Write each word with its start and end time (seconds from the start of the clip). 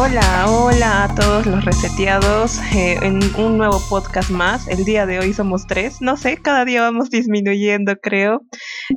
Hola, 0.00 0.46
hola 0.48 1.04
a 1.04 1.14
todos 1.16 1.44
los 1.44 1.64
reseteados 1.64 2.60
eh, 2.72 2.98
en 3.02 3.18
un 3.36 3.58
nuevo 3.58 3.80
podcast 3.90 4.30
más. 4.30 4.68
El 4.68 4.84
día 4.84 5.06
de 5.06 5.18
hoy 5.18 5.32
somos 5.32 5.66
tres. 5.66 6.00
No 6.00 6.16
sé, 6.16 6.36
cada 6.36 6.64
día 6.64 6.82
vamos 6.82 7.10
disminuyendo, 7.10 7.96
creo. 7.96 8.42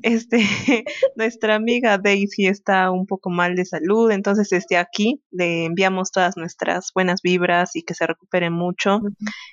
Este, 0.03 0.37
nuestra 1.15 1.55
amiga 1.55 1.97
Daisy 1.97 2.45
está 2.45 2.91
un 2.91 3.07
poco 3.07 3.31
mal 3.31 3.55
de 3.55 3.65
salud, 3.65 4.11
entonces 4.11 4.49
desde 4.49 4.77
aquí 4.77 5.23
le 5.31 5.65
enviamos 5.65 6.11
todas 6.11 6.37
nuestras 6.37 6.91
buenas 6.93 7.23
vibras 7.23 7.75
y 7.75 7.81
que 7.81 7.95
se 7.95 8.05
recupere 8.05 8.51
mucho 8.51 8.99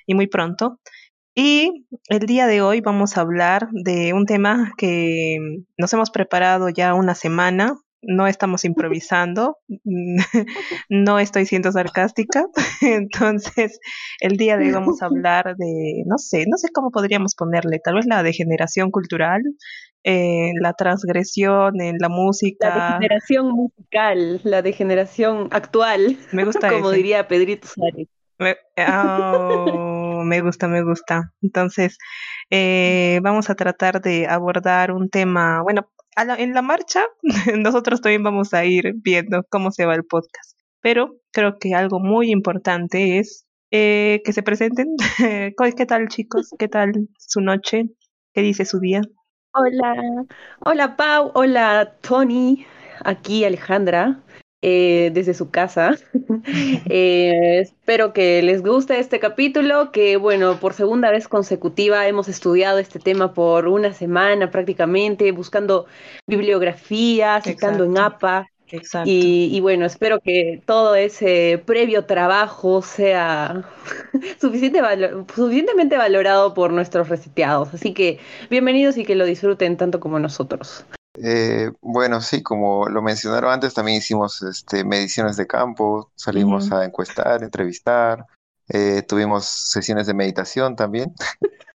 y 0.05 0.13
muy 0.13 0.27
pronto. 0.27 0.79
Y 1.33 1.87
el 2.09 2.27
día 2.27 2.45
de 2.45 2.61
hoy 2.61 2.79
vamos 2.81 3.17
a 3.17 3.21
hablar 3.21 3.69
de 3.71 4.13
un 4.13 4.27
tema 4.27 4.71
que 4.77 5.37
nos 5.79 5.91
hemos 5.93 6.11
preparado 6.11 6.69
ya 6.69 6.93
una 6.93 7.15
semana, 7.15 7.73
no 8.01 8.27
estamos 8.27 8.65
improvisando, 8.65 9.57
no 10.89 11.19
estoy 11.19 11.45
siendo 11.45 11.71
sarcástica, 11.71 12.45
entonces 12.81 13.79
el 14.19 14.37
día 14.37 14.57
de 14.57 14.65
hoy 14.65 14.71
vamos 14.71 15.01
a 15.01 15.05
hablar 15.07 15.55
de, 15.57 16.03
no 16.05 16.17
sé, 16.17 16.45
no 16.47 16.57
sé 16.57 16.69
cómo 16.73 16.91
podríamos 16.91 17.35
ponerle, 17.35 17.79
tal 17.83 17.95
vez 17.95 18.05
la 18.05 18.23
degeneración 18.23 18.91
cultural, 18.91 19.41
eh, 20.03 20.51
la 20.61 20.73
transgresión 20.73 21.81
en 21.81 21.97
la 21.99 22.07
música. 22.07 22.69
La 22.69 22.85
degeneración 22.85 23.51
musical, 23.51 24.41
la 24.43 24.61
degeneración 24.61 25.49
actual. 25.51 26.17
Me 26.31 26.45
gusta 26.45 26.69
Como 26.69 26.91
diría 26.91 27.27
Pedrito 27.27 27.67
Suárez. 27.67 28.07
Me, 28.37 28.55
oh, 28.87 30.23
me 30.23 30.39
gusta, 30.39 30.69
me 30.69 30.81
gusta. 30.81 31.33
Entonces, 31.41 31.97
eh, 32.49 33.19
vamos 33.21 33.49
a 33.49 33.55
tratar 33.55 34.01
de 34.01 34.27
abordar 34.27 34.93
un 34.93 35.09
tema, 35.09 35.61
bueno, 35.61 35.89
en 36.15 36.53
la 36.53 36.61
marcha 36.61 37.03
nosotros 37.57 38.01
también 38.01 38.23
vamos 38.23 38.53
a 38.53 38.65
ir 38.65 38.93
viendo 38.95 39.43
cómo 39.49 39.71
se 39.71 39.85
va 39.85 39.95
el 39.95 40.05
podcast. 40.05 40.57
Pero 40.81 41.17
creo 41.31 41.57
que 41.59 41.75
algo 41.75 41.99
muy 41.99 42.31
importante 42.31 43.19
es 43.19 43.45
eh, 43.71 44.21
que 44.23 44.33
se 44.33 44.43
presenten. 44.43 44.95
¿Qué 45.77 45.85
tal 45.85 46.07
chicos? 46.07 46.49
¿Qué 46.57 46.67
tal 46.67 46.91
su 47.17 47.41
noche? 47.41 47.85
¿Qué 48.33 48.41
dice 48.41 48.65
su 48.65 48.79
día? 48.79 49.01
Hola, 49.53 49.95
hola 50.59 50.95
Pau, 50.95 51.31
hola 51.33 51.95
Tony, 52.01 52.65
aquí 53.03 53.43
Alejandra. 53.45 54.21
Eh, 54.61 55.11
desde 55.13 55.33
su 55.33 55.49
casa. 55.49 55.95
Eh, 56.91 57.59
espero 57.59 58.13
que 58.13 58.41
les 58.41 58.61
guste 58.61 58.99
este 58.99 59.19
capítulo, 59.19 59.91
que 59.91 60.17
bueno, 60.17 60.59
por 60.59 60.73
segunda 60.73 61.11
vez 61.11 61.27
consecutiva 61.27 62.07
hemos 62.07 62.27
estudiado 62.27 62.79
este 62.79 62.97
tema 62.99 63.33
por 63.33 63.67
una 63.67 63.93
semana 63.93 64.49
prácticamente, 64.49 65.31
buscando 65.31 65.85
bibliografía, 66.27 67.41
citando 67.41 67.83
en 67.83 67.97
APA. 67.97 68.47
Y, 69.05 69.49
y, 69.51 69.59
bueno, 69.61 69.85
espero 69.85 70.19
que 70.19 70.61
todo 70.65 70.95
ese 70.95 71.61
previo 71.65 72.05
trabajo 72.05 72.81
sea 72.81 73.65
suficiente 74.39 74.81
suficientemente 75.35 75.97
valorado 75.97 76.53
por 76.53 76.71
nuestros 76.71 77.09
reseteados. 77.09 77.73
Así 77.73 77.93
que 77.93 78.19
bienvenidos 78.49 78.97
y 78.97 79.05
que 79.05 79.15
lo 79.15 79.25
disfruten 79.25 79.77
tanto 79.77 79.99
como 79.99 80.19
nosotros. 80.19 80.85
Eh, 81.15 81.71
bueno, 81.81 82.21
sí, 82.21 82.43
como 82.43 82.87
lo 82.87 83.01
mencionaron 83.01 83.51
antes, 83.51 83.73
también 83.73 83.97
hicimos 83.97 84.41
este, 84.43 84.83
mediciones 84.83 85.37
de 85.37 85.47
campo, 85.47 86.11
salimos 86.15 86.71
a 86.71 86.85
encuestar, 86.85 87.43
entrevistar, 87.43 88.25
eh, 88.69 89.01
tuvimos 89.07 89.45
sesiones 89.45 90.07
de 90.07 90.13
meditación 90.13 90.75
también. 90.75 91.13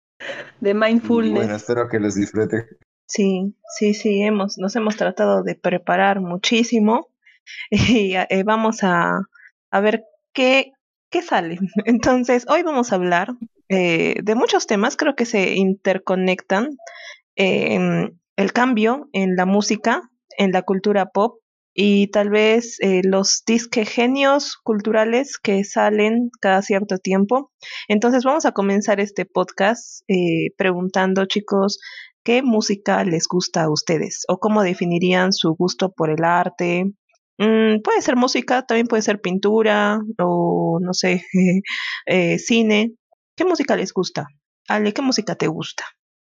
De 0.61 0.73
mindfulness. 0.73 1.35
bueno, 1.35 1.57
espero 1.57 1.89
que 1.89 2.01
los 2.01 2.15
disfruten. 2.15 2.65
Sí, 3.07 3.55
sí, 3.77 3.93
sí, 3.93 4.23
hemos, 4.23 4.57
nos 4.57 4.75
hemos 4.75 4.97
tratado 4.97 5.43
de 5.43 5.55
preparar 5.55 6.21
muchísimo 6.21 7.09
y 7.71 8.15
eh, 8.15 8.43
vamos 8.43 8.83
a, 8.83 9.21
a 9.71 9.81
ver 9.81 10.05
qué, 10.33 10.73
qué 11.11 11.21
sale. 11.21 11.59
Entonces, 11.85 12.47
hoy 12.49 12.63
vamos 12.63 12.93
a 12.93 12.95
hablar 12.95 13.35
de 13.69 14.35
muchos 14.37 14.69
temas, 14.69 14.97
creo 14.97 15.17
que 15.17 15.27
se 15.27 15.55
interconectan 15.55 16.77
el 18.37 18.53
cambio 18.53 19.09
en 19.13 19.37
la 19.37 19.47
música, 19.47 20.03
en 20.37 20.53
la 20.53 20.63
cultura 20.63 21.07
pop 21.07 21.41
y 21.75 22.09
tal 22.09 22.31
vez 22.31 22.79
eh, 22.81 23.03
los 23.05 23.43
disque 23.47 23.85
genios 23.85 24.57
culturales 24.63 25.39
que 25.39 25.65
salen 25.65 26.31
cada 26.41 26.63
cierto 26.63 26.99
tiempo. 26.99 27.51
Entonces 27.89 28.25
vamos 28.25 28.47
a 28.47 28.53
comenzar 28.53 29.01
este 29.01 29.27
podcast 29.27 30.03
eh, 30.09 30.53
preguntando, 30.57 31.27
chicos, 31.27 31.81
¿qué 32.23 32.43
música 32.43 33.03
les 33.05 33.27
gusta 33.27 33.65
a 33.65 33.71
ustedes? 33.71 34.25
¿O 34.29 34.39
cómo 34.39 34.63
definirían 34.63 35.33
su 35.33 35.55
gusto 35.55 35.93
por 35.93 36.11
el 36.11 36.23
arte? 36.23 36.85
Mm, 37.39 37.83
puede 37.83 38.03
ser 38.03 38.15
música, 38.15 38.65
también 38.65 38.87
puede 38.87 39.03
ser 39.03 39.21
pintura 39.21 39.99
o 40.19 40.79
no 40.81 40.95
sé, 40.95 41.25
eh, 42.07 42.39
cine. 42.39 42.93
¿Qué 43.37 43.45
música 43.45 43.77
les 43.77 43.93
gusta? 43.93 44.29
Ale, 44.69 44.93
¿qué 44.93 45.03
música 45.03 45.35
te 45.35 45.49
gusta? 45.49 45.85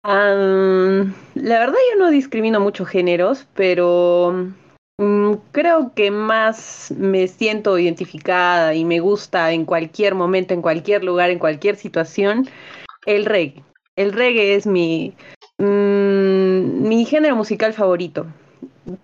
La 0.04 1.58
verdad 1.58 1.78
yo 1.92 1.98
no 1.98 2.10
discrimino 2.10 2.60
muchos 2.60 2.88
géneros, 2.88 3.46
pero 3.54 4.50
mm, 4.98 5.34
creo 5.52 5.92
que 5.94 6.10
más 6.10 6.92
me 6.96 7.28
siento 7.28 7.78
identificada 7.78 8.74
y 8.74 8.84
me 8.84 9.00
gusta 9.00 9.52
en 9.52 9.64
cualquier 9.64 10.14
momento, 10.14 10.54
en 10.54 10.62
cualquier 10.62 11.04
lugar, 11.04 11.30
en 11.30 11.38
cualquier 11.38 11.76
situación, 11.76 12.48
el 13.06 13.24
reggae. 13.26 13.62
El 13.96 14.12
reggae 14.12 14.54
es 14.54 14.66
mi, 14.66 15.14
mm, 15.58 16.88
mi 16.88 17.04
género 17.04 17.36
musical 17.36 17.72
favorito. 17.72 18.26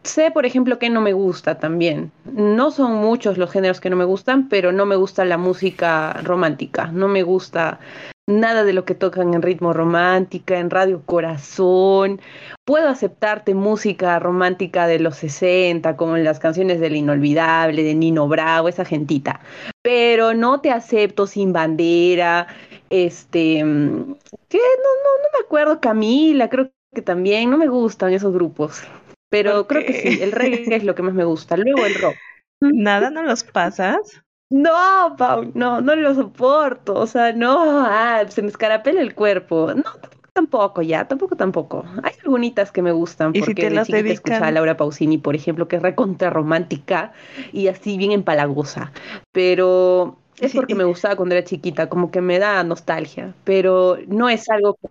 Sé, 0.03 0.31
por 0.31 0.45
ejemplo, 0.45 0.79
que 0.79 0.91
no 0.91 1.01
me 1.01 1.13
gusta 1.13 1.59
también. 1.59 2.11
No 2.33 2.71
son 2.71 2.95
muchos 2.95 3.39
los 3.39 3.51
géneros 3.51 3.81
que 3.81 3.91
no 3.91 3.97
me 3.97 4.05
gustan, 4.05 4.49
pero 4.49 4.73
no 4.73 4.87
me 4.87 4.97
gusta 4.97 5.25
la 5.25 5.39
música 5.39 6.15
romántica. 6.25 6.89
No 6.89 7.07
me 7.07 7.23
gusta 7.23 7.79
nada 8.27 8.65
de 8.65 8.73
lo 8.73 8.85
que 8.85 8.95
tocan 8.95 9.35
en 9.35 9.43
ritmo 9.43 9.73
romántica, 9.73 10.59
en 10.59 10.71
Radio 10.71 11.03
Corazón. 11.07 12.21
Puedo 12.65 12.89
aceptarte 12.89 13.55
música 13.55 14.19
romántica 14.19 14.87
de 14.87 14.99
los 14.99 15.17
60, 15.17 15.97
como 15.97 16.17
en 16.17 16.25
las 16.25 16.39
canciones 16.39 16.81
del 16.81 16.97
Inolvidable, 16.97 17.83
de 17.83 17.95
Nino 17.95 18.29
Bravo, 18.29 18.69
esa 18.69 18.85
gentita. 18.85 19.41
Pero 19.83 20.35
no 20.35 20.61
te 20.61 20.71
acepto 20.71 21.27
sin 21.27 21.53
bandera. 21.53 22.49
Este, 22.91 23.59
que 23.59 23.63
no, 23.65 23.65
no, 23.65 25.13
no 25.23 25.29
me 25.33 25.45
acuerdo, 25.45 25.81
Camila, 25.81 26.49
creo 26.49 26.71
que 26.95 27.03
también, 27.03 27.51
no 27.51 27.59
me 27.59 27.69
gustan 27.69 28.13
esos 28.13 28.33
grupos. 28.33 28.83
Pero 29.29 29.67
creo 29.67 29.85
que 29.85 29.93
sí, 29.93 30.23
el 30.23 30.33
reggae 30.33 30.77
es 30.77 30.85
lo 30.85 30.95
que 30.95 31.03
más 31.03 31.15
me 31.15 31.25
gusta. 31.25 31.57
Luego 31.57 31.85
el 31.85 31.95
rock. 31.95 32.17
¿Nada 32.61 33.11
no 33.11 33.23
los 33.23 33.45
pasas? 33.45 34.23
No, 34.51 35.15
Pau, 35.19 35.51
no, 35.55 35.81
no 35.81 35.95
lo 35.95 36.15
soporto. 36.15 36.95
O 36.95 37.07
sea, 37.07 37.33
no, 37.33 37.85
ah, 37.87 38.25
se 38.29 38.43
me 38.43 38.49
escarapela 38.49 39.01
el 39.01 39.15
cuerpo. 39.15 39.73
No, 39.75 39.85
tampoco, 40.33 40.83
ya, 40.83 41.07
tampoco, 41.07 41.37
tampoco. 41.37 41.85
Hay 42.03 42.13
algunas 42.25 42.73
que 42.73 42.81
me 42.83 42.93
gustan 42.93 43.33
porque 43.33 43.47
si 43.47 43.55
te 43.55 43.71
las 43.71 43.89
de 43.89 44.11
escuchaba 44.11 44.47
a 44.47 44.53
Laura 44.53 44.77
Pausini, 44.77 45.19
por 45.19 45.35
ejemplo, 45.35 45.69
que 45.69 45.77
es 45.77 45.83
recontra 45.83 46.31
romántica 46.31 47.13
y 47.53 47.69
así 47.69 47.99
bien 47.99 48.13
empalagosa. 48.13 48.93
Pero 49.33 50.17
es 50.41 50.55
porque 50.55 50.75
me 50.75 50.85
gustaba 50.85 51.17
cuando 51.17 51.35
era 51.35 51.45
chiquita, 51.45 51.89
como 51.89 52.11
que 52.11 52.21
me 52.21 52.39
da 52.39 52.63
nostalgia, 52.65 53.35
pero 53.45 53.99
no 54.07 54.29
es 54.29 54.49
algo 54.49 54.79
que... 54.81 54.89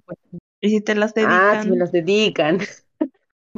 ¿Y 0.59 0.69
si 0.69 0.81
te 0.81 0.96
las 0.96 1.14
dedican? 1.14 1.58
Ah, 1.58 1.64
si 1.64 1.69
me 1.69 1.78
las 1.78 1.92
dedican. 1.92 2.60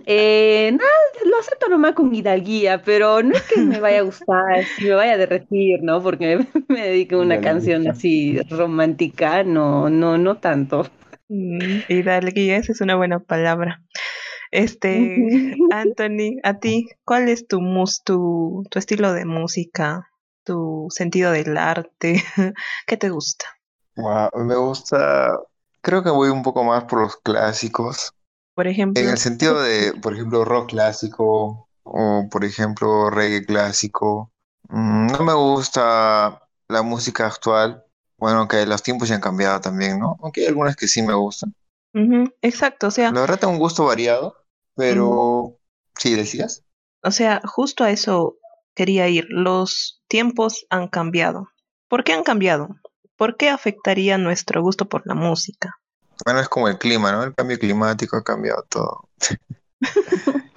Eh, 0.06 0.72
nada, 0.72 0.90
lo 1.26 1.40
acepto 1.40 1.70
nomás 1.70 1.94
con 1.94 2.14
hidalguía, 2.14 2.82
pero 2.82 3.22
no 3.24 3.36
es 3.36 3.42
que 3.44 3.62
me 3.62 3.80
vaya 3.80 4.00
a 4.00 4.04
gustar, 4.04 4.66
si 4.78 4.86
me 4.86 4.94
vaya 4.94 5.14
a 5.14 5.18
derretir, 5.18 5.82
¿no? 5.84 6.02
Porque 6.02 6.38
me 6.68 6.88
dedico 6.88 7.16
a 7.16 7.22
una 7.22 7.42
canción 7.42 7.88
así 7.88 8.40
romántica, 8.50 9.44
no, 9.44 9.90
no, 9.90 10.18
no 10.18 10.38
tanto. 10.38 10.86
Mm, 11.28 11.80
hidalguía, 11.88 12.58
esa 12.58 12.72
es 12.72 12.82
una 12.82 12.96
buena 12.96 13.20
palabra. 13.20 13.82
Este, 14.52 14.88
Anthony, 15.72 16.40
a 16.44 16.60
ti, 16.60 16.90
¿cuál 17.06 17.30
es 17.30 17.48
tu, 17.48 17.62
mus, 17.62 18.04
tu, 18.04 18.64
tu 18.70 18.80
estilo 18.80 19.14
de 19.14 19.26
música, 19.26 20.10
tu 20.44 20.88
sentido 20.90 21.32
del 21.32 21.58
arte? 21.58 22.24
¿Qué 22.88 22.98
te 22.98 23.10
gusta? 23.10 23.46
me 24.34 24.56
gusta, 24.56 25.38
creo 25.82 26.02
que 26.04 26.10
voy 26.10 26.30
un 26.30 26.42
poco 26.42 26.64
más 26.64 26.86
por 26.86 27.02
los 27.02 27.18
clásicos 27.18 28.14
por 28.60 28.68
ejemplo. 28.68 29.02
En 29.02 29.08
el 29.08 29.18
sentido 29.18 29.62
de, 29.62 29.94
por 29.94 30.14
ejemplo, 30.14 30.44
rock 30.44 30.72
clásico 30.72 31.70
o, 31.84 32.28
por 32.30 32.44
ejemplo, 32.44 33.10
reggae 33.10 33.46
clásico. 33.46 34.34
Mm, 34.68 35.08
no 35.08 35.24
me 35.24 35.34
gusta 35.34 36.42
la 36.68 36.82
música 36.82 37.26
actual. 37.26 37.86
Bueno, 38.18 38.50
que 38.50 38.66
los 38.66 38.84
tiempos 38.84 39.08
ya 39.08 39.16
han 39.16 39.22
cambiado 39.22 39.62
también, 39.62 39.98
¿no? 39.98 40.18
Aunque 40.22 40.42
hay 40.42 40.48
algunas 40.48 40.76
que 40.76 40.90
sí 40.90 41.02
me 41.02 41.14
gustan. 41.14 41.56
exacto, 42.42 42.88
o 42.88 42.92
sea. 42.92 43.14
La 43.14 43.22
verdad 43.22 43.40
tengo 43.40 43.54
un 43.54 43.60
gusto 43.60 43.86
variado, 43.86 44.36
pero 44.76 45.58
sí 45.98 46.16
decías. 46.16 46.66
O 47.02 47.12
sea, 47.12 47.40
justo 47.46 47.86
a 47.86 47.92
eso 47.92 48.36
quería 48.76 49.08
ir. 49.08 49.26
Los 49.30 50.04
tiempos 50.10 50.66
han 50.70 50.90
cambiado. 50.90 51.48
¿Por 51.88 52.04
qué 52.04 52.12
han 52.12 52.24
cambiado? 52.26 52.76
¿Por 53.16 53.38
qué 53.38 53.48
afectaría 53.48 54.18
nuestro 54.18 54.62
gusto 54.62 54.90
por 54.90 55.08
la 55.08 55.16
música? 55.16 55.79
Bueno, 56.26 56.40
es 56.40 56.50
como 56.50 56.68
el 56.68 56.78
clima, 56.78 57.12
¿no? 57.12 57.24
El 57.24 57.36
cambio 57.36 57.58
climático 57.58 58.18
ha 58.18 58.24
cambiado 58.24 58.66
todo. 58.70 59.10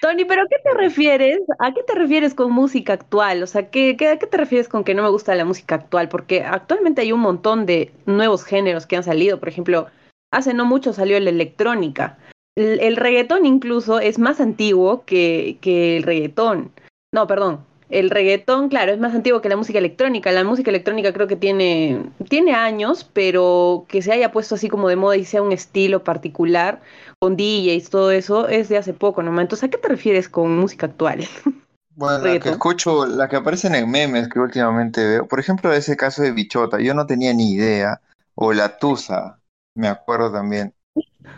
Tony, 0.00 0.24
pero 0.24 0.44
¿qué 0.48 0.56
te 0.62 0.74
refieres? 0.74 1.40
¿A 1.58 1.72
qué 1.74 1.82
te 1.82 1.94
refieres 1.94 2.34
con 2.34 2.52
música 2.52 2.92
actual? 2.92 3.42
O 3.42 3.46
sea, 3.46 3.70
¿qué, 3.70 3.96
qué, 3.96 4.08
¿a 4.08 4.18
qué 4.18 4.26
te 4.26 4.36
refieres 4.36 4.68
con 4.68 4.84
que 4.84 4.94
no 4.94 5.02
me 5.02 5.08
gusta 5.10 5.34
la 5.34 5.44
música 5.44 5.74
actual? 5.74 6.08
Porque 6.08 6.44
actualmente 6.44 7.02
hay 7.02 7.12
un 7.12 7.20
montón 7.20 7.66
de 7.66 7.92
nuevos 8.06 8.44
géneros 8.44 8.86
que 8.86 8.96
han 8.96 9.04
salido. 9.04 9.38
Por 9.38 9.48
ejemplo, 9.48 9.88
hace 10.32 10.54
no 10.54 10.64
mucho 10.64 10.92
salió 10.92 11.18
la 11.20 11.30
electrónica. 11.30 12.18
El, 12.56 12.96
reggaetón 12.96 13.46
incluso 13.46 14.00
es 14.00 14.18
más 14.18 14.40
antiguo 14.40 15.04
que, 15.04 15.58
que 15.60 15.96
el 15.96 16.02
reggaetón. 16.02 16.72
No, 17.12 17.26
perdón, 17.26 17.64
el 17.90 18.10
reggaetón, 18.10 18.68
claro, 18.68 18.92
es 18.92 18.98
más 18.98 19.14
antiguo 19.14 19.40
que 19.40 19.48
la 19.48 19.56
música 19.56 19.78
electrónica. 19.78 20.30
La 20.32 20.44
música 20.44 20.70
electrónica 20.70 21.12
creo 21.12 21.26
que 21.26 21.36
tiene, 21.36 22.10
tiene 22.28 22.54
años, 22.54 23.08
pero 23.12 23.86
que 23.88 24.02
se 24.02 24.12
haya 24.12 24.32
puesto 24.32 24.54
así 24.56 24.68
como 24.68 24.88
de 24.88 24.96
moda 24.96 25.16
y 25.16 25.24
sea 25.24 25.42
un 25.42 25.52
estilo 25.52 26.04
particular, 26.04 26.80
con 27.18 27.36
DJs, 27.36 27.90
todo 27.90 28.10
eso, 28.10 28.48
es 28.48 28.68
de 28.68 28.76
hace 28.76 28.92
poco 28.92 29.22
nomás. 29.22 29.42
Entonces, 29.42 29.68
¿a 29.68 29.70
qué 29.70 29.78
te 29.78 29.88
refieres 29.88 30.28
con 30.28 30.56
música 30.56 30.86
actual? 30.86 31.26
Bueno, 31.98 32.24
la 32.24 32.38
que 32.38 32.50
escucho, 32.50 33.06
la 33.06 33.28
que 33.28 33.34
aparece 33.34 33.66
en 33.76 33.90
memes 33.90 34.28
que 34.28 34.38
últimamente 34.38 35.04
veo, 35.04 35.26
por 35.26 35.40
ejemplo, 35.40 35.72
ese 35.72 35.96
caso 35.96 36.22
de 36.22 36.30
Bichota, 36.30 36.78
yo 36.78 36.94
no 36.94 37.06
tenía 37.06 37.34
ni 37.34 37.54
idea, 37.54 38.00
o 38.36 38.52
La 38.52 38.78
Tusa, 38.78 39.40
me 39.74 39.88
acuerdo 39.88 40.30
también. 40.30 40.72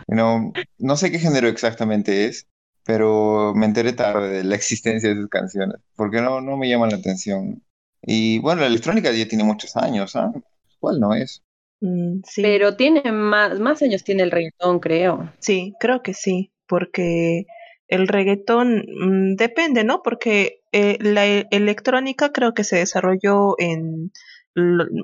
No, 0.07 0.53
no 0.77 0.97
sé 0.97 1.11
qué 1.11 1.17
género 1.17 1.47
exactamente 1.47 2.25
es, 2.25 2.45
pero 2.85 3.53
me 3.55 3.65
enteré 3.65 3.93
tarde 3.93 4.29
de 4.29 4.43
la 4.43 4.55
existencia 4.55 5.09
de 5.09 5.15
sus 5.15 5.29
canciones, 5.29 5.77
porque 5.95 6.21
no, 6.21 6.41
no 6.41 6.57
me 6.57 6.69
llaman 6.69 6.89
la 6.89 6.97
atención. 6.97 7.63
Y 8.01 8.39
bueno, 8.39 8.61
la 8.61 8.67
electrónica 8.67 9.11
ya 9.11 9.27
tiene 9.27 9.43
muchos 9.43 9.77
años, 9.77 10.15
¿ah? 10.15 10.31
¿Cuál 10.79 10.99
no 10.99 11.13
es? 11.13 11.43
Mm, 11.81 12.21
sí. 12.23 12.41
Pero 12.41 12.75
tiene 12.75 13.11
más, 13.11 13.59
más 13.59 13.81
años 13.81 14.03
tiene 14.03 14.23
el 14.23 14.31
reggaetón, 14.31 14.79
creo. 14.79 15.31
Sí, 15.39 15.73
creo 15.79 16.01
que 16.01 16.13
sí, 16.13 16.51
porque 16.67 17.45
el 17.87 18.07
reggaetón 18.07 18.85
mm, 18.87 19.35
depende, 19.35 19.83
¿no? 19.83 20.01
Porque 20.01 20.61
eh, 20.71 20.97
la 21.01 21.27
e, 21.27 21.47
electrónica 21.51 22.31
creo 22.31 22.53
que 22.53 22.63
se 22.63 22.77
desarrolló 22.77 23.55
en 23.59 24.11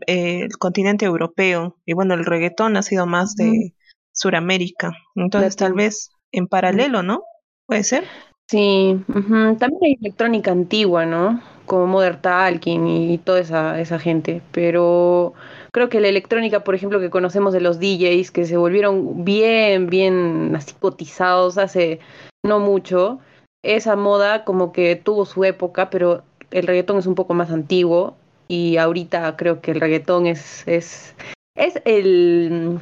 eh, 0.07 0.41
el 0.41 0.57
continente 0.57 1.05
europeo 1.05 1.77
y 1.85 1.93
bueno, 1.93 2.13
el 2.13 2.25
reggaetón 2.25 2.77
ha 2.77 2.83
sido 2.83 3.05
más 3.05 3.35
de 3.35 3.73
Suramérica. 4.13 4.93
Entonces, 5.15 5.55
tal 5.55 5.73
vez 5.73 6.09
en 6.31 6.47
paralelo, 6.47 7.03
¿no? 7.03 7.23
¿Puede 7.67 7.83
ser? 7.83 8.05
Sí, 8.49 8.97
también 9.07 9.79
hay 9.83 9.97
electrónica 9.99 10.51
antigua, 10.51 11.05
¿no? 11.05 11.41
Como 11.65 11.85
Modern 11.85 12.21
Talking 12.21 12.87
y 12.87 13.17
toda 13.17 13.41
esa, 13.41 13.79
esa 13.81 13.99
gente, 13.99 14.41
pero 14.53 15.33
creo 15.73 15.89
que 15.89 15.99
la 15.99 16.07
electrónica, 16.07 16.63
por 16.63 16.73
ejemplo, 16.73 17.01
que 17.01 17.09
conocemos 17.09 17.51
de 17.51 17.59
los 17.59 17.79
DJs, 17.79 18.31
que 18.31 18.45
se 18.45 18.55
volvieron 18.55 19.25
bien, 19.25 19.87
bien 19.87 20.53
así 20.55 20.73
cotizados 20.79 21.57
hace 21.57 21.99
no 22.45 22.59
mucho, 22.59 23.19
esa 23.63 23.97
moda 23.97 24.45
como 24.45 24.71
que 24.71 24.95
tuvo 24.95 25.25
su 25.25 25.43
época, 25.43 25.89
pero 25.89 26.23
el 26.51 26.65
reggaetón 26.65 26.99
es 26.99 27.05
un 27.05 27.15
poco 27.15 27.33
más 27.33 27.51
antiguo 27.51 28.15
y 28.47 28.77
ahorita 28.77 29.35
creo 29.35 29.59
que 29.59 29.71
el 29.71 29.81
reggaetón 29.81 30.25
es, 30.25 30.65
es, 30.69 31.13
es 31.55 31.81
el 31.83 32.79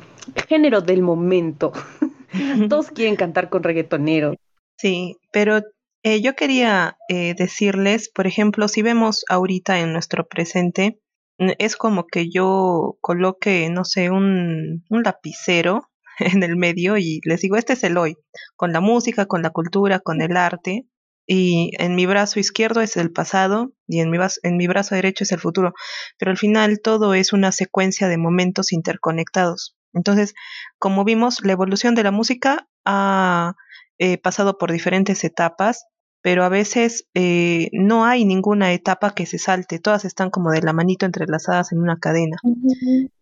género 0.47 0.81
del 0.81 1.01
momento. 1.01 1.73
Todos 2.69 2.91
quieren 2.91 3.15
cantar 3.15 3.49
con 3.49 3.63
reggaetoneros. 3.63 4.35
Sí, 4.77 5.17
pero 5.31 5.61
eh, 6.03 6.21
yo 6.21 6.35
quería 6.35 6.97
eh, 7.09 7.33
decirles, 7.35 8.09
por 8.09 8.27
ejemplo, 8.27 8.67
si 8.67 8.81
vemos 8.81 9.25
ahorita 9.29 9.79
en 9.79 9.93
nuestro 9.93 10.27
presente, 10.27 10.99
es 11.37 11.75
como 11.75 12.07
que 12.07 12.29
yo 12.29 12.97
coloque, 13.01 13.69
no 13.69 13.85
sé, 13.85 14.09
un, 14.09 14.83
lapicero 14.89 15.89
en 16.19 16.43
el 16.43 16.55
medio 16.57 16.97
y 16.97 17.21
les 17.25 17.41
digo, 17.41 17.57
este 17.57 17.73
es 17.73 17.83
el 17.83 17.97
hoy, 17.97 18.17
con 18.55 18.71
la 18.73 18.81
música, 18.81 19.25
con 19.25 19.41
la 19.41 19.49
cultura, 19.49 19.99
con 19.99 20.21
el 20.21 20.37
arte, 20.37 20.85
y 21.27 21.71
en 21.79 21.95
mi 21.95 22.05
brazo 22.05 22.39
izquierdo 22.39 22.81
es 22.81 22.97
el 22.97 23.11
pasado 23.11 23.73
y 23.87 23.99
en 23.99 24.11
mi, 24.11 24.19
en 24.43 24.57
mi 24.57 24.67
brazo 24.67 24.93
derecho 24.93 25.23
es 25.23 25.31
el 25.31 25.39
futuro, 25.39 25.73
pero 26.19 26.31
al 26.31 26.37
final 26.37 26.81
todo 26.83 27.15
es 27.15 27.33
una 27.33 27.51
secuencia 27.51 28.07
de 28.07 28.17
momentos 28.17 28.71
interconectados. 28.71 29.75
Entonces, 29.93 30.35
como 30.77 31.03
vimos, 31.03 31.39
la 31.43 31.53
evolución 31.53 31.95
de 31.95 32.03
la 32.03 32.11
música 32.11 32.67
ha 32.85 33.55
He 33.97 34.17
pasado 34.17 34.57
por 34.57 34.71
diferentes 34.71 35.23
etapas, 35.23 35.85
pero 36.25 36.43
a 36.43 36.49
veces 36.49 37.07
eh, 37.13 37.69
no 37.71 38.03
hay 38.03 38.25
ninguna 38.25 38.73
etapa 38.73 39.13
que 39.13 39.27
se 39.27 39.37
salte, 39.37 39.77
todas 39.77 40.05
están 40.05 40.31
como 40.31 40.49
de 40.49 40.63
la 40.63 40.73
manito 40.73 41.05
entrelazadas 41.05 41.71
en 41.71 41.79
una 41.79 41.97
cadena. 41.97 42.37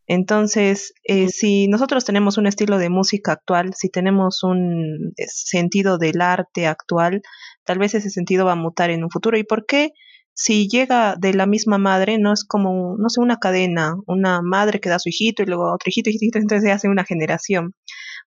Entonces, 0.07 0.93
eh, 1.03 1.27
si 1.27 1.67
nosotros 1.67 2.05
tenemos 2.05 2.37
un 2.37 2.47
estilo 2.47 2.77
de 2.77 2.89
música 2.89 3.33
actual, 3.33 3.73
si 3.75 3.89
tenemos 3.89 4.43
un 4.43 5.13
eh, 5.17 5.25
sentido 5.27 5.97
del 5.97 6.21
arte 6.21 6.65
actual, 6.65 7.21
tal 7.65 7.77
vez 7.77 7.93
ese 7.93 8.09
sentido 8.09 8.45
va 8.45 8.53
a 8.53 8.55
mutar 8.55 8.89
en 8.89 9.03
un 9.03 9.09
futuro. 9.09 9.37
¿Y 9.37 9.43
por 9.43 9.65
qué? 9.65 9.91
Si 10.33 10.69
llega 10.69 11.15
de 11.19 11.33
la 11.33 11.45
misma 11.45 11.77
madre, 11.77 12.17
no 12.19 12.31
es 12.31 12.45
como, 12.45 12.95
no 12.97 13.09
sé, 13.09 13.19
una 13.19 13.37
cadena, 13.37 13.95
una 14.07 14.41
madre 14.41 14.79
que 14.79 14.87
da 14.87 14.95
a 14.95 14.99
su 14.99 15.09
hijito 15.09 15.43
y 15.43 15.45
luego 15.45 15.73
otro 15.73 15.89
hijito, 15.89 16.09
hijito, 16.09 16.39
entonces 16.39 16.63
se 16.63 16.71
hace 16.71 16.87
una 16.87 17.03
generación. 17.03 17.73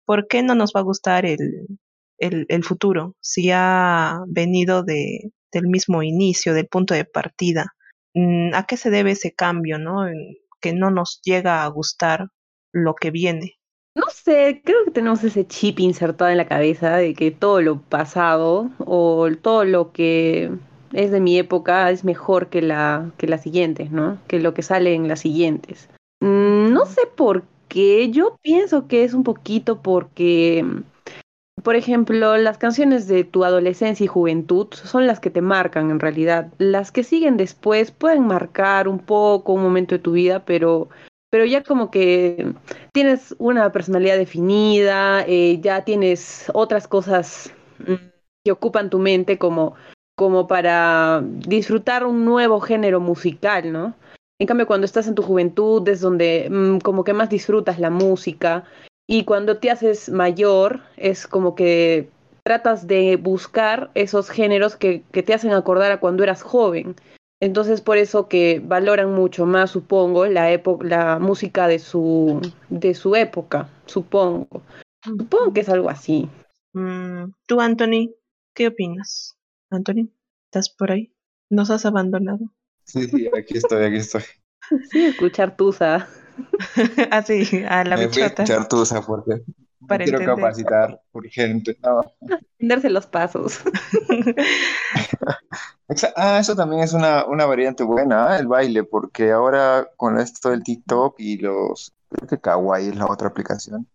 ¿Por 0.05 0.29
qué 0.29 0.43
no 0.43 0.55
nos 0.55 0.73
va 0.77 0.81
a 0.81 0.85
gustar 0.85 1.25
el, 1.25 1.41
el, 2.19 2.47
el 2.49 2.65
futuro, 2.65 3.15
si 3.21 3.51
ha 3.53 4.21
venido 4.27 4.83
de, 4.83 5.31
del 5.53 5.67
mismo 5.69 6.03
inicio, 6.03 6.55
del 6.55 6.67
punto 6.67 6.95
de 6.95 7.05
partida. 7.05 7.75
Mm, 8.15 8.55
¿A 8.55 8.65
qué 8.65 8.77
se 8.77 8.91
debe 8.91 9.13
ese 9.13 9.33
cambio, 9.33 9.79
no? 9.79 10.07
Que 10.61 10.73
no 10.73 10.91
nos 10.91 11.21
llega 11.23 11.65
a 11.65 11.69
gustar 11.69 12.29
lo 12.73 12.95
que 12.95 13.11
viene. 13.11 13.55
No 13.95 14.05
sé, 14.13 14.61
creo 14.63 14.85
que 14.85 14.91
tenemos 14.91 15.25
ese 15.25 15.47
chip 15.47 15.81
insertado 15.81 16.31
en 16.31 16.37
la 16.37 16.47
cabeza 16.47 16.97
de 16.97 17.15
que 17.15 17.31
todo 17.31 17.63
lo 17.63 17.81
pasado 17.81 18.71
o 18.79 19.29
todo 19.41 19.65
lo 19.65 19.93
que 19.93 20.51
es 20.93 21.11
de 21.11 21.21
mi 21.21 21.39
época 21.39 21.91
es 21.91 22.05
mejor 22.05 22.49
que 22.49 22.61
la 22.61 23.11
que 23.17 23.27
las 23.27 23.43
siguientes, 23.43 23.91
¿no? 23.91 24.19
Que 24.29 24.39
lo 24.39 24.53
que 24.53 24.63
sale 24.63 24.95
en 24.95 25.09
las 25.09 25.21
siguientes. 25.21 25.89
Mm, 26.21 26.73
no 26.73 26.85
sé 26.85 27.03
por 27.17 27.45
qué, 27.69 28.11
yo 28.11 28.37
pienso 28.43 28.87
que 28.87 29.05
es 29.05 29.15
un 29.15 29.25
poquito 29.25 29.81
porque 29.81 30.65
por 31.63 31.75
ejemplo, 31.75 32.37
las 32.37 32.59
canciones 32.59 33.09
de 33.09 33.25
tu 33.25 33.45
adolescencia 33.45 34.05
y 34.05 34.09
juventud 34.09 34.69
son 34.73 35.07
las 35.07 35.21
que 35.21 35.31
te 35.31 35.41
marcan 35.41 35.91
en 35.91 36.01
realidad. 36.01 36.53
Las 36.59 36.93
que 36.93 37.03
siguen 37.03 37.37
después 37.37 37.91
pueden 37.91 38.27
marcar 38.27 38.89
un 38.89 38.99
poco 38.99 39.55
un 39.55 39.63
momento 39.63 39.95
de 39.95 39.99
tu 39.99 40.13
vida, 40.13 40.45
pero, 40.45 40.89
pero 41.31 41.45
ya 41.45 41.63
como 41.63 41.91
que 41.91 42.53
tienes 42.93 43.35
una 43.39 43.73
personalidad 43.73 44.19
definida, 44.19 45.25
eh, 45.27 45.59
ya 45.61 45.85
tienes 45.85 46.51
otras 46.53 46.87
cosas 46.87 47.53
mm, 47.79 47.95
que 48.45 48.53
ocupan 48.53 48.91
tu 48.91 48.99
mente 48.99 49.39
como, 49.39 49.75
como 50.15 50.47
para 50.47 51.23
disfrutar 51.25 52.05
un 52.05 52.25
nuevo 52.25 52.61
género 52.61 53.01
musical, 53.01 53.73
¿no? 53.73 53.95
En 54.39 54.47
cambio, 54.47 54.67
cuando 54.67 54.85
estás 54.85 55.09
en 55.09 55.15
tu 55.15 55.23
juventud 55.23 55.89
es 55.89 56.03
donde 56.03 56.49
mm, 56.51 56.79
como 56.81 57.03
que 57.03 57.15
más 57.15 57.31
disfrutas 57.31 57.79
la 57.79 57.89
música 57.89 58.65
y 59.07 59.25
cuando 59.25 59.59
te 59.59 59.71
haces 59.71 60.09
mayor, 60.11 60.81
es 60.97 61.27
como 61.27 61.55
que 61.55 62.09
tratas 62.43 62.87
de 62.87 63.17
buscar 63.17 63.91
esos 63.95 64.31
géneros 64.31 64.77
que, 64.77 65.03
que 65.13 65.23
te 65.23 65.35
hacen 65.35 65.53
acordar 65.53 65.93
a 65.93 66.01
cuando 66.01 66.23
eras 66.23 66.43
joven. 66.43 66.97
Entonces 67.41 67.81
por 67.81 67.99
eso 67.99 68.29
que 68.29 68.61
valoran 68.65 69.13
mucho 69.13 69.47
más, 69.47 69.71
supongo, 69.71 70.27
la, 70.27 70.61
la 70.81 71.19
música 71.19 71.69
de 71.69 71.79
su, 71.79 72.41
de 72.69 72.95
su 72.95 73.15
época, 73.15 73.69
supongo. 73.87 74.63
Supongo 75.05 75.53
que 75.53 75.61
es 75.61 75.69
algo 75.69 75.91
así. 75.91 76.29
Mm, 76.73 77.33
tú, 77.47 77.61
Anthony, 77.61 78.15
¿qué 78.55 78.69
opinas? 78.69 79.37
Anthony, 79.71 80.09
¿estás 80.47 80.71
por 80.71 80.93
ahí? 80.93 81.13
¿Nos 81.51 81.71
has 81.71 81.85
abandonado? 81.85 82.53
Sí, 82.85 83.07
sí, 83.07 83.29
aquí 83.37 83.59
estoy, 83.59 83.85
aquí 83.85 83.97
estoy. 83.97 84.23
Sí, 84.91 85.05
escuchar 85.05 85.57
Tusa. 85.57 86.09
Así, 87.11 87.65
a 87.69 87.85
la 87.85 87.97
Me 87.97 88.07
bichota. 88.07 88.45
Voy 88.45 88.55
a 88.55 88.69
Tusa 88.69 89.03
porque 89.03 89.43
Para 89.87 90.05
quiero 90.05 90.25
capacitar 90.25 91.01
urgente. 91.13 91.79
No. 91.83 92.03
los 92.59 93.07
pasos. 93.07 93.61
ah, 96.17 96.39
eso 96.39 96.57
también 96.57 96.83
es 96.83 96.93
una, 96.93 97.25
una 97.27 97.47
variante 97.47 97.85
buena, 97.85 98.37
¿eh? 98.37 98.41
el 98.41 98.49
baile, 98.49 98.85
porque 98.85 99.33
ahora 99.33 99.89
con 99.97 100.19
esto 100.19 100.51
del 100.51 100.63
TikTok 100.63 101.17
y 101.19 101.39
los, 101.39 101.95
creo 102.09 102.29
que 102.29 102.41
Kawaii 102.41 102.89
es 102.89 102.97
la 102.97 103.07
otra 103.07 103.29
aplicación, 103.29 103.87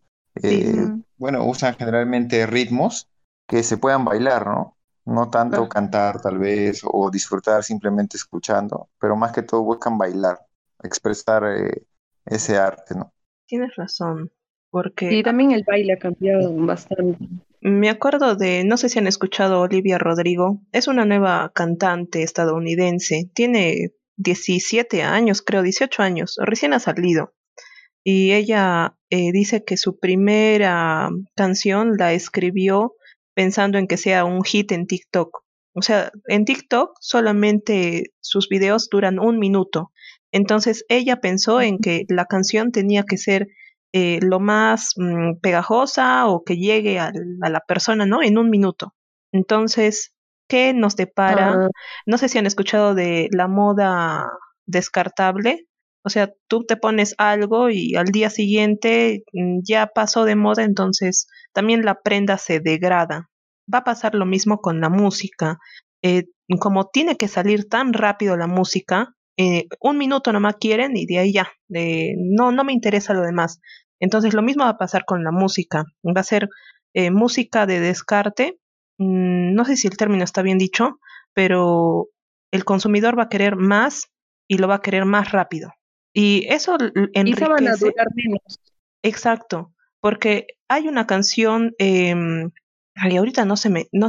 eh, 0.42 0.88
bueno, 1.18 1.46
usan 1.46 1.76
generalmente 1.76 2.46
ritmos 2.46 3.10
que 3.48 3.64
se 3.64 3.78
puedan 3.78 4.06
bailar, 4.06 4.48
¿no? 4.48 4.78
No 5.04 5.30
tanto 5.30 5.68
cantar 5.68 6.22
tal 6.22 6.38
vez 6.38 6.82
o 6.86 7.10
disfrutar 7.10 7.64
simplemente 7.64 8.18
escuchando, 8.18 8.88
pero 9.00 9.16
más 9.16 9.32
que 9.32 9.42
todo 9.42 9.64
buscan 9.64 9.98
bailar, 9.98 10.40
expresar 10.84 11.44
eh, 11.44 11.84
ese 12.26 12.58
arte, 12.58 12.96
¿no? 12.96 13.14
Tienes 13.46 13.76
razón. 13.76 14.32
Porque 14.70 15.12
y 15.14 15.22
también 15.24 15.52
el 15.52 15.64
baile 15.68 15.94
ha 15.94 15.98
cambiado 15.98 16.54
bastante. 16.56 17.28
Me 17.60 17.90
acuerdo 17.90 18.36
de, 18.36 18.64
no 18.64 18.78
sé 18.78 18.90
si 18.90 19.00
han 19.00 19.08
escuchado 19.08 19.60
Olivia 19.60 19.98
Rodrigo, 19.98 20.62
es 20.72 20.88
una 20.88 21.06
nueva 21.06 21.52
cantante 21.54 22.24
estadounidense, 22.24 23.30
tiene 23.34 23.92
17 24.16 25.04
años, 25.04 25.42
creo, 25.42 25.62
18 25.62 26.02
años, 26.02 26.38
recién 26.42 26.74
ha 26.74 26.80
salido. 26.80 27.34
Y 28.04 28.32
ella 28.32 28.98
eh, 29.10 29.32
dice 29.32 29.64
que 29.64 29.78
su 29.78 30.00
primera 30.00 31.10
canción 31.36 31.98
la 31.98 32.14
escribió 32.14 32.96
pensando 33.36 33.78
en 33.78 33.88
que 33.88 33.98
sea 33.98 34.26
un 34.26 34.44
hit 34.44 34.72
en 34.72 34.88
TikTok. 34.88 35.44
O 35.74 35.82
sea, 35.82 36.12
en 36.28 36.46
TikTok 36.46 36.98
solamente 37.00 38.14
sus 38.20 38.50
videos 38.50 38.90
duran 38.90 39.20
un 39.20 39.38
minuto. 39.38 39.92
Entonces 40.32 40.86
ella 40.90 41.20
pensó 41.20 41.62
en 41.62 41.80
que 41.80 42.06
la 42.08 42.26
canción 42.26 42.72
tenía 42.72 43.04
que 43.04 43.18
ser 43.18 43.48
eh, 43.94 44.20
lo 44.22 44.40
más 44.40 44.94
mm, 44.96 45.40
pegajosa 45.42 46.28
o 46.28 46.44
que 46.44 46.56
llegue 46.56 47.00
a 47.00 47.12
la 47.12 47.60
persona, 47.60 48.06
¿no? 48.06 48.24
En 48.24 48.38
un 48.38 48.50
minuto. 48.50 48.94
Entonces, 49.34 50.14
¿qué 50.48 50.74
nos 50.74 50.96
depara? 50.96 51.54
Ah. 51.54 51.68
No 52.06 52.18
sé 52.18 52.30
si 52.30 52.38
han 52.38 52.46
escuchado 52.46 52.96
de 52.96 53.28
la 53.32 53.48
moda 53.48 54.30
descartable. 54.66 55.68
O 56.04 56.10
sea, 56.10 56.32
tú 56.48 56.64
te 56.66 56.78
pones 56.78 57.14
algo 57.18 57.70
y 57.70 57.96
al 57.96 58.08
día 58.08 58.30
siguiente 58.30 59.24
mm, 59.34 59.60
ya 59.64 59.88
pasó 59.88 60.24
de 60.26 60.36
moda, 60.36 60.64
entonces 60.64 61.28
también 61.54 61.86
la 61.86 62.02
prenda 62.02 62.38
se 62.38 62.60
degrada. 62.60 63.30
Va 63.72 63.80
a 63.80 63.84
pasar 63.84 64.16
lo 64.16 64.26
mismo 64.26 64.60
con 64.60 64.82
la 64.82 64.90
música. 64.90 65.58
Eh, 66.02 66.26
como 66.60 66.88
tiene 66.88 67.18
que 67.18 67.28
salir 67.28 67.70
tan 67.70 67.94
rápido 67.94 68.38
la 68.38 68.48
música, 68.48 69.16
eh, 69.42 69.68
un 69.80 69.98
minuto 69.98 70.32
nomás 70.32 70.58
quieren 70.60 70.96
y 70.96 71.08
de 71.08 71.18
ahí 71.18 71.34
ya, 71.34 71.52
no, 71.68 72.52
no 72.52 72.64
me 72.64 72.74
interesa 72.74 73.16
lo 73.16 73.24
demás. 73.24 73.60
Entonces 74.00 74.36
lo 74.36 74.44
mismo 74.44 74.66
va 74.66 74.72
a 74.72 74.78
pasar 74.78 75.04
con 75.04 75.24
la 75.24 75.32
música, 75.32 75.86
va 76.06 76.22
a 76.22 76.24
ser 76.24 76.48
eh, 76.94 77.10
música 77.10 77.66
de 77.66 77.80
descarte, 77.80 78.60
mm, 79.00 79.56
no 79.56 79.66
sé 79.66 79.78
si 79.78 79.88
el 79.88 79.98
término 79.98 80.24
está 80.24 80.44
bien 80.44 80.60
dicho, 80.60 81.00
pero 81.34 82.10
el 82.52 82.66
consumidor 82.66 83.18
va 83.18 83.24
a 83.24 83.30
querer 83.30 83.56
más 83.56 84.12
y 84.48 84.60
lo 84.60 84.68
va 84.68 84.76
a 84.76 84.82
querer 84.82 85.06
más 85.06 85.32
rápido. 85.32 85.72
Y 86.14 86.46
eso 86.48 86.78
enriquece. 87.14 87.46
Y 87.46 87.50
van 87.50 87.68
a 87.68 87.76
durar 87.78 88.08
menos. 88.14 88.60
Exacto, 89.02 89.74
porque 90.02 90.46
hay 90.68 90.88
una 90.88 91.08
canción, 91.08 91.74
eh, 91.80 92.14
ahorita 92.96 93.46
no 93.46 93.58
se 93.58 93.72
me, 93.72 93.88
no, 93.92 94.08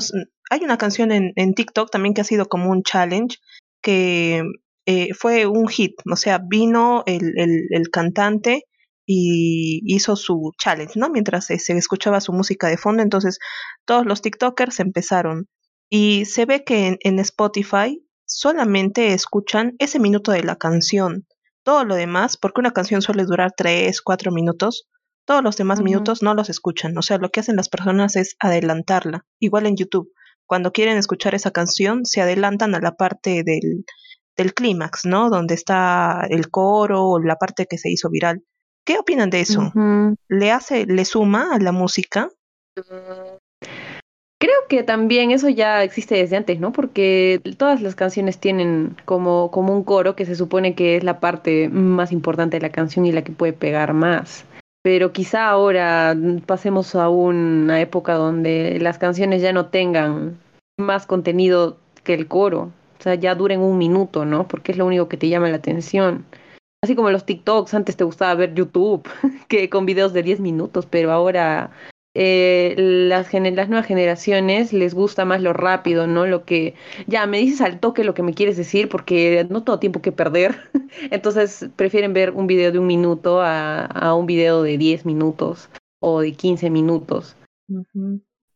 hay 0.50 0.60
una 0.62 0.76
canción 0.76 1.10
en, 1.10 1.32
en 1.36 1.54
TikTok 1.54 1.90
también 1.90 2.12
que 2.12 2.20
ha 2.20 2.24
sido 2.24 2.44
como 2.46 2.70
un 2.70 2.82
challenge 2.82 3.38
que 3.82 4.42
eh, 4.86 5.14
fue 5.14 5.46
un 5.46 5.68
hit, 5.68 5.94
o 6.10 6.16
sea, 6.16 6.40
vino 6.44 7.04
el, 7.06 7.34
el, 7.36 7.90
cantante 7.90 8.64
y 9.06 9.80
hizo 9.84 10.16
su 10.16 10.52
challenge, 10.58 10.98
¿no? 10.98 11.08
Mientras 11.08 11.46
se, 11.46 11.54
escuchaba 11.54 12.20
su 12.20 12.32
música 12.32 12.68
de 12.68 12.76
fondo, 12.76 13.02
entonces 13.02 13.38
todos 13.84 14.06
los 14.06 14.22
TikTokers 14.22 14.80
empezaron 14.80 15.48
y 15.88 16.24
se 16.24 16.46
ve 16.46 16.64
que 16.64 16.98
en, 17.00 17.18
Spotify 17.20 18.04
solamente 18.26 19.12
escuchan 19.14 19.74
ese 19.78 20.00
minuto 20.00 20.32
de 20.32 20.42
la 20.42 20.56
canción. 20.56 21.26
Todo 21.64 21.84
lo 21.84 21.94
demás, 21.94 22.36
porque 22.36 22.60
una 22.60 22.72
canción 22.72 23.02
suele 23.02 23.24
durar 23.24 23.52
3, 23.56 24.00
4 24.02 24.32
minutos, 24.32 24.88
todos 25.24 25.44
los 25.44 25.56
demás 25.56 25.80
minutos 25.80 26.22
no 26.22 26.34
los 26.34 26.50
escuchan. 26.50 26.98
O 26.98 27.02
sea, 27.02 27.18
lo 27.18 27.30
que 27.30 27.38
hacen 27.38 27.54
las 27.54 27.68
personas 27.68 28.16
es 28.16 28.34
adelantarla. 28.40 29.26
Igual 29.38 29.66
en 29.66 29.76
YouTube. 29.76 30.12
Cuando 30.46 30.72
quieren 30.72 30.98
escuchar 30.98 31.36
esa 31.36 31.52
canción, 31.52 32.04
se 32.04 32.20
adelantan 32.20 32.74
a 32.74 32.80
la 32.80 32.96
parte 32.96 33.44
del, 33.44 33.84
del 34.36 34.54
clímax, 34.54 35.04
¿no? 35.04 35.30
Donde 35.30 35.54
está 35.54 36.26
el 36.28 36.50
coro 36.50 37.04
o 37.04 37.18
la 37.18 37.36
parte 37.36 37.66
que 37.66 37.78
se 37.78 37.90
hizo 37.90 38.10
viral. 38.10 38.42
¿Qué 38.84 38.98
opinan 38.98 39.30
de 39.30 39.40
eso? 39.40 39.72
¿Le 40.28 40.50
hace, 40.50 40.86
le 40.86 41.04
suma 41.04 41.54
a 41.54 41.58
la 41.58 41.72
música? 41.72 42.30
Creo 44.42 44.56
que 44.68 44.82
también 44.82 45.30
eso 45.30 45.48
ya 45.48 45.84
existe 45.84 46.16
desde 46.16 46.36
antes, 46.36 46.58
¿no? 46.58 46.72
Porque 46.72 47.40
todas 47.58 47.80
las 47.80 47.94
canciones 47.94 48.38
tienen 48.38 48.96
como, 49.04 49.52
como 49.52 49.72
un 49.72 49.84
coro 49.84 50.16
que 50.16 50.26
se 50.26 50.34
supone 50.34 50.74
que 50.74 50.96
es 50.96 51.04
la 51.04 51.20
parte 51.20 51.68
más 51.68 52.10
importante 52.10 52.56
de 52.56 52.62
la 52.62 52.72
canción 52.72 53.06
y 53.06 53.12
la 53.12 53.22
que 53.22 53.30
puede 53.30 53.52
pegar 53.52 53.92
más. 53.92 54.44
Pero 54.82 55.12
quizá 55.12 55.48
ahora 55.48 56.16
pasemos 56.44 56.96
a 56.96 57.08
una 57.08 57.80
época 57.80 58.14
donde 58.14 58.80
las 58.80 58.98
canciones 58.98 59.42
ya 59.42 59.52
no 59.52 59.66
tengan 59.66 60.40
más 60.76 61.06
contenido 61.06 61.76
que 62.02 62.14
el 62.14 62.26
coro. 62.26 62.72
Sea, 63.02 63.16
ya 63.16 63.34
duren 63.34 63.60
un 63.60 63.78
minuto, 63.78 64.24
¿no? 64.24 64.46
Porque 64.46 64.72
es 64.72 64.78
lo 64.78 64.86
único 64.86 65.08
que 65.08 65.16
te 65.16 65.28
llama 65.28 65.48
la 65.48 65.56
atención. 65.56 66.24
Así 66.82 66.94
como 66.94 67.10
los 67.10 67.26
TikToks, 67.26 67.74
antes 67.74 67.96
te 67.96 68.04
gustaba 68.04 68.34
ver 68.34 68.54
YouTube, 68.54 69.08
que 69.48 69.68
con 69.70 69.86
videos 69.86 70.12
de 70.12 70.22
10 70.22 70.40
minutos, 70.40 70.86
pero 70.86 71.12
ahora 71.12 71.72
eh, 72.14 72.74
las, 72.76 73.32
nuevas 73.32 73.86
generaciones 73.86 74.72
les 74.72 74.94
gusta 74.94 75.24
más 75.24 75.40
lo 75.40 75.52
rápido, 75.52 76.06
¿no? 76.06 76.26
Lo 76.26 76.44
que, 76.44 76.74
ya, 77.06 77.26
me 77.26 77.38
dices 77.38 77.60
al 77.60 77.80
toque 77.80 78.04
lo 78.04 78.14
que 78.14 78.22
me 78.22 78.34
quieres 78.34 78.56
decir 78.56 78.88
porque 78.88 79.46
no 79.48 79.64
tengo 79.64 79.78
tiempo 79.78 80.02
que 80.02 80.12
perder. 80.12 80.56
Entonces 81.10 81.68
prefieren 81.76 82.12
ver 82.12 82.30
un 82.30 82.46
video 82.46 82.72
de 82.72 82.78
un 82.78 82.86
minuto 82.86 83.40
a, 83.40 83.84
a 83.84 84.14
un 84.14 84.26
video 84.26 84.62
de 84.62 84.78
10 84.78 85.06
minutos 85.06 85.70
o 86.00 86.20
de 86.20 86.32
15 86.32 86.70
minutos. 86.70 87.36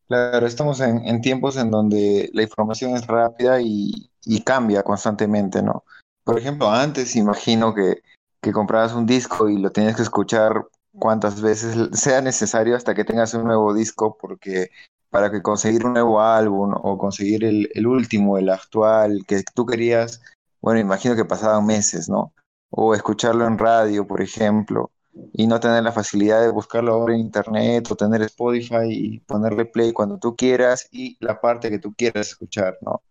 Claro, 0.09 0.47
estamos 0.47 0.81
en, 0.81 1.07
en, 1.07 1.21
tiempos 1.21 1.57
en 1.57 1.71
donde 1.71 2.31
la 2.33 2.43
información 2.43 2.95
es 2.95 3.07
rápida 3.07 3.61
y, 3.61 4.11
cambia 4.45 4.83
constantemente, 4.83 5.63
¿no? 5.63 5.85
Por 6.25 6.39
ejemplo, 6.39 6.71
antes 6.71 7.17
imagino 7.17 7.75
que, 7.75 8.03
que 8.41 8.53
comprabas 8.53 8.93
un 8.93 9.07
disco 9.07 9.49
y 9.49 9.59
lo 9.59 9.71
tenías 9.71 9.97
que 9.97 10.03
escuchar 10.03 10.67
cuantas 10.99 11.41
veces 11.41 11.91
sea 11.99 12.21
necesario 12.21 12.77
hasta 12.77 12.95
que 12.95 13.05
tengas 13.05 13.35
un 13.35 13.45
nuevo 13.45 13.75
disco, 13.75 14.17
porque 14.21 14.71
para 15.11 15.31
que 15.31 15.43
conseguir 15.43 15.85
un 15.85 15.95
nuevo 15.95 16.21
álbum 16.21 16.75
o 16.77 16.99
conseguir 16.99 17.45
el, 17.45 17.69
el 17.75 17.87
último, 17.87 18.39
el 18.39 18.51
actual 18.51 19.25
que 19.27 19.43
tú 19.55 19.67
querías, 19.67 20.23
bueno, 20.61 20.81
imagino 20.81 21.17
que 21.17 21.25
pasaban 21.25 21.67
meses, 21.67 22.09
¿no? 22.09 22.33
O 22.71 22.95
escucharlo 22.95 23.47
en 23.47 23.59
radio, 23.59 24.07
por 24.07 24.21
ejemplo, 24.23 24.91
y 25.33 25.47
no 25.47 25.61
tener 25.61 25.83
la 25.83 25.93
facilidad 25.93 26.43
de 26.43 26.51
buscarlo 26.51 26.93
ahora 26.93 27.15
en 27.15 27.21
internet 27.21 27.91
o 27.91 27.97
tener 27.97 28.23
Spotify 28.23 28.89
y 28.89 29.21
ponerle 29.21 29.65
play 29.65 29.93
cuando 29.93 30.19
tú 30.19 30.37
quieras 30.37 30.89
y 30.91 31.17
la 31.21 31.41
parte 31.41 31.71
que 31.71 31.79
tú 31.79 31.95
quieras 31.95 32.29
escuchar, 32.29 32.79
¿no? 32.83 33.03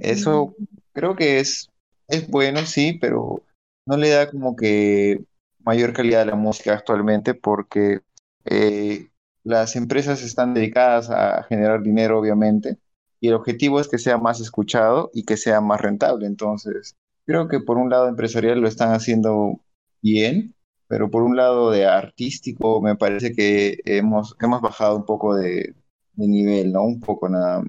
Eso 0.00 0.54
creo 0.92 1.16
que 1.16 1.40
es, 1.40 1.68
es 2.08 2.28
bueno, 2.28 2.60
sí, 2.66 2.98
pero 3.00 3.42
no 3.86 3.96
le 3.96 4.10
da 4.10 4.30
como 4.30 4.54
que 4.54 5.24
mayor 5.64 5.92
calidad 5.92 6.22
a 6.22 6.26
la 6.26 6.36
música 6.36 6.74
actualmente 6.74 7.34
porque 7.34 8.00
eh, 8.44 9.08
las 9.44 9.74
empresas 9.76 10.22
están 10.22 10.54
dedicadas 10.54 11.10
a 11.10 11.42
generar 11.44 11.82
dinero, 11.82 12.18
obviamente, 12.18 12.78
y 13.20 13.28
el 13.28 13.34
objetivo 13.34 13.80
es 13.80 13.88
que 13.88 13.98
sea 13.98 14.18
más 14.18 14.40
escuchado 14.40 15.10
y 15.12 15.24
que 15.24 15.36
sea 15.36 15.60
más 15.60 15.80
rentable. 15.80 16.26
Entonces, 16.26 16.96
creo 17.26 17.48
que 17.48 17.60
por 17.60 17.76
un 17.76 17.90
lado 17.90 18.08
empresarial 18.08 18.60
lo 18.60 18.68
están 18.68 18.92
haciendo 18.92 19.60
bien, 20.00 20.54
pero 20.92 21.10
por 21.10 21.22
un 21.22 21.36
lado 21.36 21.70
de 21.70 21.86
artístico 21.86 22.82
me 22.82 22.96
parece 22.96 23.32
que 23.32 23.78
hemos, 23.86 24.36
hemos 24.42 24.60
bajado 24.60 24.94
un 24.94 25.06
poco 25.06 25.34
de, 25.34 25.74
de 26.12 26.28
nivel, 26.28 26.70
¿no? 26.70 26.82
Un 26.82 27.00
poco 27.00 27.30
nada. 27.30 27.62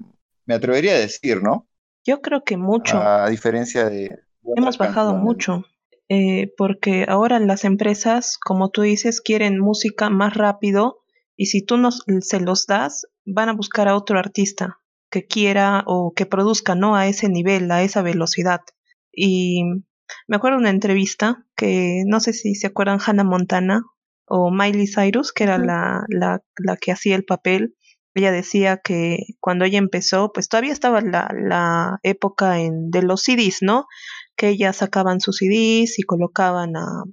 Me 0.44 0.54
atrevería 0.54 0.92
a 0.92 0.98
decir, 0.98 1.42
¿no? 1.42 1.66
Yo 2.04 2.20
creo 2.20 2.44
que 2.44 2.58
mucho. 2.58 2.98
A 2.98 3.30
diferencia 3.30 3.88
de... 3.88 4.18
Hemos 4.54 4.76
bajado 4.76 5.14
mucho, 5.14 5.64
eh, 6.10 6.52
porque 6.58 7.06
ahora 7.08 7.38
las 7.38 7.64
empresas, 7.64 8.36
como 8.36 8.68
tú 8.68 8.82
dices, 8.82 9.22
quieren 9.22 9.58
música 9.58 10.10
más 10.10 10.34
rápido 10.34 10.98
y 11.34 11.46
si 11.46 11.64
tú 11.64 11.78
no 11.78 11.92
se 11.92 12.40
los 12.40 12.66
das, 12.66 13.06
van 13.24 13.48
a 13.48 13.54
buscar 13.54 13.88
a 13.88 13.96
otro 13.96 14.18
artista 14.18 14.80
que 15.08 15.24
quiera 15.24 15.82
o 15.86 16.12
que 16.14 16.26
produzca, 16.26 16.74
¿no? 16.74 16.94
A 16.94 17.06
ese 17.06 17.30
nivel, 17.30 17.70
a 17.70 17.84
esa 17.84 18.02
velocidad. 18.02 18.60
Y 19.10 19.62
me 20.26 20.36
acuerdo 20.36 20.58
de 20.58 20.62
una 20.62 20.70
entrevista 20.70 21.46
que 21.56 22.02
no 22.06 22.20
sé 22.20 22.32
si 22.32 22.54
se 22.54 22.66
acuerdan 22.66 23.00
Hannah 23.04 23.24
Montana 23.24 23.82
o 24.26 24.50
Miley 24.50 24.86
Cyrus, 24.86 25.32
que 25.32 25.44
era 25.44 25.58
la, 25.58 26.04
la, 26.08 26.42
la 26.56 26.76
que 26.76 26.92
hacía 26.92 27.16
el 27.16 27.24
papel 27.24 27.76
ella 28.14 28.30
decía 28.30 28.78
que 28.78 29.18
cuando 29.40 29.64
ella 29.64 29.78
empezó, 29.78 30.32
pues 30.32 30.48
todavía 30.48 30.72
estaba 30.72 31.00
la, 31.00 31.28
la 31.34 31.98
época 32.04 32.60
en, 32.60 32.90
de 32.90 33.02
los 33.02 33.22
CDs, 33.24 33.58
¿no? 33.60 33.86
Que 34.36 34.50
ellas 34.50 34.76
sacaban 34.76 35.20
sus 35.20 35.38
CDs 35.38 35.98
y 35.98 36.02
colocaban 36.04 36.76
a, 36.76 37.04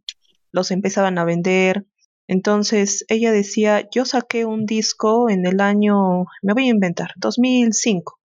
los 0.52 0.70
empezaban 0.70 1.18
a 1.18 1.26
vender. 1.26 1.88
Entonces 2.28 3.04
ella 3.10 3.32
decía, 3.32 3.90
yo 3.94 4.06
saqué 4.06 4.46
un 4.46 4.66
disco 4.66 5.30
en 5.30 5.46
el 5.48 5.60
año, 5.60 6.26
me 6.44 6.54
voy 6.54 6.68
a 6.68 6.72
inventar, 6.72 7.12
2005. 7.18 8.20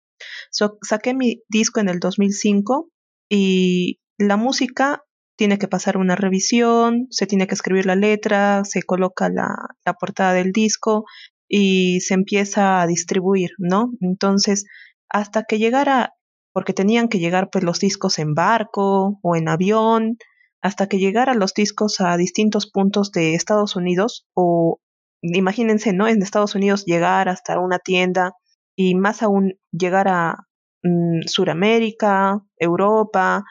saqué 0.83 1.15
mi 1.15 1.43
disco 1.49 1.79
en 1.79 1.89
el 1.89 2.01
2005 2.01 2.91
y 3.29 4.01
la 4.19 4.37
música 4.37 5.03
tiene 5.37 5.59
que 5.59 5.69
pasar 5.69 5.97
una 5.97 6.17
revisión, 6.17 7.07
se 7.11 7.27
tiene 7.27 7.47
que 7.47 7.55
escribir 7.55 7.87
la 7.87 7.97
letra, 7.97 8.65
se 8.65 8.83
coloca 8.83 9.29
la, 9.29 9.55
la 9.85 9.95
portada 9.95 10.33
del 10.33 10.53
disco 10.53 11.05
y 11.49 12.01
se 12.01 12.15
empieza 12.15 12.81
a 12.81 12.87
distribuir, 12.87 13.51
¿no? 13.59 13.91
Entonces, 14.01 14.65
hasta 15.09 15.45
que 15.45 15.59
llegara, 15.59 16.15
porque 16.53 16.73
tenían 16.73 17.09
que 17.09 17.19
llegar 17.19 17.49
pues 17.51 17.65
los 17.65 17.81
discos 17.81 18.19
en 18.19 18.35
barco 18.35 19.19
o 19.23 19.37
en 19.37 19.49
avión, 19.49 20.17
hasta 20.63 20.89
que 20.89 20.99
llegara 20.99 21.35
los 21.35 21.53
discos 21.53 22.01
a 22.01 22.17
distintos 22.17 22.71
puntos 22.71 23.13
de 23.13 23.35
Estados 23.35 23.77
Unidos 23.77 24.27
o 24.35 24.79
imagínense, 25.21 25.93
¿no? 25.93 26.09
En 26.09 26.23
Estados 26.23 26.55
Unidos 26.55 26.85
llegar 26.87 27.29
hasta 27.29 27.59
una 27.59 27.79
tienda 27.79 28.33
y 28.77 28.95
más 28.95 29.23
aún 29.23 29.55
llegar 29.73 30.09
a 30.09 30.47
mm, 30.83 31.27
Suramérica, 31.27 32.41
Europa. 32.59 33.45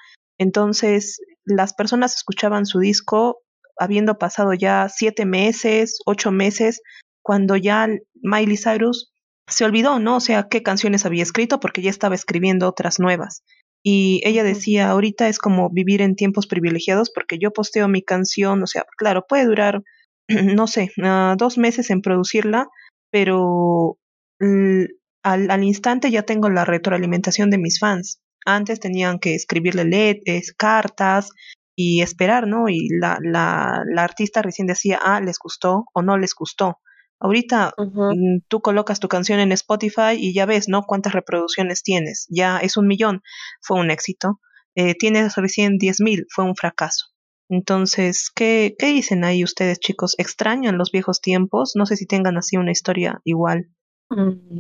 Entonces, 0.44 1.22
las 1.46 1.74
personas 1.74 2.16
escuchaban 2.16 2.66
su 2.66 2.80
disco 2.80 3.42
habiendo 3.80 4.18
pasado 4.18 4.54
ya 4.54 4.90
siete 4.90 5.26
meses, 5.26 6.00
ocho 6.06 6.32
meses, 6.32 6.82
cuando 7.24 7.56
ya 7.56 7.88
Miley 8.22 8.58
Cyrus 8.58 9.14
se 9.48 9.64
olvidó, 9.64 10.00
¿no? 10.00 10.18
O 10.18 10.20
sea, 10.20 10.48
qué 10.50 10.62
canciones 10.62 11.06
había 11.06 11.24
escrito 11.24 11.62
porque 11.62 11.82
ya 11.82 11.90
estaba 11.90 12.16
escribiendo 12.16 12.68
otras 12.68 13.00
nuevas. 13.00 13.44
Y 13.86 14.22
ella 14.26 14.44
decía, 14.44 14.90
ahorita 14.90 15.30
es 15.30 15.40
como 15.40 15.70
vivir 15.70 16.02
en 16.02 16.16
tiempos 16.16 16.46
privilegiados 16.46 17.10
porque 17.10 17.38
yo 17.40 17.52
posteo 17.52 17.88
mi 17.88 18.02
canción, 18.02 18.62
o 18.62 18.68
sea, 18.68 18.84
claro, 18.98 19.26
puede 19.28 19.46
durar, 19.46 19.82
no 20.28 20.68
sé, 20.68 20.92
uh, 20.98 21.36
dos 21.38 21.58
meses 21.58 21.90
en 21.90 22.02
producirla, 22.02 22.68
pero 23.12 23.98
al, 24.42 25.52
al, 25.52 25.64
instante 25.64 26.12
ya 26.12 26.24
tengo 26.24 26.50
la 26.50 26.66
retroalimentación 26.66 27.50
de 27.50 27.58
mis 27.58 27.80
fans. 27.80 28.20
Antes 28.46 28.80
tenían 28.80 29.20
que 29.20 29.36
escribirle 29.36 29.86
letras, 29.86 30.54
cartas 30.58 31.30
y 31.76 32.02
esperar, 32.02 32.48
¿no? 32.48 32.70
Y 32.70 32.90
la, 32.90 33.18
la, 33.22 33.84
la 33.86 34.04
artista 34.04 34.42
recién 34.42 34.68
decía, 34.68 35.00
ah, 35.04 35.22
les 35.22 35.38
gustó 35.40 35.86
o 35.94 36.02
no 36.02 36.18
les 36.18 36.34
gustó. 36.36 36.80
Ahorita 37.20 37.74
mm, 37.78 38.40
tú 38.50 38.62
colocas 38.62 39.00
tu 39.00 39.08
canción 39.08 39.40
en 39.40 39.54
Spotify 39.54 40.18
y 40.18 40.34
ya 40.34 40.46
ves, 40.46 40.68
¿no? 40.68 40.84
Cuántas 40.84 41.14
reproducciones 41.14 41.82
tienes. 41.82 42.28
Ya 42.30 42.58
es 42.58 42.76
un 42.76 42.86
millón, 42.86 43.22
fue 43.62 43.80
un 43.80 43.92
éxito. 43.92 44.42
Eh, 44.76 44.96
tienes 44.96 45.36
recién 45.36 45.78
diez 45.78 46.02
mil, 46.02 46.26
fue 46.30 46.44
un 46.44 46.56
fracaso. 46.56 47.08
Entonces, 47.50 48.30
¿qué, 48.34 48.76
¿qué 48.78 48.88
dicen 48.88 49.24
ahí 49.24 49.44
ustedes, 49.44 49.80
chicos? 49.80 50.16
¿Extrañan 50.18 50.78
los 50.78 50.92
viejos 50.92 51.22
tiempos? 51.22 51.74
No 51.76 51.86
sé 51.86 51.96
si 51.96 52.06
tengan 52.06 52.38
así 52.38 52.58
una 52.58 52.72
historia 52.72 53.22
igual. 53.24 53.70
Mm, 54.10 54.60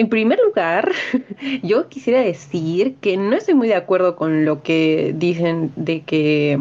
en 0.00 0.08
primer 0.08 0.38
lugar, 0.42 0.92
yo 1.62 1.90
quisiera 1.90 2.22
decir 2.22 2.96
que 3.02 3.18
no 3.18 3.36
estoy 3.36 3.52
muy 3.52 3.68
de 3.68 3.74
acuerdo 3.74 4.16
con 4.16 4.46
lo 4.46 4.62
que 4.62 5.14
dicen 5.14 5.72
de 5.76 6.04
que, 6.04 6.58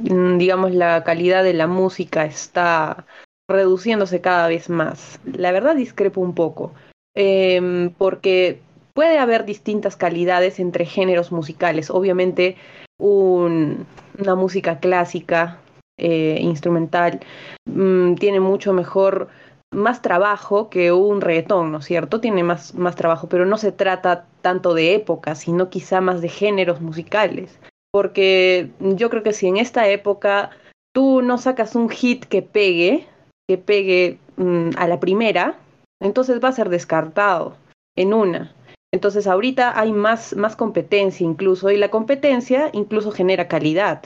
mm, 0.00 0.36
digamos, 0.36 0.72
la 0.74 1.02
calidad 1.02 1.42
de 1.44 1.54
la 1.54 1.66
música 1.66 2.26
está 2.26 3.06
reduciéndose 3.48 4.20
cada 4.20 4.48
vez 4.48 4.68
más. 4.68 5.18
La 5.24 5.50
verdad 5.50 5.76
discrepo 5.76 6.20
un 6.20 6.34
poco, 6.34 6.74
em, 7.14 7.88
porque 7.96 8.60
puede 8.92 9.16
haber 9.18 9.46
distintas 9.46 9.96
calidades 9.96 10.60
entre 10.60 10.84
géneros 10.84 11.32
musicales. 11.32 11.88
Obviamente 11.88 12.56
una 12.98 14.34
música 14.36 14.78
clásica, 14.78 15.58
eh, 15.96 16.36
instrumental, 16.40 17.20
mm, 17.64 18.16
tiene 18.16 18.40
mucho 18.40 18.74
mejor, 18.74 19.28
más 19.74 20.02
trabajo 20.02 20.70
que 20.70 20.92
un 20.92 21.20
reggaetón, 21.20 21.72
¿no 21.72 21.78
es 21.78 21.84
cierto? 21.84 22.20
Tiene 22.20 22.42
más, 22.42 22.74
más 22.74 22.96
trabajo, 22.96 23.28
pero 23.28 23.44
no 23.44 23.58
se 23.58 23.72
trata 23.72 24.26
tanto 24.40 24.74
de 24.74 24.94
época, 24.94 25.34
sino 25.34 25.68
quizá 25.70 26.00
más 26.00 26.20
de 26.20 26.28
géneros 26.28 26.80
musicales. 26.80 27.58
Porque 27.92 28.70
yo 28.80 29.10
creo 29.10 29.22
que 29.22 29.32
si 29.32 29.46
en 29.46 29.56
esta 29.56 29.88
época 29.88 30.50
tú 30.92 31.22
no 31.22 31.38
sacas 31.38 31.74
un 31.74 31.88
hit 31.88 32.24
que 32.24 32.42
pegue, 32.42 33.06
que 33.48 33.58
pegue 33.58 34.18
mm, 34.36 34.70
a 34.76 34.88
la 34.88 35.00
primera, 35.00 35.58
entonces 36.00 36.42
va 36.42 36.48
a 36.48 36.52
ser 36.52 36.68
descartado 36.68 37.56
en 37.96 38.14
una. 38.14 38.54
Entonces 38.92 39.26
ahorita 39.26 39.78
hay 39.78 39.92
más, 39.92 40.36
más 40.36 40.54
competencia 40.54 41.26
incluso 41.26 41.70
y 41.70 41.76
la 41.76 41.88
competencia 41.88 42.70
incluso 42.72 43.10
genera 43.10 43.48
calidad. 43.48 44.02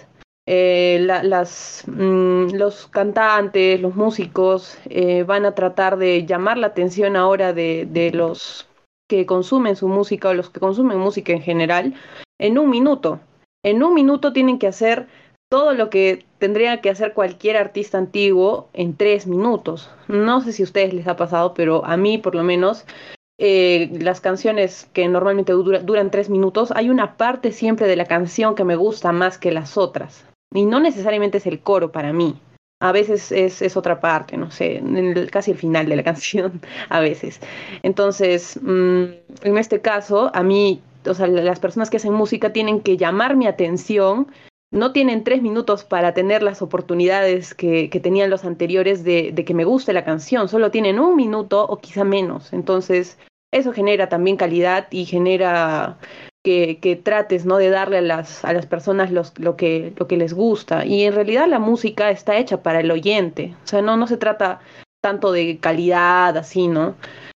Eh, 0.51 1.01
las, 1.03 1.85
mm, 1.87 2.55
los 2.55 2.87
cantantes, 2.87 3.79
los 3.83 3.95
músicos 3.97 4.79
eh, 4.89 5.23
van 5.25 5.45
a 5.45 5.55
tratar 5.55 5.99
de 5.99 6.25
llamar 6.25 6.57
la 6.57 6.69
atención 6.69 7.17
ahora 7.17 7.53
de, 7.53 7.87
de 7.91 8.13
los 8.13 8.67
que 9.11 9.27
consumen 9.27 9.77
su 9.77 9.89
música 9.89 10.31
o 10.31 10.35
los 10.35 10.49
que 10.49 10.59
consumen 10.59 10.97
música 10.97 11.35
en 11.35 11.43
general 11.43 11.95
en 12.41 12.59
un 12.59 12.71
minuto. 12.71 13.21
En 13.63 13.83
un 13.83 13.93
minuto 13.93 14.33
tienen 14.33 14.59
que 14.59 14.69
hacer 14.69 15.07
todo 15.51 15.75
lo 15.75 15.91
que 15.91 16.25
tendría 16.39 16.81
que 16.81 16.89
hacer 16.89 17.13
cualquier 17.13 17.59
artista 17.59 17.99
antiguo 17.99 18.71
en 18.73 18.97
tres 18.97 19.27
minutos. 19.27 19.91
No 20.09 20.41
sé 20.41 20.53
si 20.53 20.63
a 20.63 20.65
ustedes 20.65 20.95
les 20.95 21.07
ha 21.09 21.17
pasado, 21.17 21.53
pero 21.53 21.85
a 21.85 21.99
mí 21.99 22.17
por 22.17 22.35
lo 22.35 22.43
menos 22.43 22.87
eh, 23.37 23.91
las 24.01 24.23
canciones 24.23 24.89
que 24.95 25.09
normalmente 25.09 25.53
duran 25.53 26.11
tres 26.11 26.31
minutos, 26.31 26.73
hay 26.75 26.89
una 26.89 27.19
parte 27.19 27.53
siempre 27.53 27.87
de 27.87 27.97
la 27.97 28.07
canción 28.07 28.55
que 28.55 28.65
me 28.65 28.77
gusta 28.77 29.13
más 29.13 29.37
que 29.37 29.53
las 29.53 29.77
otras. 29.77 30.25
Y 30.55 30.65
no 30.65 30.81
necesariamente 30.81 31.39
es 31.39 31.47
el 31.47 31.61
coro 31.61 31.93
para 31.93 32.13
mí. 32.13 32.41
A 32.81 32.93
veces 32.93 33.33
es, 33.33 33.61
es 33.61 33.77
otra 33.77 33.99
parte, 33.99 34.37
no 34.37 34.51
sé, 34.53 34.81
casi 35.33 35.51
el 35.51 35.57
final 35.57 35.89
de 35.89 35.97
la 35.97 36.05
canción, 36.05 36.61
a 36.89 37.01
veces. 37.01 37.41
Entonces, 37.83 38.59
mm, 38.63 39.05
en 39.43 39.59
este 39.59 39.81
caso, 39.81 40.31
a 40.33 40.43
mí, 40.43 40.81
o 41.05 41.15
sea, 41.15 41.27
las 41.27 41.59
personas 41.59 41.91
que 41.91 41.97
hacen 41.97 42.13
música 42.13 42.53
tienen 42.53 42.81
que 42.81 42.97
llamar 42.97 43.37
mi 43.37 43.47
atención 43.47 44.29
no 44.71 44.93
tienen 44.93 45.25
tres 45.25 45.41
minutos 45.43 45.85
para 45.85 46.13
tener 46.13 46.43
las 46.43 46.61
oportunidades 46.61 47.55
que, 47.55 47.89
que 47.89 48.01
tenían 48.01 48.31
los 48.31 48.45
anteriores 48.45 49.03
de, 49.03 49.33
de, 49.33 49.45
que 49.45 49.55
me 49.55 49.65
guste 49.65 49.95
la 49.95 50.05
canción, 50.05 50.49
solo 50.49 50.71
tienen 50.71 50.99
un 50.99 51.17
minuto 51.17 51.65
o 51.65 51.79
quizá 51.79 52.05
menos. 52.05 52.53
Entonces, 52.53 53.19
eso 53.51 53.73
genera 53.73 54.09
también 54.11 54.37
calidad 54.37 54.89
y 54.91 55.07
genera 55.07 55.99
que, 56.49 56.97
trates 56.97 57.45
¿no? 57.45 57.57
de 57.59 57.71
darle 57.71 57.99
a 57.99 58.03
las, 58.03 58.45
a 58.45 58.53
las 58.53 58.67
personas 58.67 59.11
los, 59.11 59.39
lo, 59.39 59.57
que, 59.57 59.93
lo 59.97 60.07
que 60.07 60.17
les 60.17 60.33
gusta. 60.33 60.87
Y 60.87 61.05
en 61.05 61.15
realidad 61.15 61.47
la 61.47 61.59
música 61.59 62.11
está 62.11 62.37
hecha 62.37 62.63
para 62.63 62.81
el 62.81 62.91
oyente. 62.91 63.55
O 63.65 63.67
sea, 63.67 63.83
no, 63.83 63.97
no 63.97 64.07
se 64.07 64.17
trata 64.17 64.61
tanto 65.03 65.33
de 65.33 65.59
calidad 65.59 66.37
así, 66.37 66.69
¿no? 66.69 66.95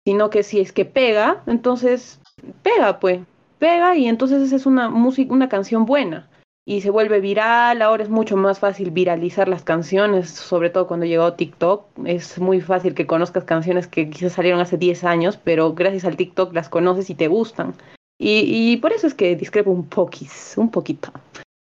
Sino 0.06 0.30
que 0.30 0.44
si 0.44 0.60
es 0.60 0.72
que 0.72 0.86
pega, 0.86 1.44
entonces 1.48 2.20
pega, 2.64 3.00
pues, 3.00 3.20
pega 3.58 3.96
y 3.96 4.08
entonces 4.08 4.52
es 4.52 4.66
una 4.66 4.90
música, 4.90 5.34
una 5.34 5.50
canción 5.50 5.86
buena 5.86 6.30
y 6.66 6.82
se 6.82 6.92
vuelve 6.92 7.20
viral. 7.20 7.82
Ahora 7.82 8.04
es 8.04 8.10
mucho 8.10 8.38
más 8.38 8.60
fácil 8.60 8.92
viralizar 8.92 9.48
las 9.48 9.64
canciones, 9.64 10.30
sobre 10.30 10.70
todo 10.70 10.88
cuando 10.88 11.08
llegó 11.08 11.34
TikTok. 11.34 11.86
Es 12.06 12.38
muy 12.38 12.62
fácil 12.62 12.94
que 12.94 13.08
conozcas 13.08 13.44
canciones 13.44 13.88
que 13.88 14.10
quizás 14.10 14.34
salieron 14.34 14.62
hace 14.62 14.78
10 14.78 15.04
años, 15.04 15.38
pero 15.44 15.74
gracias 15.74 16.06
al 16.06 16.16
TikTok 16.16 16.54
las 16.54 16.70
conoces 16.70 17.10
y 17.10 17.16
te 17.16 17.28
gustan. 17.28 17.74
Y, 18.22 18.76
por 18.78 18.92
eso 18.92 19.08
es 19.08 19.14
que 19.14 19.38
discrepo 19.38 19.72
un 19.72 19.88
poquis, 19.88 20.58
un 20.58 20.70
poquito. 20.70 21.12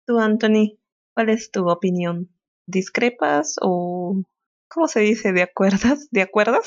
Tú, 0.06 0.18
Anthony, 0.18 0.76
¿cuál 1.14 1.28
es 1.28 1.52
tu 1.52 1.68
opinión? 1.70 2.28
¿Discrepas 2.66 3.56
o 3.62 4.20
cómo 4.68 4.88
se 4.88 5.00
dice? 5.00 5.32
¿De 5.32 5.42
acuerdas? 5.42 6.08
¿De 6.10 6.22
acuerdas? 6.22 6.64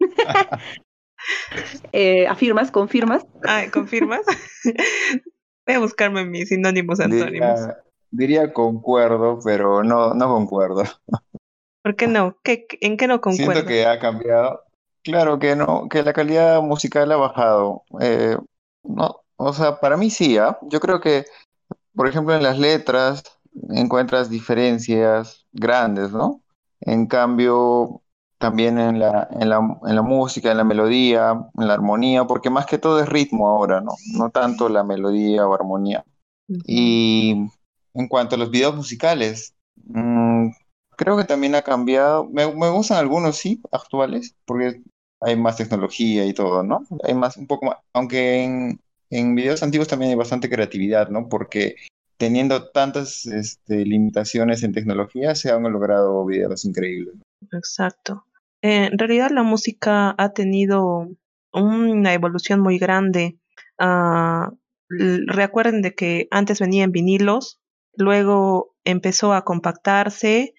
eh, 1.92 2.26
¿Afirmas? 2.26 2.70
¿Confirmas? 2.70 3.26
Ah, 3.46 3.64
¿confirmas? 3.70 4.22
Voy 5.66 5.74
a 5.74 5.78
buscarme 5.78 6.24
mis 6.24 6.48
sinónimos 6.48 6.98
antónimos. 6.98 7.60
Diría, 8.10 8.54
concuerdo, 8.54 9.40
pero 9.44 9.82
no, 9.82 10.14
no 10.14 10.28
concuerdo. 10.28 10.84
¿Por 11.82 11.96
qué 11.96 12.06
no? 12.06 12.38
¿Qué, 12.42 12.66
¿En 12.80 12.96
qué 12.96 13.08
no 13.08 13.20
concuerdo? 13.20 13.52
Siento 13.52 13.68
que 13.68 13.84
ha 13.84 13.98
cambiado. 13.98 14.62
Claro 15.02 15.38
que 15.38 15.54
no, 15.54 15.88
que 15.90 16.02
la 16.02 16.14
calidad 16.14 16.62
musical 16.62 17.12
ha 17.12 17.16
bajado. 17.16 17.82
Eh, 18.00 18.36
no, 18.88 19.20
o 19.36 19.52
sea, 19.52 19.80
para 19.80 19.96
mí 19.96 20.10
sí, 20.10 20.38
¿ah? 20.38 20.58
Yo 20.62 20.80
creo 20.80 21.00
que, 21.00 21.24
por 21.94 22.08
ejemplo, 22.08 22.34
en 22.34 22.42
las 22.42 22.58
letras 22.58 23.22
encuentras 23.70 24.30
diferencias 24.30 25.46
grandes, 25.52 26.12
¿no? 26.12 26.42
En 26.80 27.06
cambio, 27.06 28.02
también 28.38 28.78
en 28.78 28.98
la, 28.98 29.28
en 29.32 29.48
la, 29.48 29.78
en 29.86 29.96
la 29.96 30.02
música, 30.02 30.50
en 30.50 30.58
la 30.58 30.64
melodía, 30.64 31.32
en 31.58 31.68
la 31.68 31.74
armonía, 31.74 32.24
porque 32.24 32.50
más 32.50 32.66
que 32.66 32.78
todo 32.78 33.00
es 33.00 33.08
ritmo 33.08 33.48
ahora, 33.48 33.80
¿no? 33.80 33.92
No 34.14 34.30
tanto 34.30 34.68
la 34.68 34.84
melodía 34.84 35.46
o 35.46 35.54
armonía. 35.54 36.04
Y 36.66 37.48
en 37.94 38.08
cuanto 38.08 38.34
a 38.36 38.38
los 38.38 38.50
videos 38.50 38.76
musicales, 38.76 39.54
mm, 39.84 40.50
creo 40.96 41.16
que 41.16 41.24
también 41.24 41.54
ha 41.54 41.62
cambiado. 41.62 42.24
Me, 42.26 42.52
me, 42.54 42.70
gustan 42.70 42.98
algunos, 42.98 43.36
sí, 43.36 43.60
actuales, 43.72 44.36
porque 44.44 44.82
hay 45.20 45.36
más 45.36 45.56
tecnología 45.56 46.24
y 46.26 46.34
todo, 46.34 46.62
¿no? 46.62 46.84
Hay 47.04 47.14
más, 47.14 47.36
un 47.36 47.46
poco 47.46 47.66
más, 47.66 47.76
aunque 47.92 48.42
en, 48.42 48.80
en 49.10 49.34
videos 49.34 49.62
antiguos 49.62 49.88
también 49.88 50.10
hay 50.10 50.16
bastante 50.16 50.48
creatividad, 50.48 51.08
¿no? 51.08 51.28
Porque 51.28 51.76
teniendo 52.16 52.70
tantas 52.70 53.26
este, 53.26 53.84
limitaciones 53.84 54.62
en 54.62 54.72
tecnología, 54.72 55.34
se 55.34 55.50
han 55.50 55.62
logrado 55.64 56.24
videos 56.24 56.64
increíbles. 56.64 57.14
Exacto. 57.52 58.24
Eh, 58.62 58.86
en 58.86 58.98
realidad 58.98 59.30
la 59.30 59.42
música 59.42 60.14
ha 60.16 60.32
tenido 60.32 61.08
una 61.52 62.14
evolución 62.14 62.60
muy 62.60 62.78
grande. 62.78 63.38
Uh, 63.78 64.56
recuerden 64.88 65.82
de 65.82 65.94
que 65.94 66.28
antes 66.30 66.60
venía 66.60 66.84
en 66.84 66.92
vinilos, 66.92 67.60
luego 67.94 68.74
empezó 68.84 69.32
a 69.34 69.44
compactarse 69.44 70.54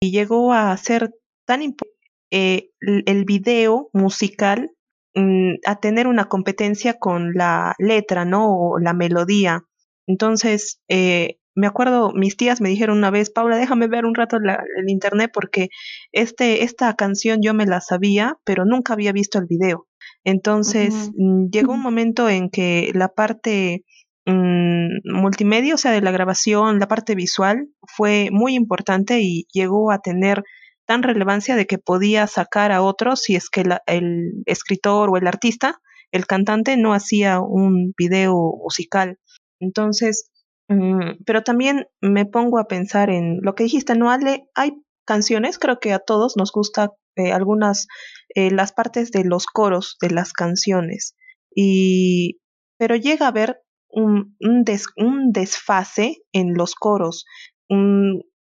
y 0.00 0.10
llegó 0.10 0.52
a 0.52 0.76
ser 0.76 1.14
tan 1.44 1.62
importante 1.62 1.91
eh, 2.32 2.70
el 2.80 3.24
video 3.26 3.90
musical 3.92 4.70
mm, 5.14 5.56
a 5.66 5.80
tener 5.80 6.06
una 6.06 6.24
competencia 6.24 6.98
con 6.98 7.34
la 7.34 7.74
letra, 7.78 8.24
¿no? 8.24 8.48
O 8.50 8.78
la 8.78 8.94
melodía. 8.94 9.64
Entonces, 10.06 10.80
eh, 10.88 11.36
me 11.54 11.66
acuerdo, 11.66 12.12
mis 12.14 12.38
tías 12.38 12.62
me 12.62 12.70
dijeron 12.70 12.96
una 12.96 13.10
vez, 13.10 13.28
Paula, 13.28 13.58
déjame 13.58 13.86
ver 13.86 14.06
un 14.06 14.14
rato 14.14 14.38
el 14.38 14.88
internet 14.88 15.30
porque 15.32 15.68
este, 16.10 16.64
esta 16.64 16.94
canción 16.94 17.40
yo 17.42 17.52
me 17.52 17.66
la 17.66 17.82
sabía, 17.82 18.38
pero 18.44 18.64
nunca 18.64 18.94
había 18.94 19.12
visto 19.12 19.38
el 19.38 19.44
video. 19.46 19.86
Entonces 20.24 21.10
mm, 21.14 21.50
llegó 21.50 21.74
un 21.74 21.82
momento 21.82 22.30
en 22.30 22.48
que 22.48 22.92
la 22.94 23.08
parte 23.08 23.84
mm, 24.24 25.02
multimedia, 25.04 25.74
o 25.74 25.78
sea, 25.78 25.92
de 25.92 26.00
la 26.00 26.12
grabación, 26.12 26.78
la 26.78 26.88
parte 26.88 27.14
visual, 27.14 27.68
fue 27.82 28.30
muy 28.32 28.54
importante 28.54 29.20
y 29.20 29.46
llegó 29.52 29.92
a 29.92 29.98
tener 29.98 30.42
tan 30.86 31.02
relevancia 31.02 31.56
de 31.56 31.66
que 31.66 31.78
podía 31.78 32.26
sacar 32.26 32.72
a 32.72 32.82
otros 32.82 33.22
si 33.22 33.36
es 33.36 33.48
que 33.50 33.64
el 33.86 34.42
escritor 34.46 35.10
o 35.10 35.16
el 35.16 35.26
artista, 35.26 35.80
el 36.10 36.26
cantante, 36.26 36.76
no 36.76 36.92
hacía 36.94 37.40
un 37.40 37.94
video 37.96 38.34
musical. 38.62 39.18
Entonces, 39.60 40.30
mm, 40.68 41.22
pero 41.24 41.42
también 41.42 41.86
me 42.00 42.26
pongo 42.26 42.58
a 42.58 42.66
pensar 42.66 43.10
en 43.10 43.38
lo 43.42 43.54
que 43.54 43.64
dijiste, 43.64 43.94
¿no, 43.94 44.10
Ale? 44.10 44.46
Hay 44.54 44.72
canciones, 45.06 45.58
creo 45.58 45.78
que 45.80 45.92
a 45.92 45.98
todos 45.98 46.36
nos 46.36 46.52
gusta 46.52 46.90
eh, 47.16 47.32
algunas, 47.32 47.86
eh, 48.34 48.50
las 48.50 48.72
partes 48.72 49.10
de 49.10 49.24
los 49.24 49.46
coros 49.46 49.96
de 50.00 50.10
las 50.10 50.32
canciones, 50.32 51.14
y, 51.54 52.40
pero 52.78 52.96
llega 52.96 53.26
a 53.26 53.28
haber 53.28 53.60
un, 53.88 54.36
un, 54.40 54.64
un 54.96 55.32
desfase 55.32 56.22
en 56.32 56.54
los 56.54 56.74
coros. 56.74 57.26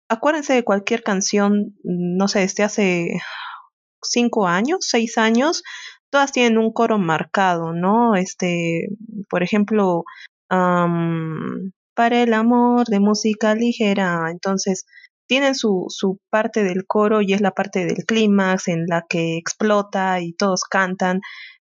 Acuérdense 0.10 0.54
de 0.54 0.64
cualquier 0.64 1.04
canción, 1.04 1.76
no 1.84 2.28
sé, 2.28 2.40
desde 2.40 2.64
hace 2.64 3.20
cinco 4.02 4.48
años, 4.48 4.80
seis 4.82 5.18
años, 5.18 5.64
todas 6.10 6.32
tienen 6.32 6.58
un 6.58 6.72
coro 6.72 6.98
marcado, 6.98 7.74
¿no? 7.74 8.16
Este, 8.16 8.88
por 9.30 9.44
ejemplo, 9.44 10.04
para 10.50 12.24
el 12.24 12.34
amor 12.34 12.86
de 12.88 13.00
música 13.00 13.56
ligera. 13.56 14.30
Entonces, 14.32 14.86
tienen 15.28 15.56
su, 15.56 15.86
su 15.90 16.20
parte 16.30 16.64
del 16.64 16.86
coro 16.86 17.22
y 17.22 17.34
es 17.34 17.42
la 17.42 17.52
parte 17.52 17.86
del 17.86 18.06
clímax 18.06 18.70
en 18.70 18.86
la 18.88 19.06
que 19.10 19.38
explota 19.38 20.22
y 20.22 20.34
todos 20.34 20.64
cantan, 20.64 21.22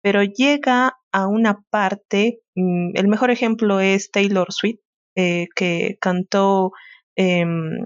pero 0.01 0.23
llega 0.23 0.93
a 1.11 1.27
una 1.27 1.61
parte, 1.69 2.39
mm, 2.55 2.91
el 2.95 3.07
mejor 3.07 3.31
ejemplo 3.31 3.79
es 3.79 4.11
Taylor 4.11 4.51
Swift, 4.51 4.79
eh, 5.15 5.47
que 5.55 5.97
cantó, 6.01 6.71
em, 7.15 7.85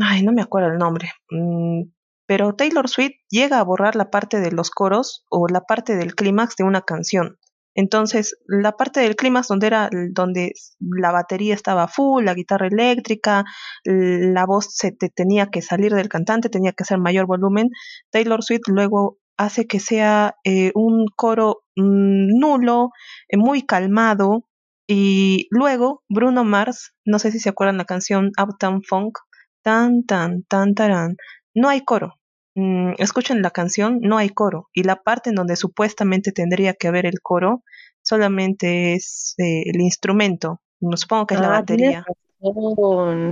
ay, 0.00 0.22
no 0.22 0.32
me 0.32 0.42
acuerdo 0.42 0.68
el 0.68 0.78
nombre, 0.78 1.12
mm, 1.30 1.82
pero 2.26 2.54
Taylor 2.54 2.88
Swift 2.88 3.16
llega 3.28 3.58
a 3.60 3.64
borrar 3.64 3.96
la 3.96 4.10
parte 4.10 4.40
de 4.40 4.52
los 4.52 4.70
coros 4.70 5.24
o 5.30 5.46
la 5.48 5.62
parte 5.62 5.96
del 5.96 6.14
clímax 6.14 6.56
de 6.56 6.64
una 6.64 6.82
canción. 6.82 7.38
Entonces, 7.76 8.36
la 8.46 8.72
parte 8.76 9.00
del 9.00 9.16
clímax 9.16 9.48
donde 9.48 9.66
era 9.66 9.90
donde 10.12 10.52
la 10.78 11.10
batería 11.10 11.54
estaba 11.54 11.88
full, 11.88 12.24
la 12.24 12.34
guitarra 12.34 12.68
eléctrica, 12.68 13.44
la 13.84 14.46
voz 14.46 14.68
se 14.76 14.92
te 14.92 15.08
tenía 15.08 15.48
que 15.50 15.60
salir 15.60 15.92
del 15.92 16.08
cantante, 16.08 16.48
tenía 16.48 16.72
que 16.72 16.84
ser 16.84 16.98
mayor 16.98 17.26
volumen, 17.26 17.70
Taylor 18.10 18.44
Swift 18.44 18.68
luego 18.68 19.18
hace 19.36 19.66
que 19.66 19.80
sea 19.80 20.36
eh, 20.44 20.70
un 20.74 21.06
coro 21.16 21.64
mm, 21.76 22.38
nulo, 22.38 22.90
eh, 23.28 23.36
muy 23.36 23.62
calmado, 23.62 24.44
y 24.86 25.48
luego 25.50 26.02
Bruno 26.08 26.44
Mars, 26.44 26.94
no 27.04 27.18
sé 27.18 27.32
si 27.32 27.40
se 27.40 27.48
acuerdan 27.48 27.78
la 27.78 27.86
canción 27.86 28.30
Uptown 28.40 28.82
Funk, 28.82 29.18
tan 29.64 30.04
tan 30.04 30.44
tan 30.44 30.74
taran, 30.74 31.16
no 31.54 31.68
hay 31.68 31.80
coro, 31.80 32.14
Mm, 32.56 32.92
escuchen 32.98 33.42
la 33.42 33.50
canción, 33.50 33.98
no 34.00 34.16
hay 34.16 34.28
coro. 34.30 34.68
Y 34.72 34.84
la 34.84 35.02
parte 35.02 35.30
en 35.30 35.36
donde 35.36 35.56
supuestamente 35.56 36.32
tendría 36.32 36.74
que 36.74 36.88
haber 36.88 37.06
el 37.06 37.20
coro, 37.20 37.62
solamente 38.02 38.94
es 38.94 39.34
eh, 39.38 39.62
el 39.66 39.80
instrumento. 39.80 40.60
No 40.80 40.96
supongo 40.96 41.26
que 41.26 41.34
es 41.34 41.40
la 41.40 41.48
ah, 41.48 41.60
batería. 41.60 42.04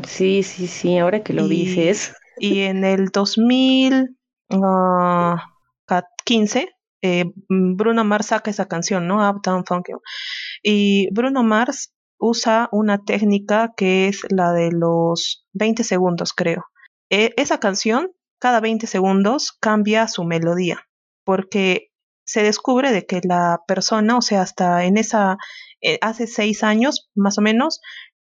Sí, 0.07 0.43
sí, 0.43 0.67
sí, 0.67 0.99
ahora 0.99 1.23
que 1.23 1.35
lo 1.35 1.47
dices. 1.47 2.15
Y 2.39 2.63
en 2.63 2.85
el 2.85 3.09
2015, 3.11 4.09
ah, 6.61 6.69
eh, 7.03 7.25
Bruno 7.49 8.05
Mars 8.05 8.27
saca 8.27 8.51
esa 8.51 8.67
canción, 8.67 9.07
¿no? 9.07 9.29
Uptown 9.29 9.65
Funk. 9.67 9.91
Y 10.63 11.13
Bruno 11.13 11.43
Mars 11.43 11.93
usa 12.23 12.69
una 12.71 13.05
técnica 13.05 13.75
que 13.77 14.07
es 14.09 14.21
la 14.31 14.53
de 14.53 14.71
los 14.73 15.45
20 15.55 15.83
segundos, 15.83 16.33
creo. 16.33 16.65
E, 17.11 17.35
esa 17.37 17.59
canción 17.59 18.13
cada 18.39 18.61
20 18.61 18.87
segundos 18.87 19.53
cambia 19.61 20.07
su 20.07 20.25
melodía, 20.25 20.89
porque 21.25 21.89
se 22.25 22.45
descubre 22.45 22.93
de 22.93 23.07
que 23.07 23.21
la 23.25 23.63
persona, 23.67 24.17
o 24.17 24.23
sea, 24.23 24.43
hasta 24.43 24.85
en 24.85 24.99
esa, 24.99 25.37
eh, 25.81 25.99
hace 26.01 26.29
seis 26.29 26.63
años 26.63 27.11
más 27.17 27.39
o 27.39 27.43
menos, 27.43 27.81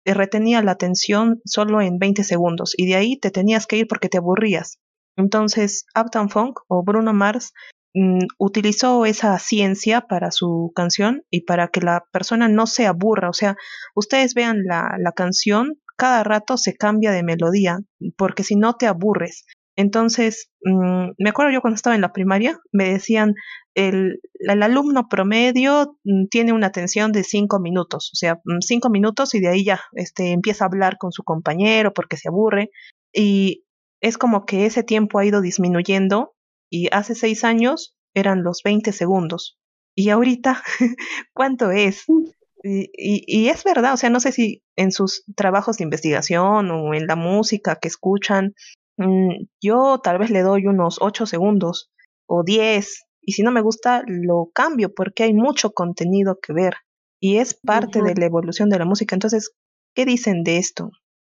eh, 0.04 0.14
retenía 0.14 0.62
la 0.62 0.72
atención 0.72 1.40
solo 1.44 1.80
en 1.80 1.98
20 1.98 2.22
segundos 2.22 2.74
y 2.76 2.86
de 2.86 2.94
ahí 2.94 3.18
te 3.18 3.32
tenías 3.32 3.66
que 3.66 3.76
ir 3.76 3.88
porque 3.88 4.08
te 4.08 4.18
aburrías. 4.18 4.78
Entonces, 5.16 5.84
Uptown 6.00 6.30
Funk 6.30 6.60
o 6.68 6.84
Bruno 6.84 7.12
Mars 7.12 7.52
mm, 7.94 8.26
utilizó 8.38 9.06
esa 9.06 9.38
ciencia 9.38 10.02
para 10.02 10.30
su 10.30 10.72
canción 10.74 11.22
y 11.30 11.42
para 11.42 11.68
que 11.68 11.80
la 11.80 12.04
persona 12.12 12.48
no 12.48 12.66
se 12.66 12.86
aburra. 12.86 13.30
O 13.30 13.34
sea, 13.34 13.56
ustedes 13.94 14.34
vean 14.34 14.62
la, 14.64 14.96
la 14.98 15.12
canción, 15.12 15.80
cada 15.96 16.24
rato 16.24 16.56
se 16.56 16.76
cambia 16.76 17.12
de 17.12 17.22
melodía, 17.22 17.78
porque 18.16 18.44
si 18.44 18.56
no 18.56 18.74
te 18.74 18.86
aburres. 18.86 19.44
Entonces, 19.76 20.50
mm, 20.62 21.12
me 21.18 21.30
acuerdo 21.30 21.52
yo 21.52 21.60
cuando 21.62 21.76
estaba 21.76 21.94
en 21.94 22.02
la 22.02 22.12
primaria, 22.12 22.58
me 22.72 22.90
decían, 22.90 23.34
el, 23.74 24.20
el 24.40 24.62
alumno 24.62 25.08
promedio 25.08 25.96
mm, 26.04 26.26
tiene 26.30 26.52
una 26.52 26.66
atención 26.66 27.12
de 27.12 27.24
cinco 27.24 27.60
minutos, 27.60 28.10
o 28.12 28.16
sea, 28.16 28.40
cinco 28.60 28.90
minutos 28.90 29.34
y 29.34 29.40
de 29.40 29.48
ahí 29.48 29.64
ya 29.64 29.80
este, 29.92 30.32
empieza 30.32 30.64
a 30.64 30.68
hablar 30.68 30.98
con 30.98 31.12
su 31.12 31.22
compañero 31.22 31.92
porque 31.94 32.16
se 32.16 32.28
aburre. 32.28 32.70
Y 33.12 33.64
es 34.02 34.18
como 34.18 34.44
que 34.44 34.66
ese 34.66 34.82
tiempo 34.82 35.18
ha 35.18 35.24
ido 35.24 35.40
disminuyendo 35.40 36.34
y 36.70 36.88
hace 36.92 37.14
seis 37.14 37.44
años 37.44 37.96
eran 38.14 38.42
los 38.42 38.62
20 38.62 38.92
segundos. 38.92 39.58
Y 39.94 40.10
ahorita, 40.10 40.62
¿cuánto 41.34 41.70
es? 41.70 42.04
Y, 42.62 42.90
y, 42.96 43.24
y, 43.26 43.48
es 43.48 43.64
verdad, 43.64 43.94
o 43.94 43.96
sea, 43.96 44.10
no 44.10 44.20
sé 44.20 44.32
si 44.32 44.62
en 44.76 44.92
sus 44.92 45.24
trabajos 45.34 45.78
de 45.78 45.84
investigación 45.84 46.70
o 46.70 46.94
en 46.94 47.06
la 47.06 47.16
música 47.16 47.76
que 47.76 47.88
escuchan 47.88 48.54
Mm, 49.00 49.46
yo 49.62 49.98
tal 50.04 50.18
vez 50.18 50.28
le 50.30 50.42
doy 50.42 50.66
unos 50.66 50.98
8 51.00 51.24
segundos 51.24 51.90
o 52.26 52.42
10 52.44 53.06
y 53.22 53.32
si 53.32 53.42
no 53.42 53.50
me 53.50 53.62
gusta 53.62 54.02
lo 54.06 54.50
cambio 54.52 54.92
porque 54.94 55.22
hay 55.22 55.32
mucho 55.32 55.70
contenido 55.70 56.38
que 56.38 56.52
ver 56.52 56.74
y 57.18 57.38
es 57.38 57.54
parte 57.54 58.02
de 58.02 58.14
la 58.14 58.26
evolución 58.26 58.68
de 58.68 58.78
la 58.78 58.84
música. 58.84 59.16
Entonces, 59.16 59.52
¿qué 59.94 60.04
dicen 60.04 60.42
de 60.42 60.58
esto? 60.58 60.90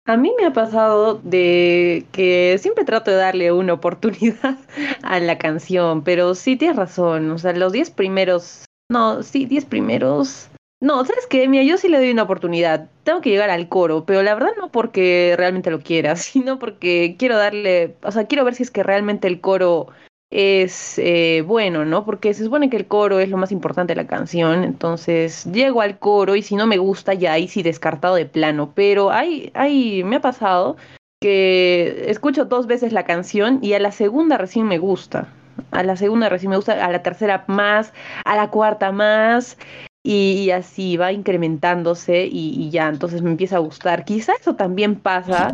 A 0.10 0.18
mí 0.18 0.34
me 0.40 0.48
ha 0.48 0.54
pasado 0.54 1.22
de 1.22 2.04
que 2.12 2.58
siempre 2.60 2.84
trato 2.84 3.12
de 3.12 3.18
darle 3.18 3.52
una 3.52 3.74
oportunidad 3.74 4.58
a 5.04 5.20
la 5.20 5.38
canción, 5.38 6.04
pero 6.04 6.34
sí 6.34 6.56
tienes 6.56 6.78
razón, 6.78 7.30
o 7.30 7.38
sea, 7.38 7.54
los 7.54 7.72
10 7.72 7.92
primeros, 7.92 8.66
no, 8.92 9.22
sí, 9.22 9.46
10 9.46 9.66
primeros 9.66 10.50
no, 10.82 11.04
¿sabes 11.06 11.28
qué? 11.28 11.48
Mira, 11.48 11.64
yo 11.64 11.78
sí 11.78 11.90
le 11.90 11.98
doy 11.98 12.10
una 12.10 12.24
oportunidad. 12.24 12.88
Tengo 13.04 13.20
que 13.20 13.30
llegar 13.30 13.50
al 13.50 13.68
coro, 13.68 14.06
pero 14.06 14.24
la 14.24 14.34
verdad 14.34 14.52
no 14.58 14.72
porque 14.72 15.36
realmente 15.38 15.72
lo 15.72 15.82
quiera, 15.82 16.16
sino 16.16 16.58
porque 16.58 17.16
quiero 17.20 17.38
darle, 17.38 17.96
o 18.02 18.12
sea, 18.12 18.26
quiero 18.26 18.46
ver 18.46 18.56
si 18.56 18.64
es 18.64 18.72
que 18.72 18.82
realmente 18.82 19.28
el 19.28 19.42
coro 19.42 19.90
es 20.32 21.00
eh, 21.00 21.44
bueno, 21.46 21.86
¿no? 21.86 22.06
Porque 22.06 22.34
se 22.34 22.44
supone 22.44 22.70
que 22.70 22.78
el 22.78 22.88
coro 22.88 23.20
es 23.20 23.30
lo 23.30 23.38
más 23.38 23.52
importante 23.52 23.94
de 23.94 24.02
la 24.02 24.08
canción, 24.08 24.64
entonces 24.64 25.46
llego 25.46 25.82
al 25.82 25.98
coro 25.98 26.36
y 26.36 26.42
si 26.42 26.56
no 26.56 26.68
me 26.68 26.78
gusta 26.78 27.14
ya 27.14 27.34
ahí 27.34 27.48
sí 27.48 27.64
descartado 27.64 28.16
de 28.16 28.26
plano, 28.26 28.72
pero 28.76 29.12
hay, 29.12 29.52
hay, 29.54 30.04
me 30.04 30.18
ha 30.18 30.22
pasado 30.22 30.78
que 31.20 32.06
escucho 32.08 32.46
dos 32.46 32.68
veces 32.68 32.94
la 32.94 33.06
canción 33.06 33.60
y 33.62 33.74
a 33.74 33.80
la 33.80 33.92
segunda 33.92 34.38
recién 34.38 34.68
me 34.68 34.78
gusta. 34.78 35.34
A 35.72 35.84
la 35.84 35.98
segunda 35.98 36.30
recién 36.30 36.52
me 36.52 36.56
gusta, 36.56 36.86
a 36.86 36.92
la 36.92 37.04
tercera 37.04 37.44
más, 37.48 37.94
a 38.24 38.36
la 38.36 38.50
cuarta 38.50 38.92
más, 38.92 39.58
y, 40.04 40.50
así 40.52 40.98
va 40.98 41.12
incrementándose 41.12 42.28
y, 42.32 42.70
ya, 42.70 42.88
entonces 42.88 43.22
me 43.22 43.32
empieza 43.32 43.58
a 43.58 43.60
gustar. 43.60 44.06
Quizá 44.06 44.34
eso 44.40 44.56
también 44.56 44.96
pasa 44.96 45.52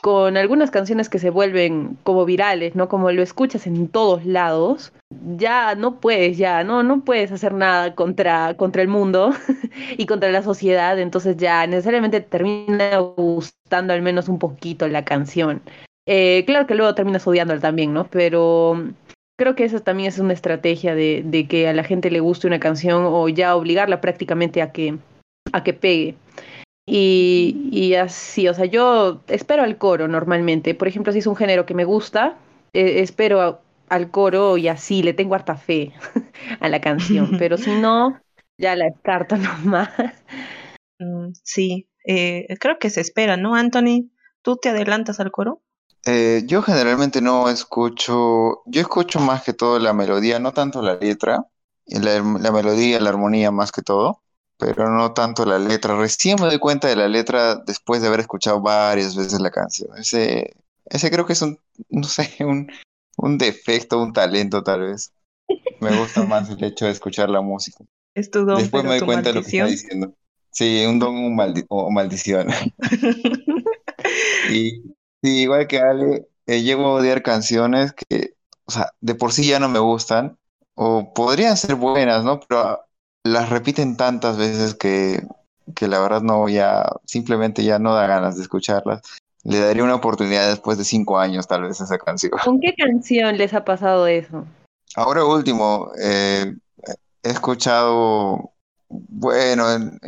con 0.00 0.36
algunas 0.36 0.70
canciones 0.70 1.08
que 1.08 1.18
se 1.18 1.30
vuelven 1.30 1.98
como 2.04 2.24
virales, 2.24 2.74
¿no? 2.74 2.88
Como 2.88 3.10
lo 3.12 3.22
escuchas 3.22 3.66
en 3.66 3.88
todos 3.88 4.24
lados, 4.24 4.92
ya 5.36 5.74
no 5.74 6.00
puedes, 6.00 6.38
ya, 6.38 6.64
no, 6.64 6.82
no 6.82 7.04
puedes 7.04 7.32
hacer 7.32 7.52
nada 7.52 7.94
contra, 7.94 8.54
contra 8.54 8.82
el 8.82 8.88
mundo 8.88 9.32
y 9.98 10.06
contra 10.06 10.30
la 10.30 10.42
sociedad, 10.42 10.98
entonces 10.98 11.36
ya 11.36 11.66
necesariamente 11.66 12.20
termina 12.20 12.98
gustando 12.98 13.92
al 13.92 14.02
menos 14.02 14.28
un 14.28 14.38
poquito 14.38 14.88
la 14.88 15.04
canción. 15.04 15.60
Eh, 16.06 16.44
claro 16.46 16.66
que 16.66 16.74
luego 16.74 16.94
terminas 16.94 17.26
odiándola 17.26 17.60
también, 17.60 17.92
¿no? 17.92 18.06
Pero 18.06 18.82
creo 19.38 19.54
que 19.54 19.64
esa 19.64 19.80
también 19.80 20.08
es 20.08 20.18
una 20.18 20.32
estrategia 20.32 20.94
de, 20.94 21.22
de, 21.24 21.46
que 21.46 21.68
a 21.68 21.72
la 21.72 21.84
gente 21.84 22.10
le 22.10 22.20
guste 22.20 22.46
una 22.46 22.58
canción 22.58 23.04
o 23.06 23.28
ya 23.28 23.54
obligarla 23.54 24.00
prácticamente 24.00 24.62
a 24.62 24.72
que, 24.72 24.96
a 25.52 25.62
que 25.62 25.72
pegue. 25.74 26.14
Y, 26.92 27.68
y 27.70 27.94
así, 27.94 28.48
o 28.48 28.54
sea, 28.54 28.64
yo 28.64 29.20
espero 29.28 29.62
al 29.62 29.78
coro 29.78 30.08
normalmente. 30.08 30.74
Por 30.74 30.88
ejemplo, 30.88 31.12
si 31.12 31.20
es 31.20 31.26
un 31.28 31.36
género 31.36 31.64
que 31.64 31.72
me 31.72 31.84
gusta, 31.84 32.36
eh, 32.72 33.00
espero 33.00 33.60
al 33.88 34.10
coro 34.10 34.58
y 34.58 34.66
así 34.66 35.04
le 35.04 35.14
tengo 35.14 35.36
harta 35.36 35.54
fe 35.54 35.92
a 36.58 36.68
la 36.68 36.80
canción. 36.80 37.30
Pero 37.38 37.58
si 37.58 37.70
no, 37.70 38.20
ya 38.58 38.74
la 38.74 38.86
descarto 38.86 39.36
nomás. 39.36 39.90
Mm, 40.98 41.28
sí, 41.44 41.88
eh, 42.04 42.48
creo 42.58 42.80
que 42.80 42.90
se 42.90 43.02
espera, 43.02 43.36
¿no, 43.36 43.54
Anthony? 43.54 44.10
¿Tú 44.42 44.56
te 44.56 44.70
adelantas 44.70 45.20
al 45.20 45.30
coro? 45.30 45.62
Eh, 46.06 46.42
yo 46.46 46.60
generalmente 46.60 47.22
no 47.22 47.48
escucho, 47.48 48.62
yo 48.66 48.80
escucho 48.80 49.20
más 49.20 49.44
que 49.44 49.52
todo 49.52 49.78
la 49.78 49.92
melodía, 49.92 50.40
no 50.40 50.52
tanto 50.52 50.82
la 50.82 50.96
letra, 50.96 51.46
la, 51.86 52.20
la 52.20 52.50
melodía, 52.50 52.98
la 52.98 53.10
armonía 53.10 53.52
más 53.52 53.70
que 53.70 53.82
todo, 53.82 54.22
pero 54.60 54.90
no 54.90 55.12
tanto 55.12 55.44
la 55.44 55.58
letra. 55.58 55.96
Recién 55.96 56.36
me 56.40 56.46
doy 56.46 56.58
cuenta 56.58 56.88
de 56.88 56.96
la 56.96 57.08
letra 57.08 57.56
después 57.56 58.02
de 58.02 58.08
haber 58.08 58.20
escuchado 58.20 58.60
varias 58.60 59.16
veces 59.16 59.40
la 59.40 59.50
canción. 59.50 59.90
Ese, 59.98 60.54
ese 60.86 61.10
creo 61.10 61.26
que 61.26 61.32
es 61.32 61.42
un, 61.42 61.58
no 61.88 62.04
sé, 62.04 62.30
un, 62.40 62.70
un 63.16 63.38
defecto, 63.38 64.00
un 64.00 64.12
talento 64.12 64.62
tal 64.62 64.82
vez. 64.82 65.12
Me 65.80 65.96
gusta 65.96 66.22
más 66.24 66.48
el 66.50 66.62
hecho 66.62 66.84
de 66.84 66.92
escuchar 66.92 67.28
la 67.28 67.40
música. 67.40 67.84
Es 68.14 68.30
tu 68.30 68.44
don, 68.44 68.58
Después 68.58 68.84
me 68.84 68.90
doy 68.90 69.00
cuenta 69.00 69.30
de 69.30 69.36
lo 69.36 69.42
que 69.42 69.48
está 69.48 69.66
diciendo. 69.66 70.14
Sí, 70.50 70.84
un 70.86 70.98
don 70.98 71.36
o 71.68 71.90
maldición. 71.90 72.48
y 74.50 74.82
igual 75.22 75.66
que 75.66 75.78
Ale, 75.78 76.28
eh, 76.46 76.62
llego 76.62 76.86
a 76.86 76.94
odiar 76.94 77.22
canciones 77.22 77.92
que, 77.92 78.34
o 78.64 78.70
sea, 78.70 78.92
de 79.00 79.14
por 79.14 79.32
sí 79.32 79.46
ya 79.46 79.60
no 79.60 79.68
me 79.68 79.78
gustan, 79.78 80.38
o 80.74 81.12
podrían 81.14 81.56
ser 81.56 81.76
buenas, 81.76 82.24
¿no? 82.24 82.40
Pero 82.40 82.80
las 83.24 83.50
repiten 83.50 83.96
tantas 83.96 84.36
veces 84.36 84.74
que, 84.74 85.22
que 85.74 85.88
la 85.88 86.00
verdad 86.00 86.22
no, 86.22 86.48
ya, 86.48 86.88
simplemente 87.04 87.64
ya 87.64 87.78
no 87.78 87.94
da 87.94 88.06
ganas 88.06 88.36
de 88.36 88.42
escucharlas. 88.42 89.02
Le 89.42 89.58
daría 89.58 89.84
una 89.84 89.94
oportunidad 89.94 90.48
después 90.48 90.76
de 90.76 90.84
cinco 90.84 91.18
años, 91.18 91.46
tal 91.46 91.62
vez, 91.62 91.80
a 91.80 91.84
esa 91.84 91.98
canción. 91.98 92.32
¿Con 92.44 92.60
qué 92.60 92.74
canción 92.74 93.38
les 93.38 93.54
ha 93.54 93.64
pasado 93.64 94.06
eso? 94.06 94.44
Ahora 94.96 95.24
último, 95.24 95.92
eh, 96.02 96.54
he 97.22 97.30
escuchado, 97.30 98.50
bueno, 98.88 99.72
en, 99.72 99.98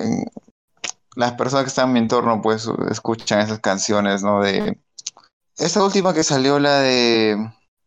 las 1.16 1.32
personas 1.32 1.64
que 1.64 1.68
están 1.68 1.88
en 1.88 1.92
mi 1.92 1.98
entorno, 2.00 2.42
pues, 2.42 2.68
escuchan 2.90 3.40
esas 3.40 3.60
canciones, 3.60 4.22
¿no? 4.22 4.42
De 4.42 4.78
esta 5.56 5.82
última 5.82 6.14
que 6.14 6.24
salió, 6.24 6.58
la 6.58 6.80
de 6.80 7.36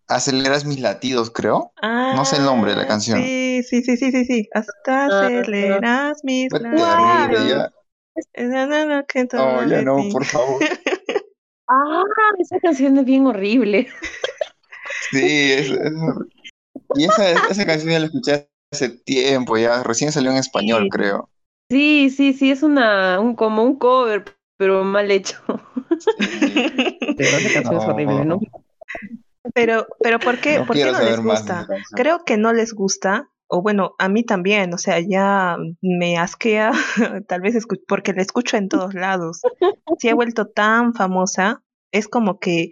Aceleras 0.07 0.65
mis 0.65 0.79
latidos, 0.79 1.31
creo. 1.31 1.71
no 1.81 2.25
sé 2.25 2.37
el 2.37 2.45
nombre 2.45 2.71
de 2.71 2.77
la 2.77 2.83
ah, 2.83 2.87
canción. 2.87 3.19
Sí, 3.19 3.44
sí, 3.63 3.81
sí, 3.81 3.97
sí, 3.97 4.11
sí, 4.11 4.25
sí. 4.25 4.49
Hasta 4.53 5.05
ah, 5.05 5.27
aceleras 5.27 6.23
mis 6.23 6.51
latidos. 6.51 7.71
No, 9.33 9.67
ya 9.67 9.81
no, 9.81 9.97
por 10.11 10.25
favor. 10.25 10.61
Ah, 11.67 12.03
esa 12.37 12.59
canción 12.59 12.95
es 12.99 13.05
bien 13.05 13.25
horrible. 13.25 13.87
Sí, 15.11 15.51
es, 15.51 15.71
y 16.95 17.05
esa, 17.05 17.31
esa 17.49 17.65
canción 17.65 17.91
ya 17.91 17.99
la 17.99 18.05
escuché 18.05 18.49
hace 18.71 18.89
tiempo, 18.89 19.57
ya 19.57 19.81
recién 19.81 20.11
salió 20.11 20.29
en 20.29 20.37
español, 20.37 20.89
creo. 20.91 21.29
Sí, 21.69 22.11
sí, 22.15 22.33
sí, 22.33 22.51
es 22.51 22.61
una, 22.61 23.19
un, 23.19 23.35
como 23.35 23.63
un 23.63 23.77
cover, 23.77 24.25
pero 24.57 24.83
mal 24.83 25.09
hecho. 25.09 25.41
Pero 27.17 27.29
esa 27.37 27.53
canción 27.53 27.81
es 27.81 27.87
horrible, 27.87 28.25
¿no? 28.25 28.39
Pero, 29.53 29.87
pero 30.01 30.19
¿por 30.19 30.39
qué 30.39 30.59
no, 30.59 30.65
¿por 30.65 30.75
qué 30.75 30.91
no 30.91 30.99
les 30.99 31.19
gusta? 31.19 31.67
Creo 31.91 32.25
que 32.25 32.35
no 32.35 32.51
les 32.51 32.73
gusta, 32.73 33.29
o 33.47 33.61
bueno, 33.61 33.95
a 33.99 34.09
mí 34.09 34.23
también, 34.23 34.73
o 34.73 34.77
sea, 34.77 34.99
ya 34.99 35.57
me 35.81 36.17
asquea, 36.17 36.71
tal 37.27 37.41
vez 37.41 37.55
porque 37.87 38.13
la 38.13 38.21
escucho 38.21 38.57
en 38.57 38.69
todos 38.69 38.93
lados. 38.93 39.41
Si 39.99 40.09
ha 40.09 40.15
vuelto 40.15 40.47
tan 40.47 40.93
famosa, 40.93 41.63
es 41.91 42.07
como 42.09 42.39
que 42.39 42.71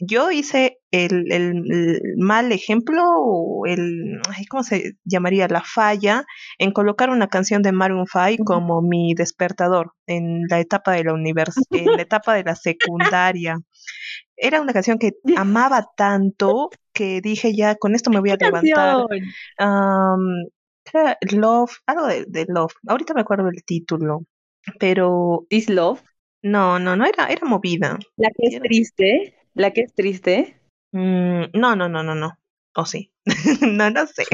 yo 0.00 0.30
hice 0.30 0.78
el, 0.90 1.30
el, 1.30 2.00
mal 2.16 2.50
ejemplo 2.52 3.02
o 3.04 3.66
el, 3.66 4.20
¿cómo 4.48 4.62
se 4.62 4.94
llamaría? 5.04 5.48
La 5.48 5.62
falla 5.62 6.24
en 6.58 6.72
colocar 6.72 7.10
una 7.10 7.28
canción 7.28 7.62
de 7.62 7.72
Maroon 7.72 8.06
5 8.06 8.44
como 8.44 8.82
mi 8.82 9.14
despertador 9.14 9.92
en 10.06 10.42
la 10.48 10.60
etapa 10.60 10.92
de 10.92 11.04
la 11.04 11.14
universidad, 11.14 11.66
en 11.70 11.96
la 11.96 12.02
etapa 12.02 12.34
de 12.34 12.44
la 12.44 12.56
secundaria. 12.56 13.58
Era 14.36 14.60
una 14.60 14.72
canción 14.72 14.98
que 14.98 15.12
amaba 15.36 15.86
tanto 15.96 16.70
que 16.92 17.20
dije 17.20 17.54
ya, 17.54 17.76
con 17.76 17.94
esto 17.94 18.10
me 18.10 18.20
voy 18.20 18.30
a 18.30 18.36
levantar. 18.36 19.04
love, 21.30 21.72
algo 21.86 22.06
de, 22.06 22.24
de, 22.26 22.46
Love. 22.48 22.72
Ahorita 22.88 23.14
me 23.14 23.20
acuerdo 23.20 23.44
del 23.44 23.62
título, 23.64 24.24
pero... 24.78 25.46
¿Is 25.50 25.68
Love? 25.68 26.02
No, 26.42 26.78
no, 26.78 26.96
no 26.96 27.04
era, 27.04 27.26
era 27.26 27.46
movida. 27.46 27.98
La 28.16 28.30
que 28.30 28.46
es 28.46 28.60
triste, 28.62 29.34
la 29.54 29.72
que 29.72 29.82
es 29.82 29.94
triste. 29.94 30.60
Mm, 30.92 31.44
no, 31.54 31.76
no, 31.76 31.88
no, 31.88 32.02
no, 32.02 32.14
no. 32.14 32.38
¿O 32.76 32.84
sí? 32.86 33.12
no, 33.60 33.90
no 33.90 34.06
sé. 34.06 34.24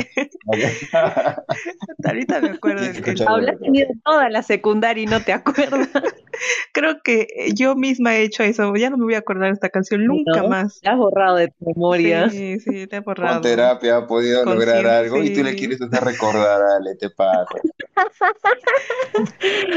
Ahorita 2.05 2.41
me 2.41 2.51
acuerdo. 2.51 2.85
Hablas 3.27 3.59
tenido 3.59 3.89
toda 4.05 4.29
la 4.29 4.43
secundaria 4.43 5.03
y 5.03 5.07
no 5.07 5.23
te 5.23 5.33
acuerdas. 5.33 5.89
Creo 6.73 7.01
que 7.03 7.27
yo 7.55 7.75
misma 7.75 8.15
he 8.15 8.23
hecho 8.23 8.43
eso. 8.43 8.75
Ya 8.77 8.91
no 8.91 8.99
me 8.99 9.05
voy 9.05 9.15
a 9.15 9.19
acordar 9.19 9.49
de 9.49 9.55
esta 9.55 9.71
canción 9.71 10.05
nunca 10.05 10.43
más. 10.43 10.81
Te 10.81 10.91
has 10.91 10.99
borrado 10.99 11.37
de 11.37 11.49
tu 11.49 11.65
memoria. 11.65 12.29
Sí, 12.29 12.61
sí, 12.61 12.87
te 12.87 12.97
has 12.97 13.05
borrado. 13.05 13.41
Con 13.41 13.43
terapia 13.43 13.97
ha 13.97 14.07
podido 14.07 14.45
lograr 14.45 14.87
algo 14.87 15.23
y 15.23 15.33
tú 15.33 15.43
le 15.43 15.57
quieres 15.57 15.81
hacer 15.81 16.05
recordar, 16.05 16.61
dale, 16.61 16.95
te 16.97 17.09
pasa. 17.09 17.47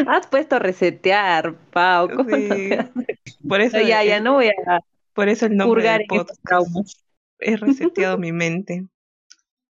has 0.08 0.28
puesto 0.28 0.58
a 0.58 0.60
resetear, 0.60 1.56
Pau. 1.72 2.10
Por 3.48 3.62
eso 3.62 3.80
ya, 3.80 4.04
ya 4.04 4.20
no 4.20 4.34
voy 4.34 4.50
a 4.50 4.82
por 5.20 5.28
eso 5.28 5.48
el 5.48 5.58
nombre 5.58 5.84
del 5.84 6.06
podcast. 6.08 6.70
He 7.40 7.58
reseteado 7.58 8.18
mi 8.18 8.32
mente. 8.32 8.88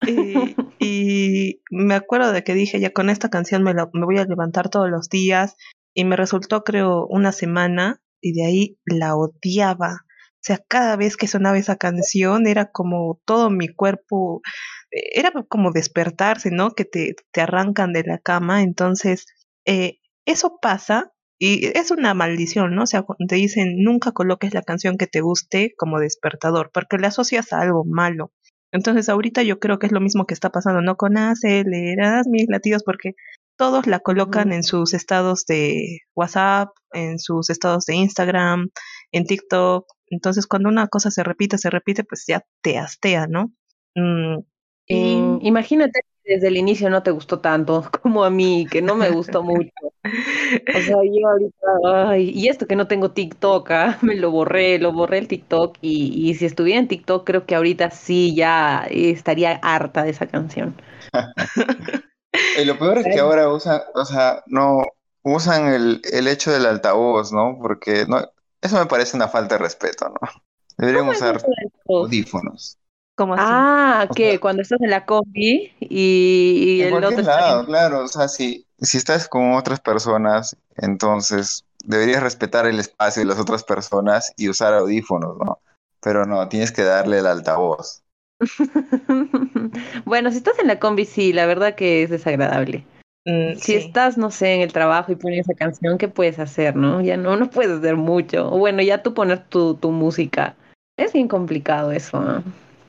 Y, 0.80 1.62
me 1.70 1.94
acuerdo 1.94 2.32
de 2.32 2.44
que 2.44 2.54
dije, 2.54 2.78
ya 2.78 2.92
con 2.92 3.08
esta 3.08 3.30
canción 3.30 3.62
me, 3.62 3.72
me 3.74 4.04
voy 4.04 4.18
a 4.18 4.26
levantar 4.26 4.68
todos 4.68 4.88
los 4.90 5.08
días 5.08 5.56
y 5.92 6.04
me 6.04 6.16
resultó 6.16 6.62
creo 6.62 7.06
una 7.06 7.32
semana 7.32 8.00
y 8.20 8.32
de 8.34 8.46
ahí 8.46 8.78
la 8.84 9.16
odiaba. 9.16 10.04
O 10.34 10.40
sea, 10.42 10.62
cada 10.68 10.96
vez 10.96 11.16
que 11.16 11.26
sonaba 11.26 11.56
esa 11.56 11.76
canción 11.76 12.46
era 12.46 12.70
como 12.70 13.20
todo 13.24 13.48
mi 13.48 13.68
cuerpo, 13.68 14.42
era 14.90 15.32
como 15.48 15.72
despertarse, 15.72 16.50
¿no? 16.50 16.72
Que 16.72 16.84
te, 16.84 17.16
te 17.32 17.40
arrancan 17.40 17.94
de 17.94 18.04
la 18.04 18.18
cama. 18.18 18.62
Entonces, 18.62 19.24
eh, 19.64 19.98
eso 20.26 20.58
pasa 20.60 21.10
y 21.38 21.66
es 21.66 21.90
una 21.90 22.14
maldición, 22.14 22.74
¿no? 22.74 22.82
O 22.82 22.86
sea, 22.86 23.04
te 23.28 23.36
dicen 23.36 23.82
nunca 23.82 24.12
coloques 24.12 24.54
la 24.54 24.62
canción 24.62 24.98
que 24.98 25.06
te 25.06 25.20
guste 25.20 25.74
como 25.76 26.00
despertador, 26.00 26.70
porque 26.72 26.98
le 26.98 27.06
asocias 27.06 27.52
a 27.52 27.60
algo 27.60 27.84
malo. 27.84 28.32
Entonces 28.72 29.08
ahorita 29.08 29.42
yo 29.42 29.60
creo 29.60 29.78
que 29.78 29.86
es 29.86 29.92
lo 29.92 30.00
mismo 30.00 30.26
que 30.26 30.34
está 30.34 30.50
pasando, 30.50 30.82
no 30.82 30.96
con 30.96 31.16
aceleras 31.16 32.26
mis 32.26 32.46
latidos, 32.48 32.82
porque 32.84 33.14
todos 33.56 33.86
la 33.86 34.00
colocan 34.00 34.52
en 34.52 34.62
sus 34.62 34.94
estados 34.94 35.46
de 35.46 36.00
WhatsApp, 36.14 36.70
en 36.92 37.18
sus 37.18 37.50
estados 37.50 37.86
de 37.86 37.96
Instagram, 37.96 38.68
en 39.12 39.24
TikTok. 39.24 39.86
Entonces 40.08 40.46
cuando 40.46 40.68
una 40.68 40.88
cosa 40.88 41.10
se 41.10 41.22
repite, 41.24 41.58
se 41.58 41.70
repite, 41.70 42.04
pues 42.04 42.24
ya 42.26 42.44
te 42.62 42.78
astea, 42.78 43.26
¿no? 43.28 43.52
Mm, 43.94 44.40
y... 44.86 45.38
Imagínate 45.42 46.00
desde 46.28 46.48
el 46.48 46.58
inicio 46.58 46.90
no 46.90 47.02
te 47.02 47.10
gustó 47.10 47.40
tanto 47.40 47.90
como 48.02 48.24
a 48.24 48.30
mí, 48.30 48.66
que 48.70 48.82
no 48.82 48.94
me 48.94 49.10
gustó 49.10 49.42
mucho. 49.42 49.70
O 49.82 50.80
sea, 50.80 50.96
yo 51.02 51.28
ahorita, 51.28 51.66
ay, 52.08 52.30
y 52.34 52.48
esto 52.48 52.66
que 52.66 52.76
no 52.76 52.86
tengo 52.86 53.10
TikTok, 53.10 53.70
¿ah? 53.70 53.98
me 54.02 54.14
lo 54.14 54.30
borré, 54.30 54.78
lo 54.78 54.92
borré 54.92 55.18
el 55.18 55.28
TikTok 55.28 55.78
y, 55.80 56.28
y, 56.28 56.34
si 56.34 56.46
estuviera 56.46 56.78
en 56.78 56.88
TikTok 56.88 57.26
creo 57.26 57.46
que 57.46 57.54
ahorita 57.54 57.90
sí 57.90 58.34
ya 58.34 58.86
estaría 58.90 59.58
harta 59.62 60.04
de 60.04 60.10
esa 60.10 60.26
canción. 60.26 60.80
y 62.60 62.64
lo 62.64 62.78
peor 62.78 62.98
es 62.98 63.06
que 63.06 63.20
ahora 63.20 63.48
usan, 63.48 63.80
o 63.94 64.04
sea, 64.04 64.42
no 64.46 64.82
usan 65.22 65.68
el, 65.68 66.02
el 66.12 66.28
hecho 66.28 66.52
del 66.52 66.66
altavoz, 66.66 67.32
¿no? 67.32 67.58
Porque 67.60 68.04
no, 68.06 68.20
eso 68.60 68.78
me 68.78 68.86
parece 68.86 69.16
una 69.16 69.28
falta 69.28 69.56
de 69.56 69.64
respeto, 69.64 70.08
¿no? 70.08 70.28
Deberían 70.76 71.08
usar 71.08 71.42
audífonos. 71.88 72.77
Ah, 73.18 74.08
que 74.14 74.38
cuando 74.38 74.62
estás 74.62 74.80
en 74.80 74.90
la 74.90 75.04
combi 75.04 75.72
y, 75.80 76.80
el 76.82 76.92
otro 76.92 77.22
lado, 77.22 77.66
claro, 77.66 78.04
o 78.04 78.08
sea, 78.08 78.28
si, 78.28 78.66
si 78.80 78.96
estás 78.96 79.28
con 79.28 79.54
otras 79.54 79.80
personas, 79.80 80.56
entonces 80.76 81.64
deberías 81.84 82.22
respetar 82.22 82.66
el 82.66 82.78
espacio 82.78 83.22
de 83.22 83.28
las 83.28 83.38
otras 83.38 83.64
personas 83.64 84.32
y 84.36 84.48
usar 84.48 84.74
audífonos, 84.74 85.36
¿no? 85.38 85.58
Pero 86.00 86.26
no, 86.26 86.48
tienes 86.48 86.70
que 86.70 86.82
darle 86.82 87.18
el 87.18 87.26
altavoz. 87.26 88.02
bueno, 90.04 90.30
si 90.30 90.36
estás 90.36 90.58
en 90.60 90.68
la 90.68 90.78
combi, 90.78 91.04
sí, 91.04 91.32
la 91.32 91.46
verdad 91.46 91.74
que 91.74 92.02
es 92.02 92.10
desagradable. 92.10 92.84
Mm, 93.24 93.56
si 93.56 93.74
estás, 93.74 94.16
no 94.16 94.30
sé, 94.30 94.54
en 94.54 94.60
el 94.60 94.72
trabajo 94.72 95.10
y 95.10 95.16
pones 95.16 95.40
esa 95.40 95.54
canción, 95.54 95.98
¿qué 95.98 96.08
puedes 96.08 96.38
hacer, 96.38 96.76
no? 96.76 97.00
Ya 97.00 97.16
no, 97.16 97.36
no 97.36 97.50
puedes 97.50 97.78
hacer 97.78 97.96
mucho. 97.96 98.48
Bueno, 98.50 98.80
ya 98.82 99.02
tú 99.02 99.12
poner 99.12 99.44
tu, 99.48 99.74
tu 99.74 99.90
música. 99.90 100.54
Es 100.96 101.12
bien 101.12 101.28
complicado 101.28 101.92
eso, 101.92 102.20
¿no? 102.20 102.42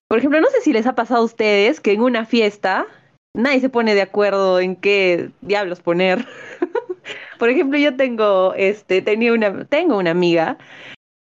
Por 0.09 0.17
ejemplo, 0.17 0.41
no 0.41 0.47
sé 0.49 0.61
si 0.61 0.73
les 0.73 0.87
ha 0.87 0.95
pasado 0.95 1.21
a 1.21 1.25
ustedes 1.25 1.79
que 1.79 1.93
en 1.93 2.01
una 2.01 2.25
fiesta 2.25 2.87
nadie 3.35 3.59
se 3.59 3.69
pone 3.69 3.93
de 3.93 4.01
acuerdo 4.01 4.59
en 4.59 4.75
qué 4.75 5.29
diablos 5.41 5.81
poner. 5.81 6.27
Por 7.39 7.49
ejemplo, 7.49 7.77
yo 7.77 7.95
tengo, 7.95 8.53
este, 8.55 9.01
tenía 9.03 9.33
una, 9.33 9.65
tengo 9.65 9.97
una 9.97 10.11
amiga 10.11 10.57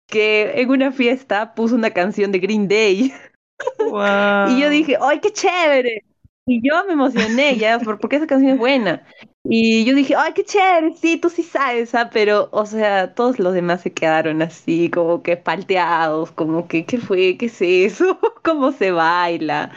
que 0.06 0.60
en 0.60 0.68
una 0.68 0.92
fiesta 0.92 1.54
puso 1.54 1.74
una 1.74 1.90
canción 1.90 2.30
de 2.30 2.38
Green 2.38 2.68
Day. 2.68 3.12
y 4.48 4.60
yo 4.60 4.68
dije, 4.68 4.98
¡ay, 5.00 5.18
qué 5.20 5.32
chévere! 5.32 6.04
Y 6.46 6.60
yo 6.62 6.84
me 6.84 6.92
emocioné, 6.92 7.56
ya, 7.56 7.78
porque 7.78 8.16
esa 8.16 8.26
canción 8.26 8.52
es 8.52 8.58
buena. 8.58 9.02
Y 9.46 9.84
yo 9.84 9.94
dije, 9.94 10.14
ay, 10.16 10.32
qué 10.32 10.42
chévere, 10.42 10.94
sí, 10.96 11.18
tú 11.18 11.28
sí 11.28 11.42
sabes, 11.42 11.94
¿ah? 11.94 12.08
pero, 12.10 12.48
o 12.50 12.64
sea, 12.64 13.12
todos 13.12 13.38
los 13.38 13.52
demás 13.52 13.82
se 13.82 13.92
quedaron 13.92 14.40
así, 14.40 14.88
como 14.88 15.22
que 15.22 15.36
palteados, 15.36 16.30
como 16.30 16.66
que, 16.66 16.86
¿qué 16.86 16.96
fue? 16.96 17.36
¿Qué 17.36 17.46
es 17.46 17.60
eso? 17.60 18.18
¿Cómo 18.42 18.72
se 18.72 18.90
baila? 18.90 19.70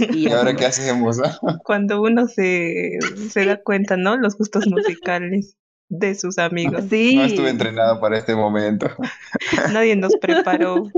¿Y, 0.00 0.28
ahora 0.32 0.56
qué 0.56 0.66
hacemos? 0.66 1.20
Ah? 1.24 1.38
Cuando 1.64 2.02
uno 2.02 2.26
se, 2.26 2.98
se 3.30 3.44
da 3.44 3.56
cuenta, 3.62 3.96
¿no? 3.96 4.16
Los 4.16 4.36
gustos 4.36 4.66
musicales 4.66 5.56
de 5.88 6.16
sus 6.16 6.38
amigos. 6.38 6.82
Sí. 6.90 7.14
No 7.14 7.22
estuve 7.22 7.50
entrenado 7.50 8.00
para 8.00 8.18
este 8.18 8.34
momento. 8.34 8.90
Nadie 9.72 9.94
nos 9.94 10.16
preparó. 10.16 10.88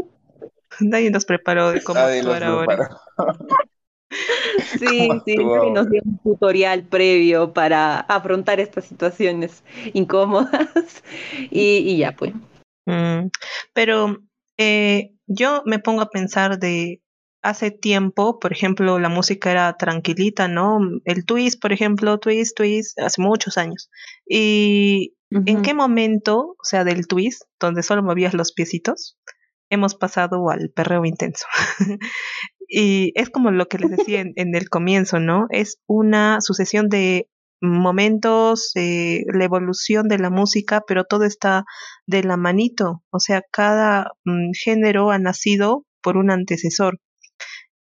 Nadie 0.81 1.11
nos 1.11 1.27
preparó 1.27 1.71
de 1.71 1.83
cómo 1.83 2.01
actuar 2.01 2.45
ahora. 2.45 3.01
Sí, 4.79 5.09
sí, 5.25 5.37
nos 5.37 5.91
dio 5.91 6.03
un 6.05 6.19
tutorial 6.19 6.85
previo 6.85 7.53
para 7.53 8.01
afrontar 8.01 8.61
estas 8.61 8.87
situaciones 8.87 9.65
incómodas 9.95 11.03
y, 11.51 11.97
ya 11.97 12.13
pues. 12.13 12.33
Mm, 12.87 13.29
pero 13.73 14.19
eh, 14.59 15.13
yo 15.27 15.63
me 15.67 15.79
pongo 15.79 16.03
a 16.03 16.11
pensar 16.11 16.59
de 16.59 17.01
hace 17.43 17.71
tiempo, 17.71 18.39
por 18.39 18.53
ejemplo, 18.53 18.99
la 18.99 19.09
música 19.09 19.51
era 19.51 19.77
tranquilita, 19.77 20.49
¿no? 20.49 20.81
El 21.05 21.25
twist, 21.25 21.61
por 21.61 21.73
ejemplo, 21.73 22.19
twist, 22.19 22.57
twist, 22.57 22.99
hace 22.99 23.23
muchos 23.23 23.57
años. 23.57 23.89
¿Y 24.27 25.15
en 25.31 25.63
qué 25.63 25.75
momento, 25.75 26.57
o 26.59 26.65
sea, 26.65 26.85
del 26.85 27.07
twist, 27.07 27.43
donde 27.61 27.83
solo 27.83 28.03
movías 28.03 28.35
los 28.35 28.53
piecitos, 28.53 29.17
hemos 29.71 29.95
pasado 29.95 30.51
al 30.51 30.71
perreo 30.71 31.05
intenso? 31.05 31.47
Y 32.69 33.13
es 33.15 33.31
como 33.31 33.51
lo 33.51 33.67
que 33.67 33.79
les 33.79 33.91
decía 33.91 34.21
en, 34.21 34.55
el 34.55 34.69
comienzo, 34.69 35.21
¿no? 35.21 35.47
Es 35.51 35.79
una 35.87 36.41
sucesión 36.41 36.89
de 36.89 37.29
momentos, 37.61 38.73
eh, 38.75 39.25
la 39.33 39.45
evolución 39.45 40.09
de 40.09 40.19
la 40.19 40.31
música, 40.31 40.83
pero 40.87 41.05
todo 41.05 41.25
está 41.25 41.65
de 42.07 42.23
la 42.23 42.37
manito. 42.37 43.03
O 43.11 43.21
sea, 43.21 43.43
cada 43.51 44.13
mm, 44.25 44.51
género 44.53 45.11
ha 45.11 45.19
nacido 45.19 45.85
por 46.03 46.17
un 46.17 46.31
antecesor. 46.31 47.01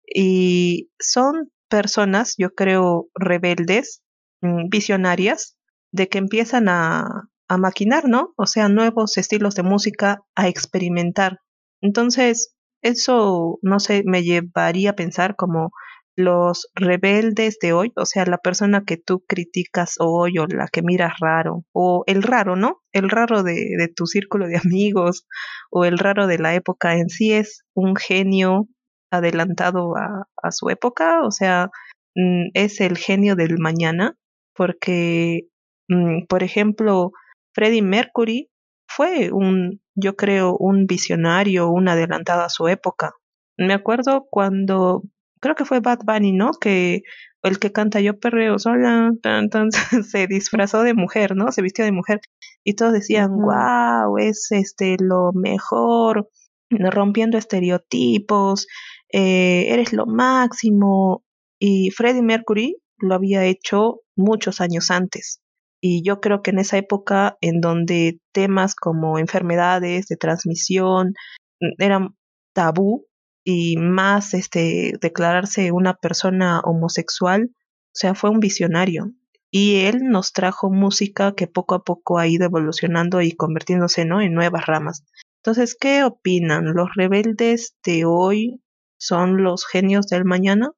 Y 0.07 0.89
son 0.99 1.51
personas, 1.69 2.35
yo 2.37 2.51
creo, 2.51 3.07
rebeldes, 3.15 4.01
mm, 4.41 4.69
visionarias, 4.69 5.57
de 5.91 6.09
que 6.09 6.17
empiezan 6.19 6.69
a, 6.69 7.29
a 7.47 7.57
maquinar, 7.57 8.07
¿no? 8.07 8.33
O 8.37 8.47
sea, 8.47 8.69
nuevos 8.69 9.17
estilos 9.17 9.55
de 9.55 9.63
música, 9.63 10.21
a 10.35 10.47
experimentar. 10.47 11.39
Entonces, 11.81 12.54
eso, 12.85 13.59
no 13.61 13.79
sé, 13.79 14.03
me 14.05 14.23
llevaría 14.23 14.91
a 14.91 14.95
pensar 14.95 15.35
como 15.35 15.71
los 16.15 16.69
rebeldes 16.75 17.57
de 17.61 17.73
hoy, 17.73 17.91
o 17.95 18.05
sea, 18.05 18.25
la 18.25 18.37
persona 18.37 18.83
que 18.85 18.97
tú 18.97 19.23
criticas 19.27 19.95
hoy 19.99 20.37
o 20.37 20.45
la 20.47 20.67
que 20.71 20.81
miras 20.81 21.13
raro, 21.19 21.65
o 21.73 22.03
el 22.07 22.23
raro, 22.23 22.55
¿no? 22.55 22.81
El 22.93 23.09
raro 23.09 23.43
de, 23.43 23.91
tu 23.95 24.05
círculo 24.05 24.47
de 24.47 24.57
amigos 24.63 25.27
o 25.71 25.85
el 25.85 25.97
raro 25.97 26.27
de 26.27 26.37
la 26.37 26.55
época 26.55 26.95
en 26.95 27.09
sí 27.09 27.33
es 27.33 27.63
un 27.73 27.95
genio 27.95 28.67
adelantado 29.11 29.95
a, 29.97 30.27
a 30.41 30.51
su 30.51 30.69
época, 30.69 31.23
o 31.23 31.31
sea, 31.31 31.69
mm, 32.15 32.49
es 32.53 32.81
el 32.81 32.97
genio 32.97 33.35
del 33.35 33.57
mañana, 33.59 34.15
porque, 34.55 35.47
mm, 35.89 36.25
por 36.29 36.43
ejemplo, 36.43 37.11
Freddie 37.53 37.81
Mercury 37.81 38.49
fue 38.95 39.31
un, 39.31 39.81
yo 39.95 40.15
creo, 40.15 40.55
un 40.57 40.87
visionario, 40.87 41.69
un 41.69 41.89
adelantado 41.89 42.43
a 42.43 42.49
su 42.49 42.67
época. 42.67 43.13
Me 43.57 43.73
acuerdo 43.73 44.27
cuando, 44.29 45.03
creo 45.41 45.55
que 45.55 45.65
fue 45.65 45.81
Bad 45.81 45.99
Bunny, 46.05 46.31
¿no? 46.31 46.51
Que 46.51 47.03
el 47.43 47.59
que 47.59 47.71
canta 47.71 47.99
Yo 47.99 48.19
perreo 48.19 48.57
sola, 48.57 49.11
se 50.09 50.27
disfrazó 50.27 50.83
de 50.83 50.93
mujer, 50.93 51.35
¿no? 51.35 51.51
Se 51.51 51.61
vistió 51.61 51.85
de 51.85 51.91
mujer. 51.91 52.21
Y 52.63 52.75
todos 52.75 52.93
decían, 52.93 53.31
wow, 53.35 54.17
es 54.17 54.47
este 54.51 54.95
lo 54.99 55.31
mejor, 55.33 56.29
rompiendo 56.69 57.37
estereotipos, 57.37 58.67
eh, 59.11 59.67
eres 59.69 59.93
lo 59.93 60.05
máximo. 60.05 61.23
Y 61.59 61.91
Freddie 61.91 62.23
Mercury 62.23 62.77
lo 62.97 63.15
había 63.15 63.45
hecho 63.45 64.01
muchos 64.15 64.61
años 64.61 64.89
antes. 64.89 65.41
Y 65.87 66.01
yo 66.01 66.19
creo 66.19 66.41
que 66.41 66.49
en 66.49 66.57
esa 66.57 66.77
época 66.77 67.37
en 67.41 67.61
donde 67.61 68.19
temas 68.31 68.73
como 68.73 69.19
enfermedades 69.19 70.07
de 70.07 70.17
transmisión 70.17 71.13
mm, 71.61 71.73
eran 71.77 72.15
tabú 72.53 73.05
y 73.43 73.77
más 73.77 74.33
este 74.33 74.93
declararse 74.99 75.71
una 75.71 75.93
persona 75.93 76.59
homosexual, 76.61 77.51
o 77.53 77.91
sea, 77.93 78.15
fue 78.15 78.31
un 78.31 78.39
visionario. 78.39 79.11
Y 79.51 79.81
él 79.81 79.99
nos 80.05 80.33
trajo 80.33 80.71
música 80.71 81.35
que 81.35 81.45
poco 81.45 81.75
a 81.75 81.83
poco 81.83 82.17
ha 82.17 82.25
ido 82.25 82.45
evolucionando 82.45 83.21
y 83.21 83.33
convirtiéndose 83.33 84.05
¿no? 84.05 84.21
en 84.21 84.33
nuevas 84.33 84.65
ramas. 84.65 85.03
Entonces, 85.43 85.77
¿qué 85.79 86.03
opinan? 86.03 86.73
¿Los 86.73 86.95
rebeldes 86.95 87.75
de 87.85 88.05
hoy 88.05 88.59
son 88.97 89.43
los 89.43 89.67
genios 89.67 90.07
del 90.07 90.25
mañana? 90.25 90.71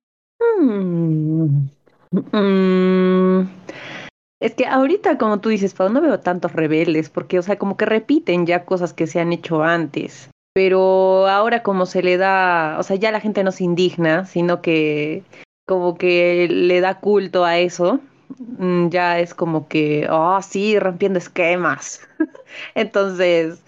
Mm. 0.59 1.69
Mm. 2.33 3.47
Es 4.39 4.53
que 4.53 4.67
ahorita, 4.67 5.17
como 5.17 5.39
tú 5.39 5.49
dices, 5.49 5.73
Pau, 5.73 5.89
no 5.89 6.01
veo 6.01 6.19
tantos 6.19 6.53
rebeldes, 6.53 7.09
porque, 7.09 7.39
o 7.39 7.41
sea, 7.41 7.57
como 7.57 7.75
que 7.75 7.85
repiten 7.85 8.45
ya 8.45 8.65
cosas 8.65 8.93
que 8.93 9.07
se 9.07 9.19
han 9.19 9.33
hecho 9.33 9.63
antes. 9.63 10.29
Pero 10.53 11.27
ahora 11.27 11.63
como 11.63 11.85
se 11.85 12.03
le 12.03 12.17
da, 12.17 12.77
o 12.79 12.83
sea, 12.83 12.95
ya 12.95 13.11
la 13.11 13.19
gente 13.19 13.43
no 13.43 13.51
se 13.51 13.63
indigna, 13.63 14.25
sino 14.25 14.61
que 14.61 15.23
como 15.67 15.97
que 15.97 16.47
le 16.49 16.81
da 16.81 16.99
culto 16.99 17.45
a 17.45 17.57
eso, 17.57 17.99
mm, 18.39 18.89
ya 18.89 19.19
es 19.19 19.33
como 19.33 19.67
que, 19.67 20.07
oh, 20.09 20.41
sí, 20.41 20.79
rompiendo 20.79 21.19
esquemas. 21.19 22.07
Entonces, 22.75 23.61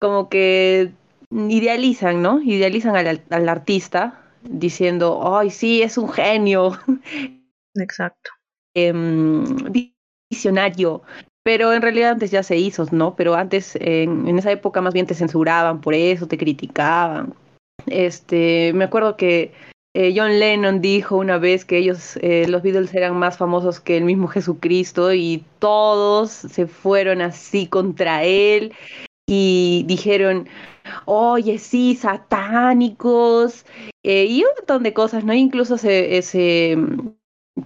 como 0.00 0.28
que 0.28 0.92
idealizan, 1.30 2.22
¿no? 2.22 2.40
Idealizan 2.42 2.96
al, 2.96 3.22
al 3.30 3.48
artista 3.48 4.22
diciendo, 4.42 5.36
ay, 5.36 5.50
sí, 5.50 5.82
es 5.82 5.98
un 5.98 6.10
genio. 6.10 6.78
Exacto. 7.74 8.30
Eh, 8.74 8.92
visionario. 10.30 11.02
Pero 11.42 11.72
en 11.72 11.82
realidad 11.82 12.12
antes 12.12 12.30
ya 12.30 12.42
se 12.42 12.56
hizo, 12.56 12.86
¿no? 12.92 13.16
Pero 13.16 13.34
antes, 13.34 13.76
en, 13.80 14.38
esa 14.38 14.52
época 14.52 14.80
más 14.80 14.94
bien 14.94 15.06
te 15.06 15.14
censuraban 15.14 15.80
por 15.80 15.94
eso, 15.94 16.28
te 16.28 16.38
criticaban. 16.38 17.34
Este, 17.86 18.72
me 18.74 18.84
acuerdo 18.84 19.16
que 19.16 19.52
eh, 19.94 20.14
John 20.14 20.38
Lennon 20.38 20.80
dijo 20.80 21.16
una 21.16 21.38
vez 21.38 21.64
que 21.64 21.78
ellos, 21.78 22.16
eh, 22.22 22.46
los 22.46 22.62
Beatles 22.62 22.94
eran 22.94 23.16
más 23.16 23.38
famosos 23.38 23.80
que 23.80 23.96
el 23.96 24.04
mismo 24.04 24.28
Jesucristo 24.28 25.12
y 25.12 25.44
todos 25.58 26.30
se 26.30 26.66
fueron 26.66 27.22
así 27.22 27.66
contra 27.66 28.22
él 28.24 28.74
y 29.26 29.84
dijeron, 29.86 30.48
oye, 31.06 31.58
sí, 31.58 31.96
satánicos 31.96 33.64
eh, 34.02 34.26
y 34.26 34.42
un 34.42 34.50
montón 34.58 34.82
de 34.82 34.92
cosas, 34.92 35.24
¿no? 35.24 35.32
Incluso 35.32 35.78
se, 35.78 36.20
se 36.22 36.76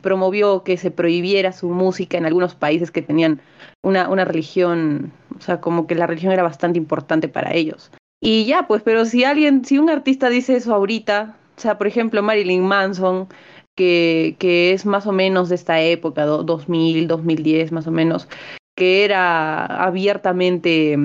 promovió 0.00 0.64
que 0.64 0.76
se 0.76 0.90
prohibiera 0.90 1.52
su 1.52 1.68
música 1.68 2.18
en 2.18 2.26
algunos 2.26 2.54
países 2.54 2.90
que 2.90 3.02
tenían 3.02 3.40
una, 3.82 4.08
una 4.08 4.24
religión, 4.24 5.12
o 5.36 5.40
sea, 5.40 5.60
como 5.60 5.86
que 5.86 5.94
la 5.94 6.06
religión 6.06 6.32
era 6.32 6.42
bastante 6.42 6.78
importante 6.78 7.28
para 7.28 7.54
ellos. 7.54 7.90
Y 8.20 8.46
ya, 8.46 8.66
pues, 8.66 8.82
pero 8.82 9.04
si 9.04 9.24
alguien, 9.24 9.64
si 9.64 9.78
un 9.78 9.90
artista 9.90 10.30
dice 10.30 10.56
eso 10.56 10.74
ahorita, 10.74 11.36
o 11.56 11.60
sea, 11.60 11.76
por 11.76 11.86
ejemplo, 11.86 12.22
Marilyn 12.22 12.62
Manson, 12.62 13.28
que, 13.76 14.36
que 14.38 14.72
es 14.72 14.86
más 14.86 15.06
o 15.06 15.12
menos 15.12 15.48
de 15.48 15.56
esta 15.56 15.80
época, 15.80 16.24
2000, 16.24 17.06
2010 17.06 17.72
más 17.72 17.86
o 17.86 17.90
menos, 17.90 18.28
que 18.76 19.04
era 19.04 19.66
abiertamente, 19.66 20.96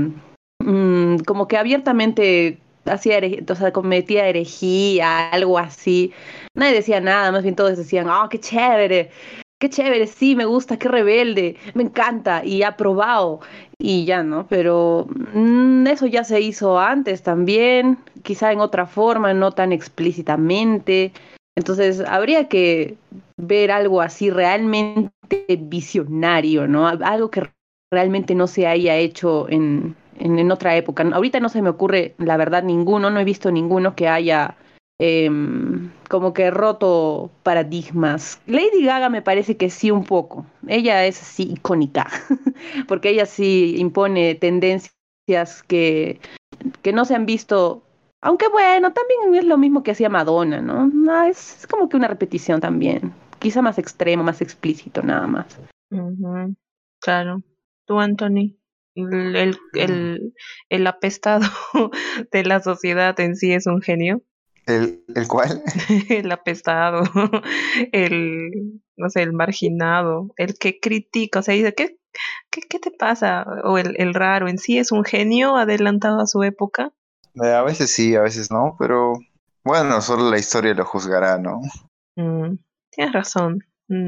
mm, 0.60 1.18
como 1.26 1.48
que 1.48 1.58
abiertamente 1.58 2.60
hacía, 2.86 3.20
o 3.50 3.56
sea, 3.56 3.72
cometía 3.72 4.28
herejía, 4.28 5.30
algo 5.30 5.58
así. 5.58 6.13
Nadie 6.56 6.76
decía 6.76 7.02
nada, 7.02 7.32
más 7.32 7.44
bien 7.44 7.56
todos 7.56 7.78
decían, 7.78 8.10
oh, 8.10 8.28
qué 8.30 8.39
chévere, 8.39 9.12
qué 9.60 9.70
chévere, 9.70 10.08
sí, 10.08 10.36
me 10.36 10.46
gusta, 10.46 10.78
qué 10.78 10.88
rebelde, 10.88 11.58
me 11.74 11.84
encanta 11.84 12.44
y 12.44 12.63
aprobado. 12.63 13.42
Y 13.78 14.06
ya, 14.06 14.24
¿no? 14.24 14.48
Pero 14.48 15.08
mm, 15.34 15.88
eso 15.88 16.06
ya 16.06 16.24
se 16.24 16.42
hizo 16.42 16.80
antes 16.80 17.24
también, 17.24 17.98
quizá 18.23 18.52
en 18.52 18.60
otra 18.60 18.86
forma, 18.86 19.34
no 19.34 19.52
tan 19.52 19.71
explícitamente. 19.71 21.13
Entonces, 21.56 22.02
habría 22.02 22.48
que 22.48 22.98
ver 23.38 23.71
algo 23.71 24.02
así 24.02 24.30
realmente 24.30 25.12
visionario, 25.58 26.67
¿no? 26.67 26.88
Algo 26.88 27.30
que 27.30 27.50
realmente 27.92 28.36
no 28.36 28.48
se 28.48 28.67
haya 28.67 28.96
hecho 28.96 29.50
en, 29.50 29.96
en, 30.20 30.52
otra 30.52 30.76
época. 30.76 31.04
Ahorita 31.13 31.40
no 31.40 31.50
se 31.50 31.62
me 31.62 31.70
ocurre, 31.70 32.15
la 32.17 32.38
verdad, 32.38 32.63
ninguno, 32.63 33.10
no 33.10 33.20
he 33.20 33.24
visto 33.24 33.52
ninguno 33.52 33.96
que 33.96 34.08
haya 34.08 34.56
em, 35.00 35.92
como 36.10 36.34
que 36.34 36.52
roto 36.52 37.32
paradigmas. 37.44 38.42
Lady 38.46 38.84
Gaga 38.84 39.10
me 39.10 39.22
parece 39.22 39.58
que 39.58 39.70
sí 39.70 39.92
un 39.92 40.04
poco. 40.04 40.46
Ella 40.67 41.06
es 41.06 41.22
así 41.22 41.52
icónica, 41.52 42.08
porque 42.88 43.10
ella 43.10 43.26
sí 43.26 43.76
impone 43.78 44.36
tendencias 44.36 44.94
que, 45.67 46.20
que 46.82 46.94
no 46.94 47.06
se 47.06 47.15
han 47.15 47.26
visto. 47.26 47.84
Aunque 48.22 48.50
bueno, 48.50 48.92
también 48.92 49.34
es 49.36 49.46
lo 49.46 49.58
mismo 49.58 49.82
que 49.82 49.92
hacía 49.92 50.10
Madonna, 50.10 50.62
¿no? 50.62 51.24
es, 51.24 51.60
es 51.60 51.67
como 51.67 51.88
que 51.88 51.96
una 51.96 52.10
repetición 52.10 52.60
también. 52.60 53.13
Quizá 53.40 53.62
más 53.62 53.78
extremo, 53.78 54.24
más 54.24 54.42
explícito, 54.42 55.02
nada 55.02 55.26
más. 55.26 55.58
Claro. 57.00 57.42
Tú, 57.86 58.00
Anthony, 58.00 58.58
el, 59.12 59.58
el, 59.73 60.33
el 60.69 60.87
apestado 60.87 61.45
de 62.31 62.43
la 62.43 62.62
sociedad 62.62 63.19
en 63.19 63.35
sí 63.35 63.54
es 63.54 63.67
un 63.67 63.81
genio. 63.81 64.21
¿El, 64.65 65.04
el 65.15 65.27
cuál? 65.27 65.63
el 66.10 66.31
apestado, 66.31 67.04
el, 67.91 68.81
no 68.97 69.10
sé, 69.10 69.23
el 69.23 69.33
marginado, 69.33 70.31
el 70.37 70.58
que 70.58 70.79
critica, 70.79 71.39
o 71.39 71.41
sea, 71.41 71.56
dice, 71.56 71.73
¿qué, 71.73 71.97
qué, 72.52 72.62
qué 72.69 72.79
te 72.79 72.91
pasa? 72.91 73.45
O 73.63 73.77
el, 73.77 73.95
el 73.97 74.13
raro 74.13 74.47
en 74.47 74.58
sí 74.58 74.77
es 74.77 74.91
un 74.91 75.04
genio 75.04 75.56
adelantado 75.56 76.19
a 76.21 76.27
su 76.27 76.43
época. 76.43 76.91
Eh, 77.43 77.54
a 77.54 77.63
veces 77.63 77.93
sí, 77.93 78.15
a 78.15 78.21
veces 78.21 78.52
no, 78.52 78.75
pero 78.77 79.13
bueno, 79.63 80.02
solo 80.02 80.29
la 80.29 80.37
historia 80.37 80.73
lo 80.73 80.85
juzgará, 80.85 81.37
¿no? 81.37 81.62
Mm, 82.15 82.58
tienes 82.91 83.13
razón. 83.13 83.60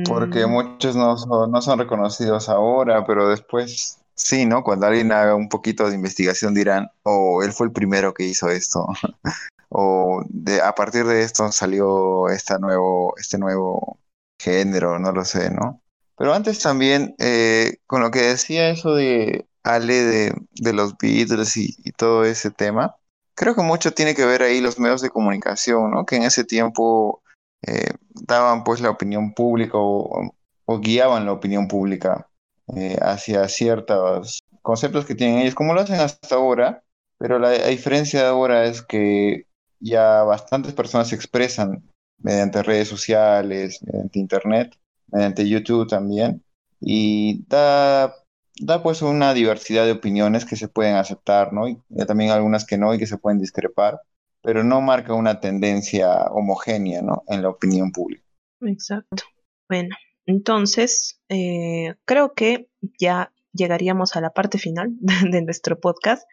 Porque 0.07 0.45
Mm, 0.45 0.51
muchos 0.51 0.95
no 0.95 1.17
son, 1.17 1.51
no 1.51 1.61
son 1.61 1.79
reconocidos 1.79 2.49
ahora, 2.49 3.03
pero 3.05 3.27
después 3.27 4.00
sí, 4.15 4.45
¿no? 4.45 4.63
Cuando 4.63 4.87
alguien 4.87 5.11
haga 5.11 5.35
un 5.35 5.49
poquito 5.49 5.89
de 5.89 5.95
investigación 5.95 6.53
dirán, 6.53 6.89
oh, 7.03 7.43
él 7.43 7.53
fue 7.53 7.67
el 7.67 7.73
primero 7.73 8.13
que 8.13 8.23
hizo 8.23 8.49
esto. 8.49 8.87
O 9.73 10.25
de, 10.27 10.61
a 10.61 10.75
partir 10.75 11.05
de 11.05 11.23
esto 11.23 11.49
salió 11.49 12.27
esta 12.27 12.57
nuevo, 12.59 13.13
este 13.17 13.37
nuevo 13.37 13.99
género, 14.37 14.99
no 14.99 15.13
lo 15.13 15.23
sé, 15.23 15.49
¿no? 15.49 15.81
Pero 16.17 16.33
antes 16.33 16.59
también, 16.59 17.15
eh, 17.19 17.77
con 17.87 18.01
lo 18.01 18.11
que 18.11 18.19
decía 18.19 18.69
eso 18.69 18.95
de 18.95 19.47
Ale 19.63 20.03
de, 20.03 20.73
los 20.73 20.97
Beatles 20.97 21.55
y, 21.55 21.73
todo 21.95 22.25
ese 22.25 22.51
tema, 22.51 22.97
creo 23.33 23.55
que 23.55 23.61
mucho 23.61 23.93
tiene 23.93 24.13
que 24.13 24.25
ver 24.25 24.43
ahí 24.43 24.59
los 24.59 24.77
medios 24.77 25.01
de 25.01 25.09
comunicación, 25.09 25.91
¿no? 25.91 26.05
Que 26.05 26.17
en 26.17 26.23
ese 26.23 26.43
tiempo 26.43 27.23
eh, 27.65 27.93
daban 28.09 28.65
pues 28.65 28.81
la 28.81 28.89
opinión 28.89 29.33
pública 29.33 29.77
o 29.77 30.33
guiaban 30.81 31.25
la 31.25 31.31
opinión 31.31 31.69
pública 31.69 32.27
eh, 32.75 32.97
hacia 33.01 33.47
ciertos 33.47 34.43
conceptos 34.61 35.05
que 35.05 35.15
tienen 35.15 35.39
ellos, 35.39 35.55
como 35.55 35.73
lo 35.73 35.81
hacen 35.81 35.99
hasta 35.99 36.35
ahora, 36.35 36.83
pero 37.17 37.37
la, 37.39 37.51
diferencia 37.67 38.29
ahora 38.29 38.65
es 38.65 38.81
que 38.81 39.45
ya 39.79 40.23
bastantes 40.23 40.73
personas 40.73 41.09
se 41.09 41.15
expresan 41.15 41.83
mediante 42.17 42.63
redes 42.63 42.87
sociales, 42.87 43.79
mediante 43.83 44.19
internet, 44.19 44.77
mediante 45.11 45.47
YouTube 45.47 45.87
también, 45.87 46.43
y 46.79 47.43
da, 47.47 48.15
da 48.59 48.83
pues 48.83 49.01
una 49.01 49.33
diversidad 49.33 49.85
de 49.85 49.91
opiniones 49.91 50.45
que 50.45 50.55
se 50.55 50.67
pueden 50.67 50.95
aceptar, 50.95 51.53
¿no? 51.53 51.67
Y 51.67 51.77
también 52.07 52.31
algunas 52.31 52.65
que 52.65 52.77
no 52.77 52.93
y 52.93 52.99
que 52.99 53.07
se 53.07 53.17
pueden 53.17 53.39
discrepar, 53.39 54.01
pero 54.41 54.63
no 54.63 54.81
marca 54.81 55.13
una 55.13 55.39
tendencia 55.39 56.25
homogénea, 56.31 57.01
¿no? 57.01 57.23
En 57.27 57.41
la 57.41 57.49
opinión 57.49 57.91
pública. 57.91 58.23
exacto. 58.61 59.23
Bueno, 59.67 59.95
entonces, 60.25 61.19
eh, 61.29 61.95
creo 62.05 62.33
que 62.33 62.69
ya 62.99 63.33
llegaríamos 63.53 64.15
a 64.15 64.21
la 64.21 64.31
parte 64.31 64.57
final 64.57 64.89
de 65.31 65.41
nuestro 65.41 65.79
podcast 65.79 66.23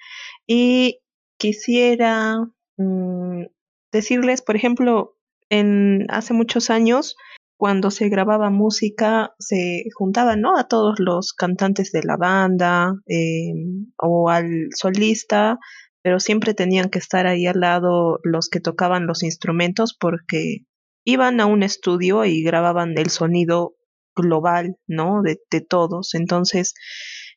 y 0.46 1.00
quisiera 1.38 2.38
mm, 2.76 3.44
decirles, 3.92 4.42
por 4.42 4.56
ejemplo, 4.56 5.16
en 5.50 6.06
hace 6.10 6.34
muchos 6.34 6.70
años, 6.70 7.16
cuando 7.56 7.90
se 7.90 8.08
grababa 8.08 8.50
música, 8.50 9.34
se 9.38 9.84
juntaban, 9.94 10.40
¿no? 10.40 10.56
A 10.56 10.68
todos 10.68 11.00
los 11.00 11.32
cantantes 11.32 11.90
de 11.90 12.04
la 12.04 12.16
banda 12.16 12.94
eh, 13.06 13.52
o 13.96 14.30
al 14.30 14.68
solista, 14.76 15.58
pero 16.02 16.20
siempre 16.20 16.54
tenían 16.54 16.88
que 16.88 17.00
estar 17.00 17.26
ahí 17.26 17.46
al 17.46 17.60
lado 17.60 18.20
los 18.22 18.48
que 18.48 18.60
tocaban 18.60 19.06
los 19.06 19.24
instrumentos 19.24 19.96
porque 19.98 20.66
iban 21.04 21.40
a 21.40 21.46
un 21.46 21.62
estudio 21.64 22.24
y 22.24 22.42
grababan 22.42 22.96
el 22.96 23.10
sonido 23.10 23.74
global, 24.18 24.76
¿no? 24.86 25.22
De, 25.22 25.38
de 25.50 25.60
todos. 25.60 26.14
Entonces, 26.14 26.74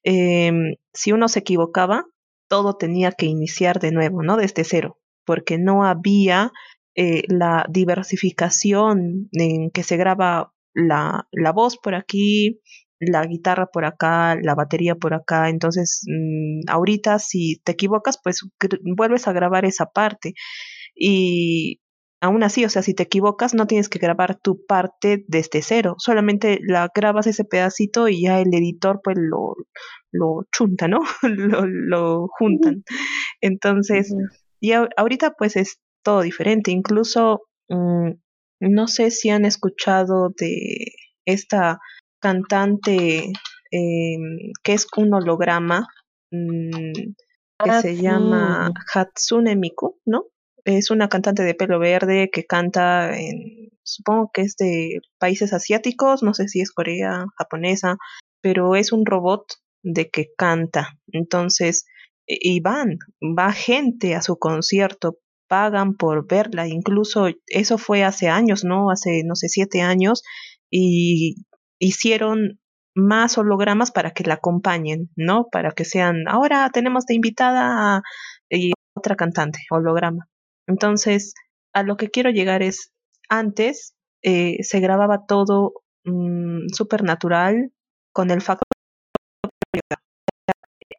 em, 0.03 0.75
si 0.93 1.11
uno 1.11 1.27
se 1.27 1.39
equivocaba, 1.39 2.05
todo 2.47 2.75
tenía 2.75 3.11
que 3.13 3.25
iniciar 3.27 3.79
de 3.79 3.91
nuevo, 3.91 4.23
¿no? 4.23 4.37
Desde 4.37 4.63
cero, 4.63 4.99
porque 5.25 5.57
no 5.57 5.85
había 5.85 6.51
eh, 6.95 7.23
la 7.27 7.65
diversificación 7.69 9.29
en 9.31 9.71
que 9.71 9.83
se 9.83 9.97
graba 9.97 10.53
la, 10.73 11.27
la 11.31 11.51
voz 11.53 11.77
por 11.77 11.95
aquí, 11.95 12.59
la 12.99 13.25
guitarra 13.25 13.67
por 13.67 13.85
acá, 13.85 14.35
la 14.41 14.55
batería 14.55 14.95
por 14.95 15.13
acá. 15.13 15.49
Entonces, 15.49 16.01
mm, 16.07 16.69
ahorita 16.69 17.19
si 17.19 17.61
te 17.63 17.73
equivocas, 17.73 18.19
pues 18.23 18.41
vuelves 18.95 19.27
a 19.27 19.33
grabar 19.33 19.65
esa 19.65 19.87
parte. 19.87 20.33
Y 20.95 21.80
aún 22.21 22.43
así, 22.43 22.65
o 22.65 22.69
sea, 22.69 22.81
si 22.83 22.93
te 22.93 23.03
equivocas, 23.03 23.53
no 23.53 23.67
tienes 23.67 23.89
que 23.89 23.99
grabar 23.99 24.37
tu 24.39 24.65
parte 24.65 25.25
desde 25.27 25.61
cero, 25.61 25.95
solamente 25.97 26.59
la 26.63 26.89
grabas 26.93 27.27
ese 27.27 27.45
pedacito 27.45 28.07
y 28.07 28.23
ya 28.23 28.39
el 28.39 28.53
editor 28.53 29.01
pues 29.03 29.17
lo, 29.19 29.55
lo 30.11 30.45
chunta, 30.51 30.87
¿no? 30.87 30.99
lo, 31.23 31.65
lo 31.67 32.27
juntan. 32.37 32.83
Entonces, 33.41 34.13
y 34.59 34.73
a- 34.73 34.89
ahorita 34.97 35.33
pues 35.37 35.55
es 35.55 35.79
todo 36.03 36.21
diferente. 36.21 36.71
Incluso, 36.71 37.43
mm, 37.69 38.11
no 38.61 38.87
sé 38.87 39.11
si 39.11 39.29
han 39.29 39.45
escuchado 39.45 40.29
de 40.37 40.93
esta 41.25 41.79
cantante 42.19 43.31
eh, 43.71 44.17
que 44.63 44.73
es 44.73 44.87
un 44.97 45.13
holograma, 45.13 45.87
mm, 46.31 46.91
que 47.63 47.69
Ah, 47.69 47.81
se 47.81 47.95
sí. 47.95 48.03
llama 48.03 48.71
Hatsune 48.93 49.55
Miku, 49.55 49.99
¿no? 50.05 50.25
Es 50.65 50.91
una 50.91 51.09
cantante 51.09 51.43
de 51.43 51.55
pelo 51.55 51.79
verde 51.79 52.29
que 52.31 52.45
canta 52.45 53.17
en, 53.17 53.71
supongo 53.83 54.31
que 54.33 54.41
es 54.41 54.55
de 54.57 54.99
países 55.19 55.53
asiáticos, 55.53 56.23
no 56.23 56.33
sé 56.33 56.47
si 56.47 56.61
es 56.61 56.71
Corea, 56.71 57.25
japonesa, 57.37 57.97
pero 58.41 58.75
es 58.75 58.91
un 58.91 59.05
robot 59.05 59.45
de 59.83 60.09
que 60.09 60.27
canta. 60.37 60.99
Entonces, 61.11 61.85
y 62.27 62.57
y 62.57 62.59
van, 62.61 62.99
va 63.21 63.51
gente 63.51 64.15
a 64.15 64.21
su 64.21 64.37
concierto, 64.37 65.17
pagan 65.47 65.95
por 65.97 66.27
verla, 66.27 66.67
incluso 66.67 67.27
eso 67.47 67.77
fue 67.77 68.03
hace 68.03 68.29
años, 68.29 68.63
¿no? 68.63 68.89
Hace, 68.91 69.23
no 69.25 69.35
sé, 69.35 69.49
siete 69.49 69.81
años, 69.81 70.23
y 70.69 71.35
hicieron 71.79 72.59
más 72.95 73.37
hologramas 73.37 73.91
para 73.91 74.11
que 74.11 74.23
la 74.23 74.35
acompañen, 74.35 75.09
¿no? 75.15 75.47
Para 75.51 75.71
que 75.71 75.85
sean, 75.85 76.27
ahora 76.27 76.69
tenemos 76.73 77.05
de 77.05 77.15
invitada 77.15 78.01
y 78.49 78.73
otra 78.95 79.15
cantante, 79.15 79.59
holograma. 79.71 80.30
Entonces, 80.71 81.33
a 81.73 81.83
lo 81.83 81.97
que 81.97 82.09
quiero 82.09 82.31
llegar 82.31 82.63
es, 82.63 82.91
antes 83.29 83.95
eh, 84.23 84.57
se 84.63 84.79
grababa 84.79 85.25
todo 85.27 85.73
mm, 86.05 86.67
súper 86.73 87.03
natural, 87.03 87.71
con 88.13 88.31
el 88.31 88.41
factor 88.41 88.67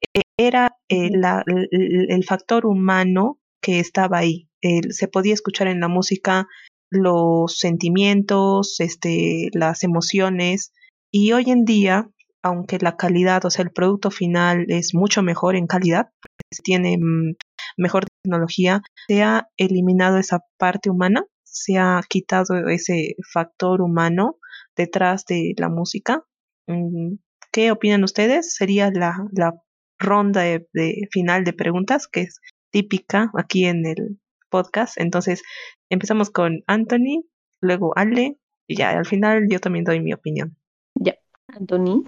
era 0.39 0.77
eh, 0.89 1.11
la- 1.13 1.43
el, 1.47 2.11
el 2.11 2.25
factor 2.25 2.67
humano 2.67 3.39
que 3.63 3.81
estaba 3.81 4.19
ahí. 4.19 4.49
Se 4.91 5.09
podía 5.09 5.35
escuchar 5.35 5.67
en 5.67 5.81
la 5.81 5.89
música 5.89 6.47
los 6.91 7.59
sentimientos, 7.59 8.79
este, 8.81 9.49
las 9.55 9.83
emociones. 9.83 10.73
Y 11.13 11.33
hoy 11.33 11.51
en 11.51 11.65
día, 11.65 12.09
aunque 12.43 12.79
la 12.79 12.97
calidad, 12.97 13.45
o 13.45 13.51
sea, 13.51 13.65
el 13.65 13.73
producto 13.73 14.11
final 14.11 14.67
es 14.69 14.95
mucho 14.95 15.23
mejor 15.23 15.57
en 15.57 15.67
calidad, 15.67 16.11
pues 16.21 16.63
tiene 16.63 16.97
mm, 16.99 17.35
mejor 17.77 18.05
tecnología, 18.23 18.83
se 19.09 19.23
ha 19.23 19.49
eliminado 19.57 20.19
esa 20.19 20.41
parte 20.59 20.91
humana, 20.91 21.25
se 21.43 21.79
ha 21.79 22.01
quitado 22.09 22.69
ese 22.69 23.17
factor 23.33 23.83
humano 23.83 24.39
detrás 24.77 25.25
de 25.27 25.55
la 25.59 25.69
música. 25.69 26.25
Mm, 26.67 27.17
¿Qué 27.51 27.71
opinan 27.71 28.05
ustedes? 28.05 28.55
Sería 28.55 28.91
la, 28.91 29.15
la 29.33 29.55
ronda 29.99 30.43
de, 30.43 30.67
de 30.73 31.09
final 31.11 31.45
de 31.45 31.53
preguntas, 31.53 32.09
que 32.09 32.23
es 32.23 32.41
típica 32.71 33.31
aquí 33.37 33.67
en 33.67 33.85
el 33.87 34.21
podcast. 34.49 34.99
Entonces, 34.99 35.43
empezamos 35.91 36.31
con 36.31 36.63
Anthony, 36.67 37.25
luego 37.61 37.93
Ale, 37.97 38.39
y 38.67 38.77
ya 38.77 38.91
al 38.91 39.07
final 39.07 39.47
yo 39.51 39.61
también 39.61 39.85
doy 39.85 40.01
mi 40.01 40.13
opinión. 40.15 40.57
Ya, 40.95 41.17
Anthony, 41.49 42.05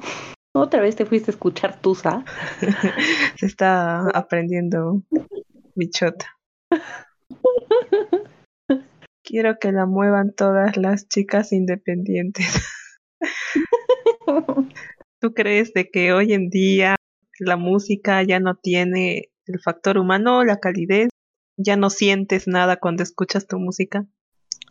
otra 0.54 0.80
vez 0.80 0.96
te 0.96 1.04
fuiste 1.04 1.30
a 1.30 1.34
escuchar 1.34 1.80
Tusa. 1.80 2.24
Se 3.36 3.46
está 3.46 4.08
aprendiendo 4.10 5.02
bichota. 5.74 6.26
Quiero 9.22 9.58
que 9.58 9.72
la 9.72 9.86
muevan 9.86 10.34
todas 10.34 10.76
las 10.76 11.08
chicas 11.08 11.52
independientes. 11.52 12.46
¿Tú 15.20 15.32
crees 15.32 15.72
de 15.72 15.88
que 15.90 16.12
hoy 16.12 16.34
en 16.34 16.50
día 16.50 16.96
la 17.38 17.56
música 17.56 18.22
ya 18.22 18.40
no 18.40 18.54
tiene 18.56 19.30
el 19.46 19.60
factor 19.60 19.98
humano, 19.98 20.44
la 20.44 20.60
calidez? 20.60 21.08
¿Ya 21.56 21.76
no 21.76 21.88
sientes 21.88 22.46
nada 22.46 22.76
cuando 22.76 23.02
escuchas 23.02 23.46
tu 23.46 23.58
música? 23.58 24.04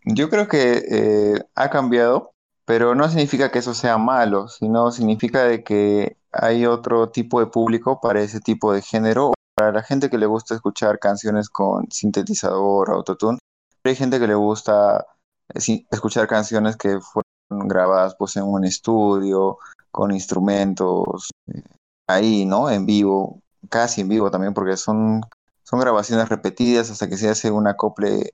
Yo 0.06 0.30
creo 0.30 0.48
que 0.48 0.84
eh, 0.90 1.40
ha 1.56 1.70
cambiado, 1.70 2.34
pero 2.66 2.94
no 2.94 3.08
significa 3.08 3.52
que 3.52 3.60
eso 3.60 3.74
sea 3.74 3.98
malo, 3.98 4.48
sino 4.50 4.92
significa 4.92 5.46
de 5.46 5.64
que 5.64 6.18
hay 6.32 6.66
otro 6.66 7.10
tipo 7.10 7.40
de 7.40 7.48
público 7.48 8.00
para 8.02 8.22
ese 8.22 8.40
tipo 8.40 8.74
de 8.74 8.82
género, 8.82 9.34
para 9.56 9.72
la 9.72 9.84
gente 9.84 10.10
que 10.10 10.18
le 10.18 10.26
gusta 10.26 10.56
escuchar 10.56 11.00
canciones 11.00 11.50
con 11.50 11.92
sintetizador, 11.92 12.90
autotune. 12.92 13.40
Hay 13.84 13.96
gente 13.96 14.20
que 14.20 14.28
le 14.28 14.36
gusta 14.36 15.06
eh, 15.54 15.86
escuchar 15.92 16.28
canciones 16.28 16.78
que 16.78 17.00
fueron 17.00 17.68
grabadas 17.68 18.16
pues 18.18 18.36
en 18.38 18.44
un 18.44 18.66
estudio, 18.66 19.58
con 19.92 20.12
instrumentos 20.12 21.30
eh, 21.48 21.62
ahí, 22.08 22.46
¿no? 22.46 22.70
En 22.70 22.86
vivo, 22.86 23.42
casi 23.70 24.02
en 24.02 24.10
vivo 24.10 24.32
también, 24.32 24.54
porque 24.54 24.78
son, 24.78 25.22
son 25.64 25.80
grabaciones 25.80 26.30
repetidas 26.30 26.90
hasta 26.90 27.08
que 27.08 27.18
se 27.18 27.30
hace 27.30 27.52
un 27.52 27.68
acople 27.68 28.34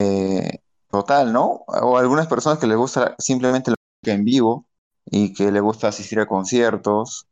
eh, 0.00 0.60
total, 0.90 1.32
¿no? 1.32 1.64
O 1.66 1.98
algunas 1.98 2.26
personas 2.26 2.58
que 2.58 2.66
les 2.66 2.76
gusta 2.76 3.14
simplemente 3.18 3.70
la 3.70 3.76
música 3.76 4.14
en 4.14 4.24
vivo 4.24 4.66
y 5.04 5.32
que 5.32 5.52
les 5.52 5.62
gusta 5.62 5.88
asistir 5.88 6.20
a 6.20 6.26
conciertos 6.26 7.26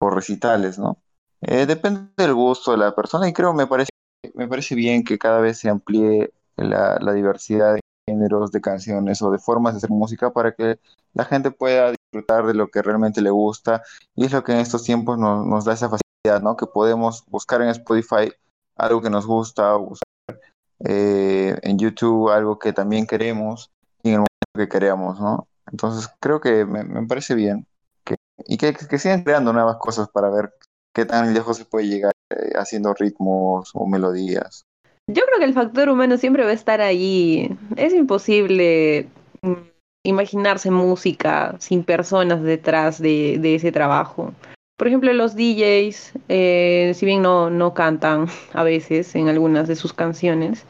o 0.00 0.10
recitales, 0.10 0.78
¿no? 0.78 0.98
Eh, 1.46 1.66
depende 1.66 2.08
del 2.16 2.34
gusto 2.34 2.72
de 2.72 2.78
la 2.78 2.94
persona 2.94 3.28
y 3.28 3.32
creo 3.32 3.52
me 3.52 3.66
parece 3.66 3.90
me 4.34 4.48
parece 4.48 4.74
bien 4.74 5.04
que 5.04 5.18
cada 5.18 5.40
vez 5.40 5.58
se 5.58 5.68
amplíe 5.68 6.32
la, 6.56 6.98
diversidad 7.12 7.74
de 7.74 7.80
géneros, 8.08 8.50
de 8.52 8.60
canciones 8.60 9.20
o 9.22 9.30
de 9.30 9.38
formas 9.38 9.74
de 9.74 9.78
hacer 9.78 9.90
música 9.90 10.32
para 10.32 10.52
que 10.52 10.78
la 11.12 11.24
gente 11.24 11.50
pueda 11.50 11.92
disfrutar 11.92 12.46
de 12.46 12.54
lo 12.54 12.68
que 12.68 12.82
realmente 12.82 13.20
le 13.20 13.30
gusta 13.30 13.82
y 14.14 14.24
es 14.24 14.32
lo 14.32 14.42
que 14.42 14.52
en 14.52 14.58
estos 14.58 14.84
tiempos 14.84 15.18
nos, 15.18 15.46
nos 15.46 15.64
da 15.64 15.74
esa 15.74 15.88
facilidad, 15.88 16.42
¿no? 16.42 16.56
Que 16.56 16.66
podemos 16.66 17.24
buscar 17.26 17.62
en 17.62 17.68
Spotify 17.68 18.32
algo 18.76 19.02
que 19.02 19.10
nos 19.10 19.26
gusta 19.26 19.76
o 19.76 19.90
buscar 19.90 20.40
eh, 20.84 21.58
en 21.62 21.78
YouTube 21.78 22.30
algo 22.30 22.58
que 22.58 22.72
también 22.72 23.06
queremos 23.06 23.70
y 24.02 24.08
en 24.08 24.14
el 24.14 24.18
momento 24.20 24.56
que 24.56 24.68
queremos, 24.68 25.20
¿no? 25.20 25.46
Entonces 25.70 26.10
creo 26.20 26.40
que 26.40 26.64
me, 26.64 26.84
me 26.84 27.06
parece 27.06 27.34
bien 27.34 27.66
que, 28.04 28.16
y 28.46 28.56
que, 28.56 28.74
que 28.74 28.98
sigan 28.98 29.22
creando 29.24 29.52
nuevas 29.52 29.76
cosas 29.76 30.08
para 30.08 30.30
ver 30.30 30.52
qué 30.94 31.04
tan 31.04 31.34
lejos 31.34 31.58
se 31.58 31.64
puede 31.64 31.88
llegar 31.88 32.12
eh, 32.30 32.52
haciendo 32.54 32.94
ritmos 32.94 33.70
o 33.74 33.86
melodías. 33.86 34.64
Yo 35.06 35.22
creo 35.26 35.38
que 35.38 35.44
el 35.44 35.52
factor 35.52 35.90
humano 35.90 36.16
siempre 36.16 36.44
va 36.44 36.50
a 36.50 36.54
estar 36.54 36.80
ahí. 36.80 37.54
Es 37.76 37.92
imposible 37.92 39.08
mm, 39.42 39.52
imaginarse 40.04 40.70
música 40.70 41.56
sin 41.58 41.84
personas 41.84 42.42
detrás 42.42 43.02
de, 43.02 43.54
ese 43.54 43.72
trabajo. 43.72 44.32
Por 44.78 44.88
ejemplo, 44.88 45.12
los 45.12 45.36
DJs, 45.36 46.12
eh, 46.28 46.92
si 46.94 47.06
bien 47.06 47.22
no, 47.22 47.50
no 47.50 47.74
cantan 47.74 48.28
a 48.54 48.64
veces 48.64 49.14
en 49.14 49.28
algunas 49.28 49.68
de 49.68 49.76
sus 49.76 49.92
canciones, 49.92 50.64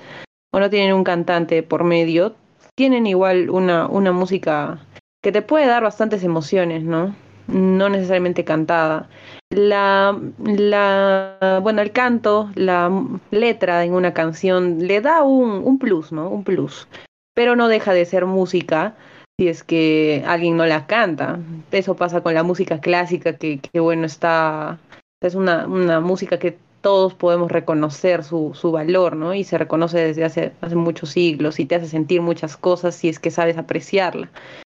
o 0.53 0.61
no 0.61 0.68
tienen 0.68 0.95
un 0.95 1.05
cantante 1.05 1.62
por 1.62 1.85
medio, 1.85 2.35
tienen 2.77 3.07
igual 3.07 3.51
una, 3.51 3.87
una 3.87 4.12
música 4.12 4.85
que 5.22 5.33
te 5.33 5.43
puede 5.43 5.66
dar 5.66 5.83
bastantes 5.83 6.22
emociones, 6.22 6.83
¿no? 6.83 7.14
No 7.47 7.89
necesariamente 7.89 8.45
cantada 8.45 9.09
la, 9.55 10.19
la, 10.45 11.61
bueno, 11.63 11.83
el 11.83 11.93
canto, 11.93 12.51
la 12.55 12.91
letra 13.31 13.85
en 13.85 13.95
una 13.95 14.13
canción 14.13 14.87
le 14.87 15.01
da 15.01 15.23
un, 15.23 15.79
plus, 15.79 16.13
¿no? 16.13 16.29
Un 16.29 16.45
plus. 16.45 16.89
Pero 17.35 17.57
no 17.57 17.69
deja 17.69 17.93
de 17.93 18.05
ser 18.05 18.27
música 18.27 18.95
si 19.39 19.49
es 19.49 19.65
que 19.65 20.23
alguien 20.27 20.57
no 20.57 20.67
la 20.67 20.87
canta. 20.87 21.39
Eso 21.73 21.97
pasa 21.97 22.23
con 22.23 22.35
la 22.35 22.43
música 22.43 22.81
clásica, 22.81 23.37
que, 23.37 23.59
que 23.59 23.81
bueno, 23.81 24.07
está, 24.07 24.79
es 25.21 25.35
una, 25.35 25.67
una 25.67 26.01
música 26.01 26.39
que 26.39 26.59
todos 26.85 27.15
podemos 27.15 27.51
reconocer 27.51 28.23
su, 28.25 28.53
su 28.55 28.71
valor, 28.71 29.17
¿no? 29.17 29.33
Y 29.33 29.43
se 29.45 29.57
reconoce 29.57 29.99
desde 29.99 30.23
hace, 30.23 30.53
hace 30.61 30.77
muchos 30.77 31.09
siglos 31.09 31.59
y 31.59 31.65
te 31.65 31.77
hace 31.77 31.89
sentir 31.89 32.21
muchas 32.21 32.59
cosas 32.59 32.95
si 32.95 33.09
es 33.09 33.19
que 33.19 33.31
sabes 33.31 33.57
apreciarla. 33.57 34.31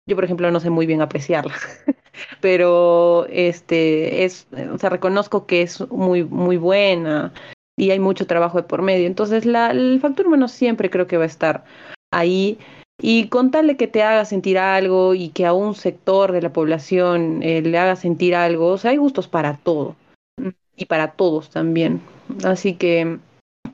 Yo, 0.07 0.15
por 0.15 0.23
ejemplo, 0.23 0.51
no 0.51 0.59
sé 0.59 0.69
muy 0.69 0.85
bien 0.85 1.01
apreciarla, 1.01 1.55
pero 2.41 3.25
este 3.29 4.23
es, 4.25 4.47
o 4.73 4.77
sea, 4.77 4.89
reconozco 4.89 5.45
que 5.45 5.61
es 5.61 5.89
muy, 5.91 6.23
muy 6.23 6.57
buena 6.57 7.33
y 7.77 7.91
hay 7.91 7.99
mucho 7.99 8.27
trabajo 8.27 8.57
de 8.57 8.63
por 8.63 8.81
medio. 8.81 9.07
Entonces, 9.07 9.45
la, 9.45 9.71
el 9.71 9.99
factor 10.01 10.27
humano 10.27 10.47
siempre 10.47 10.89
creo 10.89 11.07
que 11.07 11.17
va 11.17 11.23
a 11.23 11.27
estar 11.27 11.65
ahí 12.11 12.57
y 13.01 13.27
contarle 13.27 13.77
que 13.77 13.87
te 13.87 14.03
haga 14.03 14.25
sentir 14.25 14.57
algo 14.57 15.15
y 15.15 15.29
que 15.29 15.45
a 15.45 15.53
un 15.53 15.75
sector 15.75 16.31
de 16.31 16.41
la 16.41 16.53
población 16.53 17.43
eh, 17.43 17.61
le 17.61 17.77
haga 17.77 17.95
sentir 17.95 18.35
algo, 18.35 18.67
o 18.67 18.77
sea, 18.77 18.91
hay 18.91 18.97
gustos 18.97 19.27
para 19.27 19.57
todo 19.57 19.95
y 20.75 20.85
para 20.85 21.11
todos 21.11 21.49
también. 21.49 22.01
Así 22.43 22.75
que 22.75 23.19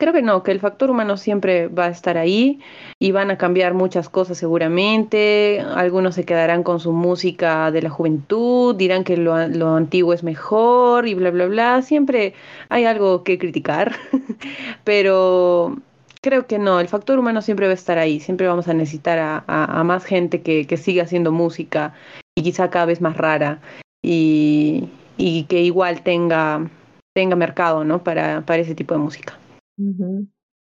creo 0.01 0.13
que 0.13 0.23
no, 0.23 0.41
que 0.41 0.51
el 0.51 0.59
factor 0.59 0.89
humano 0.89 1.15
siempre 1.15 1.67
va 1.67 1.85
a 1.85 1.89
estar 1.89 2.17
ahí 2.17 2.59
y 2.97 3.11
van 3.11 3.29
a 3.29 3.37
cambiar 3.37 3.75
muchas 3.75 4.09
cosas 4.09 4.35
seguramente. 4.35 5.63
Algunos 5.75 6.15
se 6.15 6.25
quedarán 6.25 6.63
con 6.63 6.79
su 6.79 6.91
música 6.91 7.69
de 7.69 7.83
la 7.83 7.91
juventud, 7.91 8.75
dirán 8.75 9.03
que 9.03 9.15
lo, 9.15 9.35
antiguo 9.35 10.13
es 10.13 10.23
mejor 10.23 11.07
y 11.07 11.13
bla, 11.13 11.29
bla, 11.29 11.45
bla. 11.45 11.81
Siempre 11.83 12.33
hay 12.69 12.85
algo 12.85 13.23
que 13.23 13.37
criticar, 13.37 13.95
pero 14.83 15.77
creo 16.19 16.47
que 16.47 16.57
no, 16.57 16.79
el 16.79 16.87
factor 16.87 17.19
humano 17.19 17.43
siempre 17.43 17.67
va 17.67 17.73
a 17.73 17.75
estar 17.75 17.99
ahí, 17.99 18.19
siempre 18.19 18.47
vamos 18.47 18.67
a 18.67 18.73
necesitar 18.73 19.43
a, 19.47 19.83
más 19.83 20.03
gente 20.03 20.41
que, 20.41 20.77
siga 20.77 21.03
haciendo 21.03 21.31
música 21.31 21.93
y 22.33 22.41
quizá 22.41 22.71
cada 22.71 22.85
vez 22.85 23.01
más 23.01 23.17
rara 23.17 23.59
y, 24.01 24.89
que 25.47 25.61
igual 25.61 26.01
tenga, 26.01 26.67
tenga 27.13 27.35
mercado 27.35 27.83
¿no? 27.83 28.03
para 28.03 28.57
ese 28.57 28.73
tipo 28.73 28.95
de 28.95 28.99
música. 28.99 29.37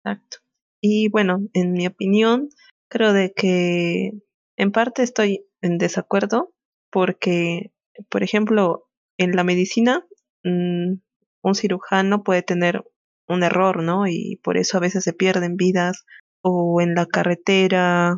Exacto. 0.03 0.37
Y 0.81 1.09
bueno, 1.09 1.47
en 1.53 1.73
mi 1.73 1.87
opinión, 1.87 2.49
creo 2.89 3.13
de 3.13 3.33
que 3.33 4.11
en 4.57 4.71
parte 4.71 5.03
estoy 5.03 5.45
en 5.61 5.77
desacuerdo 5.77 6.53
porque, 6.91 7.71
por 8.09 8.23
ejemplo, 8.23 8.87
en 9.17 9.35
la 9.35 9.43
medicina, 9.43 10.05
mmm, 10.43 10.95
un 11.43 11.55
cirujano 11.55 12.23
puede 12.23 12.41
tener 12.43 12.83
un 13.27 13.43
error, 13.43 13.81
¿no? 13.83 14.07
Y 14.07 14.39
por 14.43 14.57
eso 14.57 14.77
a 14.77 14.81
veces 14.81 15.03
se 15.03 15.13
pierden 15.13 15.55
vidas 15.57 16.05
o 16.41 16.81
en 16.81 16.95
la 16.95 17.05
carretera, 17.05 18.15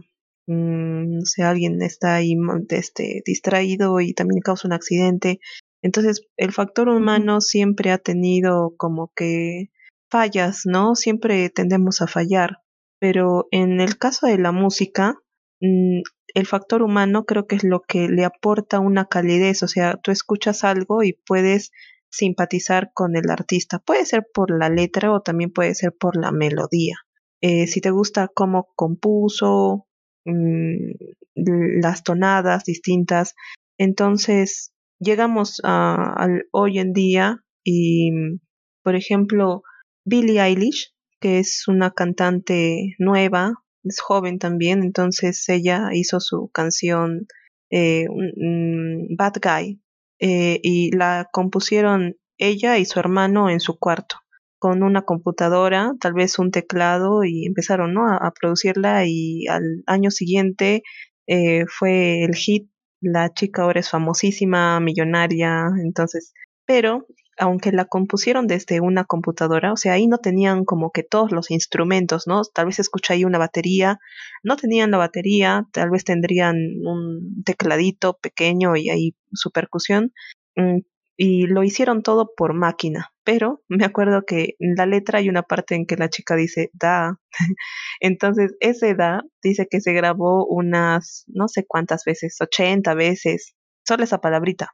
mmm, 0.47 1.17
no 1.19 1.25
sé, 1.25 1.43
alguien 1.43 1.81
está 1.81 2.15
ahí 2.15 2.35
este, 2.69 3.21
distraído 3.25 3.99
y 4.01 4.13
también 4.13 4.41
causa 4.41 4.67
un 4.67 4.73
accidente. 4.73 5.39
Entonces, 5.83 6.23
el 6.37 6.51
factor 6.51 6.89
humano 6.89 7.41
siempre 7.41 7.91
ha 7.91 7.99
tenido 7.99 8.73
como 8.77 9.11
que 9.15 9.69
fallas, 10.09 10.61
¿no? 10.65 10.95
Siempre 10.95 11.49
tendemos 11.49 12.01
a 12.01 12.07
fallar, 12.07 12.59
pero 12.99 13.47
en 13.51 13.81
el 13.81 13.97
caso 13.97 14.27
de 14.27 14.37
la 14.37 14.51
música, 14.51 15.15
mm, 15.61 16.01
el 16.33 16.45
factor 16.47 16.81
humano 16.81 17.25
creo 17.25 17.47
que 17.47 17.55
es 17.55 17.63
lo 17.63 17.81
que 17.81 18.09
le 18.09 18.25
aporta 18.25 18.79
una 18.79 19.05
calidez, 19.05 19.63
o 19.63 19.67
sea, 19.67 19.97
tú 20.01 20.11
escuchas 20.11 20.63
algo 20.63 21.03
y 21.03 21.13
puedes 21.25 21.71
simpatizar 22.09 22.91
con 22.93 23.15
el 23.15 23.29
artista. 23.29 23.79
Puede 23.79 24.05
ser 24.05 24.25
por 24.33 24.57
la 24.57 24.69
letra 24.69 25.11
o 25.11 25.21
también 25.21 25.51
puede 25.51 25.75
ser 25.75 25.93
por 25.97 26.17
la 26.17 26.31
melodía. 26.31 26.95
Eh, 27.41 27.67
si 27.67 27.81
te 27.81 27.91
gusta 27.91 28.29
cómo 28.33 28.69
compuso, 28.75 29.87
mmm, 30.25 30.91
las 31.35 32.03
tonadas 32.03 32.63
distintas, 32.63 33.35
entonces 33.77 34.71
llegamos 34.99 35.61
a, 35.63 36.13
al 36.17 36.45
hoy 36.51 36.79
en 36.79 36.93
día 36.93 37.43
y, 37.63 38.11
por 38.83 38.95
ejemplo, 38.95 39.63
Billie 40.05 40.39
Eilish, 40.39 40.93
que 41.19 41.39
es 41.39 41.67
una 41.67 41.91
cantante 41.91 42.95
nueva, 42.99 43.53
es 43.83 43.99
joven 43.99 44.39
también, 44.39 44.83
entonces 44.83 45.47
ella 45.49 45.89
hizo 45.93 46.19
su 46.19 46.49
canción 46.53 47.27
eh, 47.71 48.05
Bad 49.17 49.33
Guy 49.41 49.81
eh, 50.19 50.59
y 50.63 50.95
la 50.95 51.27
compusieron 51.31 52.15
ella 52.37 52.77
y 52.77 52.85
su 52.85 52.99
hermano 52.99 53.49
en 53.49 53.59
su 53.59 53.77
cuarto 53.77 54.17
con 54.59 54.83
una 54.83 55.03
computadora, 55.03 55.93
tal 55.99 56.13
vez 56.13 56.39
un 56.39 56.51
teclado 56.51 57.23
y 57.23 57.45
empezaron 57.45 57.93
¿no? 57.93 58.07
a, 58.07 58.17
a 58.17 58.31
producirla 58.31 59.05
y 59.05 59.47
al 59.47 59.83
año 59.85 60.11
siguiente 60.11 60.81
eh, 61.27 61.65
fue 61.67 62.23
el 62.23 62.35
hit. 62.35 62.69
La 63.01 63.31
chica 63.33 63.63
ahora 63.63 63.81
es 63.81 63.89
famosísima, 63.89 64.79
millonaria, 64.79 65.67
entonces, 65.83 66.33
pero 66.65 67.05
aunque 67.37 67.71
la 67.71 67.85
compusieron 67.85 68.47
desde 68.47 68.79
una 68.79 69.03
computadora, 69.05 69.73
o 69.73 69.77
sea, 69.77 69.93
ahí 69.93 70.07
no 70.07 70.17
tenían 70.19 70.65
como 70.65 70.91
que 70.91 71.03
todos 71.03 71.31
los 71.31 71.51
instrumentos, 71.51 72.27
¿no? 72.27 72.41
Tal 72.43 72.67
vez 72.67 72.79
escucha 72.79 73.13
ahí 73.13 73.25
una 73.25 73.37
batería, 73.37 73.99
no 74.43 74.55
tenían 74.55 74.91
la 74.91 74.97
batería, 74.97 75.67
tal 75.71 75.89
vez 75.89 76.05
tendrían 76.05 76.55
un 76.85 77.43
tecladito 77.45 78.17
pequeño 78.21 78.75
y 78.75 78.89
ahí 78.89 79.15
su 79.33 79.51
percusión, 79.51 80.13
mm, 80.55 80.79
y 81.17 81.47
lo 81.47 81.63
hicieron 81.63 82.03
todo 82.03 82.31
por 82.35 82.53
máquina, 82.53 83.11
pero 83.23 83.63
me 83.69 83.85
acuerdo 83.85 84.23
que 84.25 84.55
en 84.59 84.75
la 84.75 84.85
letra 84.85 85.19
hay 85.19 85.29
una 85.29 85.43
parte 85.43 85.75
en 85.75 85.85
que 85.85 85.95
la 85.97 86.09
chica 86.09 86.35
dice 86.35 86.69
da, 86.73 87.19
entonces 88.01 88.55
ese 88.59 88.95
da 88.95 89.23
dice 89.43 89.67
que 89.69 89.81
se 89.81 89.93
grabó 89.93 90.45
unas, 90.45 91.25
no 91.27 91.47
sé 91.47 91.65
cuántas 91.67 92.03
veces, 92.05 92.37
80 92.41 92.93
veces, 92.95 93.55
solo 93.85 94.03
esa 94.03 94.19
palabrita 94.19 94.73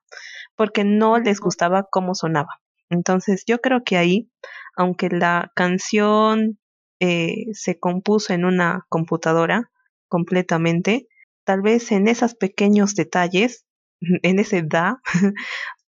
porque 0.56 0.84
no 0.84 1.20
les 1.20 1.40
gustaba 1.40 1.88
cómo 1.90 2.16
sonaba. 2.16 2.62
Entonces 2.90 3.44
yo 3.48 3.60
creo 3.60 3.84
que 3.84 3.98
ahí, 3.98 4.30
aunque 4.76 5.10
la 5.10 5.52
canción 5.56 6.60
eh, 7.00 7.46
se 7.54 7.80
compuso 7.80 8.34
en 8.34 8.46
una 8.46 8.86
computadora 8.90 9.72
completamente, 10.08 11.08
tal 11.46 11.62
vez 11.62 11.92
en 11.92 12.08
esos 12.08 12.36
pequeños 12.36 12.96
detalles, 12.96 13.66
en 14.24 14.40
ese 14.40 14.62
da, 14.64 15.02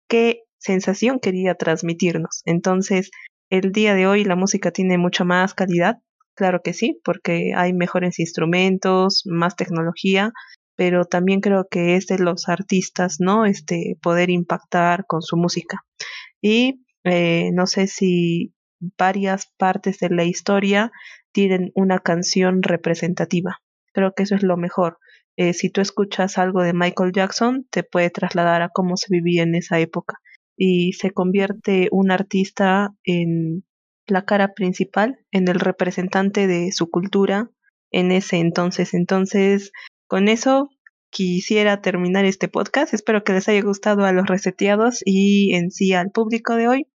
qué 0.09 0.43
sensación 0.59 1.19
quería 1.21 1.55
transmitirnos. 1.55 2.43
Entonces, 2.45 3.11
el 3.51 3.73
día 3.73 3.95
de 3.95 4.07
hoy 4.07 4.25
la 4.25 4.37
música 4.37 4.71
tiene 4.71 4.99
mucha 4.99 5.25
más 5.25 5.55
calidad, 5.55 5.97
claro 6.35 6.61
que 6.63 6.73
sí, 6.73 7.01
porque 7.05 7.53
hay 7.57 7.73
mejores 7.73 8.19
instrumentos, 8.19 9.23
más 9.25 9.57
tecnología, 9.57 10.33
pero 10.81 11.05
también 11.05 11.43
creo 11.43 11.69
que 11.71 11.97
es 11.97 12.07
de 12.07 12.19
los 12.19 12.49
artistas, 12.49 13.17
¿no? 13.19 13.45
Este, 13.45 13.99
poder 14.01 14.31
impactar 14.31 15.05
con 15.07 15.21
su 15.21 15.37
música. 15.37 15.85
Y 16.41 16.87
eh, 17.05 17.51
no 17.53 17.67
sé 17.67 17.87
si 17.87 18.55
varias 18.97 19.53
partes 19.59 19.99
de 19.99 20.09
la 20.09 20.25
historia 20.25 20.91
tienen 21.33 21.71
una 21.75 21.99
canción 21.99 22.63
representativa. 22.63 23.59
Creo 23.93 24.15
que 24.15 24.23
eso 24.23 24.35
es 24.37 24.43
lo 24.43 24.57
mejor. 24.57 24.97
Eh, 25.37 25.53
si 25.53 25.69
tú 25.69 25.83
escuchas 25.83 26.39
algo 26.39 26.63
de 26.63 26.73
Michael 26.73 27.13
Jackson, 27.13 27.67
te 27.71 27.83
puede 27.83 28.09
trasladar 28.09 28.63
a 28.63 28.71
cómo 28.71 28.97
se 28.97 29.09
vivía 29.11 29.43
en 29.43 29.57
esa 29.57 29.79
época. 29.81 30.15
Y 30.57 30.95
se 30.95 31.11
convierte 31.11 31.89
un 31.93 32.11
artista 32.11 32.95
en 33.05 33.67
la 34.07 34.25
cara 34.25 34.55
principal, 34.55 35.19
en 35.31 35.47
el 35.47 35.61
representante 35.61 36.47
de 36.47 36.73
su 36.73 36.89
cultura 36.89 37.51
en 37.91 38.13
ese 38.13 38.39
entonces. 38.39 38.95
Entonces, 38.95 39.73
con 40.11 40.27
eso 40.27 40.71
quisiera 41.11 41.81
terminar 41.83 42.25
este 42.25 42.49
podcast. 42.49 42.93
Espero 42.93 43.23
que 43.23 43.33
les 43.33 43.49
haya 43.49 43.63
gustado 43.63 44.05
a 44.05 44.13
los 44.13 44.27
reseteados 44.27 45.03
y 45.05 45.55
en 45.55 45.71
sí 45.71 45.93
al 45.93 46.11
público 46.11 46.57
de 46.57 46.67
hoy. 46.67 46.87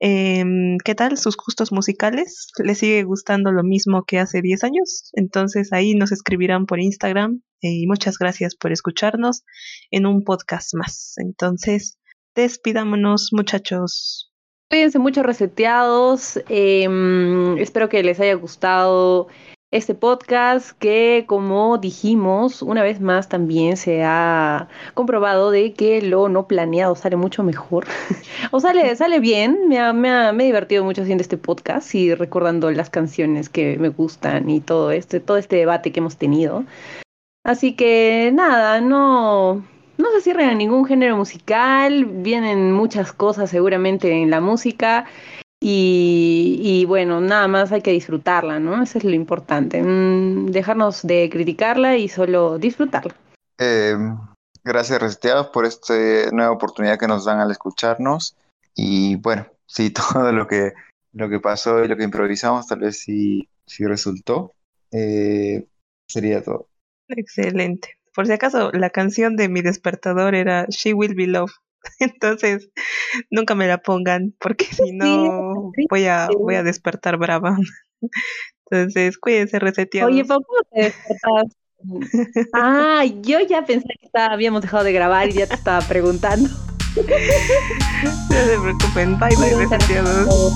Em, 0.00 0.78
¿Qué 0.82 0.94
tal 0.94 1.18
sus 1.18 1.36
gustos 1.36 1.72
musicales? 1.72 2.50
¿Les 2.64 2.78
sigue 2.78 3.02
gustando 3.02 3.52
lo 3.52 3.64
mismo 3.64 4.04
que 4.06 4.18
hace 4.18 4.40
10 4.40 4.64
años? 4.64 5.10
Entonces 5.12 5.74
ahí 5.74 5.94
nos 5.94 6.10
escribirán 6.10 6.64
por 6.64 6.80
Instagram 6.80 7.42
y 7.60 7.86
muchas 7.86 8.16
gracias 8.16 8.56
por 8.56 8.72
escucharnos 8.72 9.44
en 9.90 10.06
un 10.06 10.24
podcast 10.24 10.74
más. 10.74 11.16
Entonces, 11.18 11.98
despidámonos 12.34 13.28
muchachos. 13.32 14.32
Cuídense 14.70 14.98
mucho 14.98 15.22
reseteados. 15.22 16.40
Em, 16.48 17.58
espero 17.58 17.90
que 17.90 18.02
les 18.02 18.18
haya 18.20 18.34
gustado 18.34 19.28
este 19.70 19.94
podcast 19.94 20.70
que, 20.78 21.24
como 21.26 21.76
dijimos, 21.76 22.62
una 22.62 22.82
vez 22.82 23.00
más 23.00 23.28
también 23.28 23.76
se 23.76 24.02
ha 24.02 24.68
comprobado 24.94 25.50
de 25.50 25.74
que 25.74 26.00
lo 26.00 26.30
no 26.30 26.46
planeado 26.46 26.94
sale 26.94 27.16
mucho 27.16 27.42
mejor. 27.42 27.86
o 28.50 28.60
sale, 28.60 28.96
sale 28.96 29.20
bien. 29.20 29.68
Me, 29.68 29.78
ha, 29.78 29.92
me, 29.92 30.10
ha, 30.10 30.32
me 30.32 30.44
he 30.44 30.46
divertido 30.46 30.84
mucho 30.84 31.02
haciendo 31.02 31.22
este 31.22 31.36
podcast 31.36 31.94
y 31.94 32.14
recordando 32.14 32.70
las 32.70 32.88
canciones 32.88 33.50
que 33.50 33.76
me 33.78 33.90
gustan 33.90 34.48
y 34.48 34.60
todo 34.60 34.90
este, 34.90 35.20
todo 35.20 35.36
este 35.36 35.56
debate 35.56 35.92
que 35.92 36.00
hemos 36.00 36.16
tenido. 36.16 36.64
Así 37.44 37.76
que 37.76 38.30
nada, 38.32 38.80
no, 38.80 39.66
no 39.98 40.10
se 40.12 40.22
cierren 40.22 40.48
a 40.48 40.54
ningún 40.54 40.86
género 40.86 41.16
musical, 41.16 42.06
vienen 42.06 42.72
muchas 42.72 43.12
cosas 43.12 43.50
seguramente 43.50 44.10
en 44.10 44.30
la 44.30 44.40
música 44.40 45.04
y, 45.60 46.84
bueno, 46.86 47.20
nada 47.20 47.48
más 47.48 47.72
hay 47.72 47.82
que 47.82 47.90
disfrutarla, 47.92 48.60
¿no? 48.60 48.82
Eso 48.82 48.98
es 48.98 49.04
lo 49.04 49.12
importante, 49.12 49.82
mm, 49.82 50.46
dejarnos 50.50 51.02
de 51.02 51.28
criticarla 51.30 51.96
y 51.96 52.08
solo 52.08 52.58
disfrutarla. 52.58 53.14
Eh, 53.58 53.96
gracias, 54.62 55.00
Reseteados, 55.00 55.48
por 55.48 55.66
esta 55.66 55.94
nueva 56.32 56.52
oportunidad 56.52 56.98
que 56.98 57.08
nos 57.08 57.24
dan 57.24 57.40
al 57.40 57.50
escucharnos. 57.50 58.36
Y 58.74 59.16
bueno, 59.16 59.46
sí, 59.66 59.90
todo 59.90 60.32
lo 60.32 60.46
que, 60.46 60.72
lo 61.12 61.28
que 61.28 61.40
pasó 61.40 61.84
y 61.84 61.88
lo 61.88 61.96
que 61.96 62.04
improvisamos 62.04 62.66
tal 62.66 62.80
vez 62.80 63.00
sí, 63.00 63.48
sí 63.66 63.84
resultó. 63.84 64.54
Eh, 64.92 65.66
sería 66.06 66.42
todo. 66.42 66.68
Excelente. 67.08 67.98
Por 68.14 68.26
si 68.26 68.32
acaso, 68.32 68.70
la 68.72 68.90
canción 68.90 69.36
de 69.36 69.48
mi 69.48 69.60
despertador 69.62 70.34
era 70.34 70.66
She 70.68 70.94
Will 70.94 71.14
Be 71.14 71.26
Loved. 71.26 71.52
Entonces, 71.98 72.70
nunca 73.30 73.54
me 73.54 73.66
la 73.66 73.78
pongan 73.78 74.34
porque 74.38 74.66
si 74.66 74.92
no 74.92 75.72
voy 75.90 76.06
a 76.06 76.28
voy 76.28 76.54
a 76.54 76.62
despertar 76.62 77.16
brava. 77.16 77.56
Entonces, 78.70 79.18
cuídense 79.18 79.58
reseteados. 79.58 80.12
Oye, 80.12 80.24
¿cómo 80.26 80.42
te 80.70 80.82
despertas? 80.82 81.56
ah, 82.52 83.04
yo 83.22 83.40
ya 83.40 83.64
pensé 83.64 83.88
que 84.00 84.08
habíamos 84.18 84.62
dejado 84.62 84.84
de 84.84 84.92
grabar 84.92 85.28
y 85.28 85.34
ya 85.34 85.46
te 85.46 85.54
estaba 85.54 85.86
preguntando. 85.86 86.50
no 86.96 88.10
se 88.30 88.58
preocupen, 88.58 89.18
bye 89.18 89.36
bye 89.36 89.54
reseteados. 89.54 90.52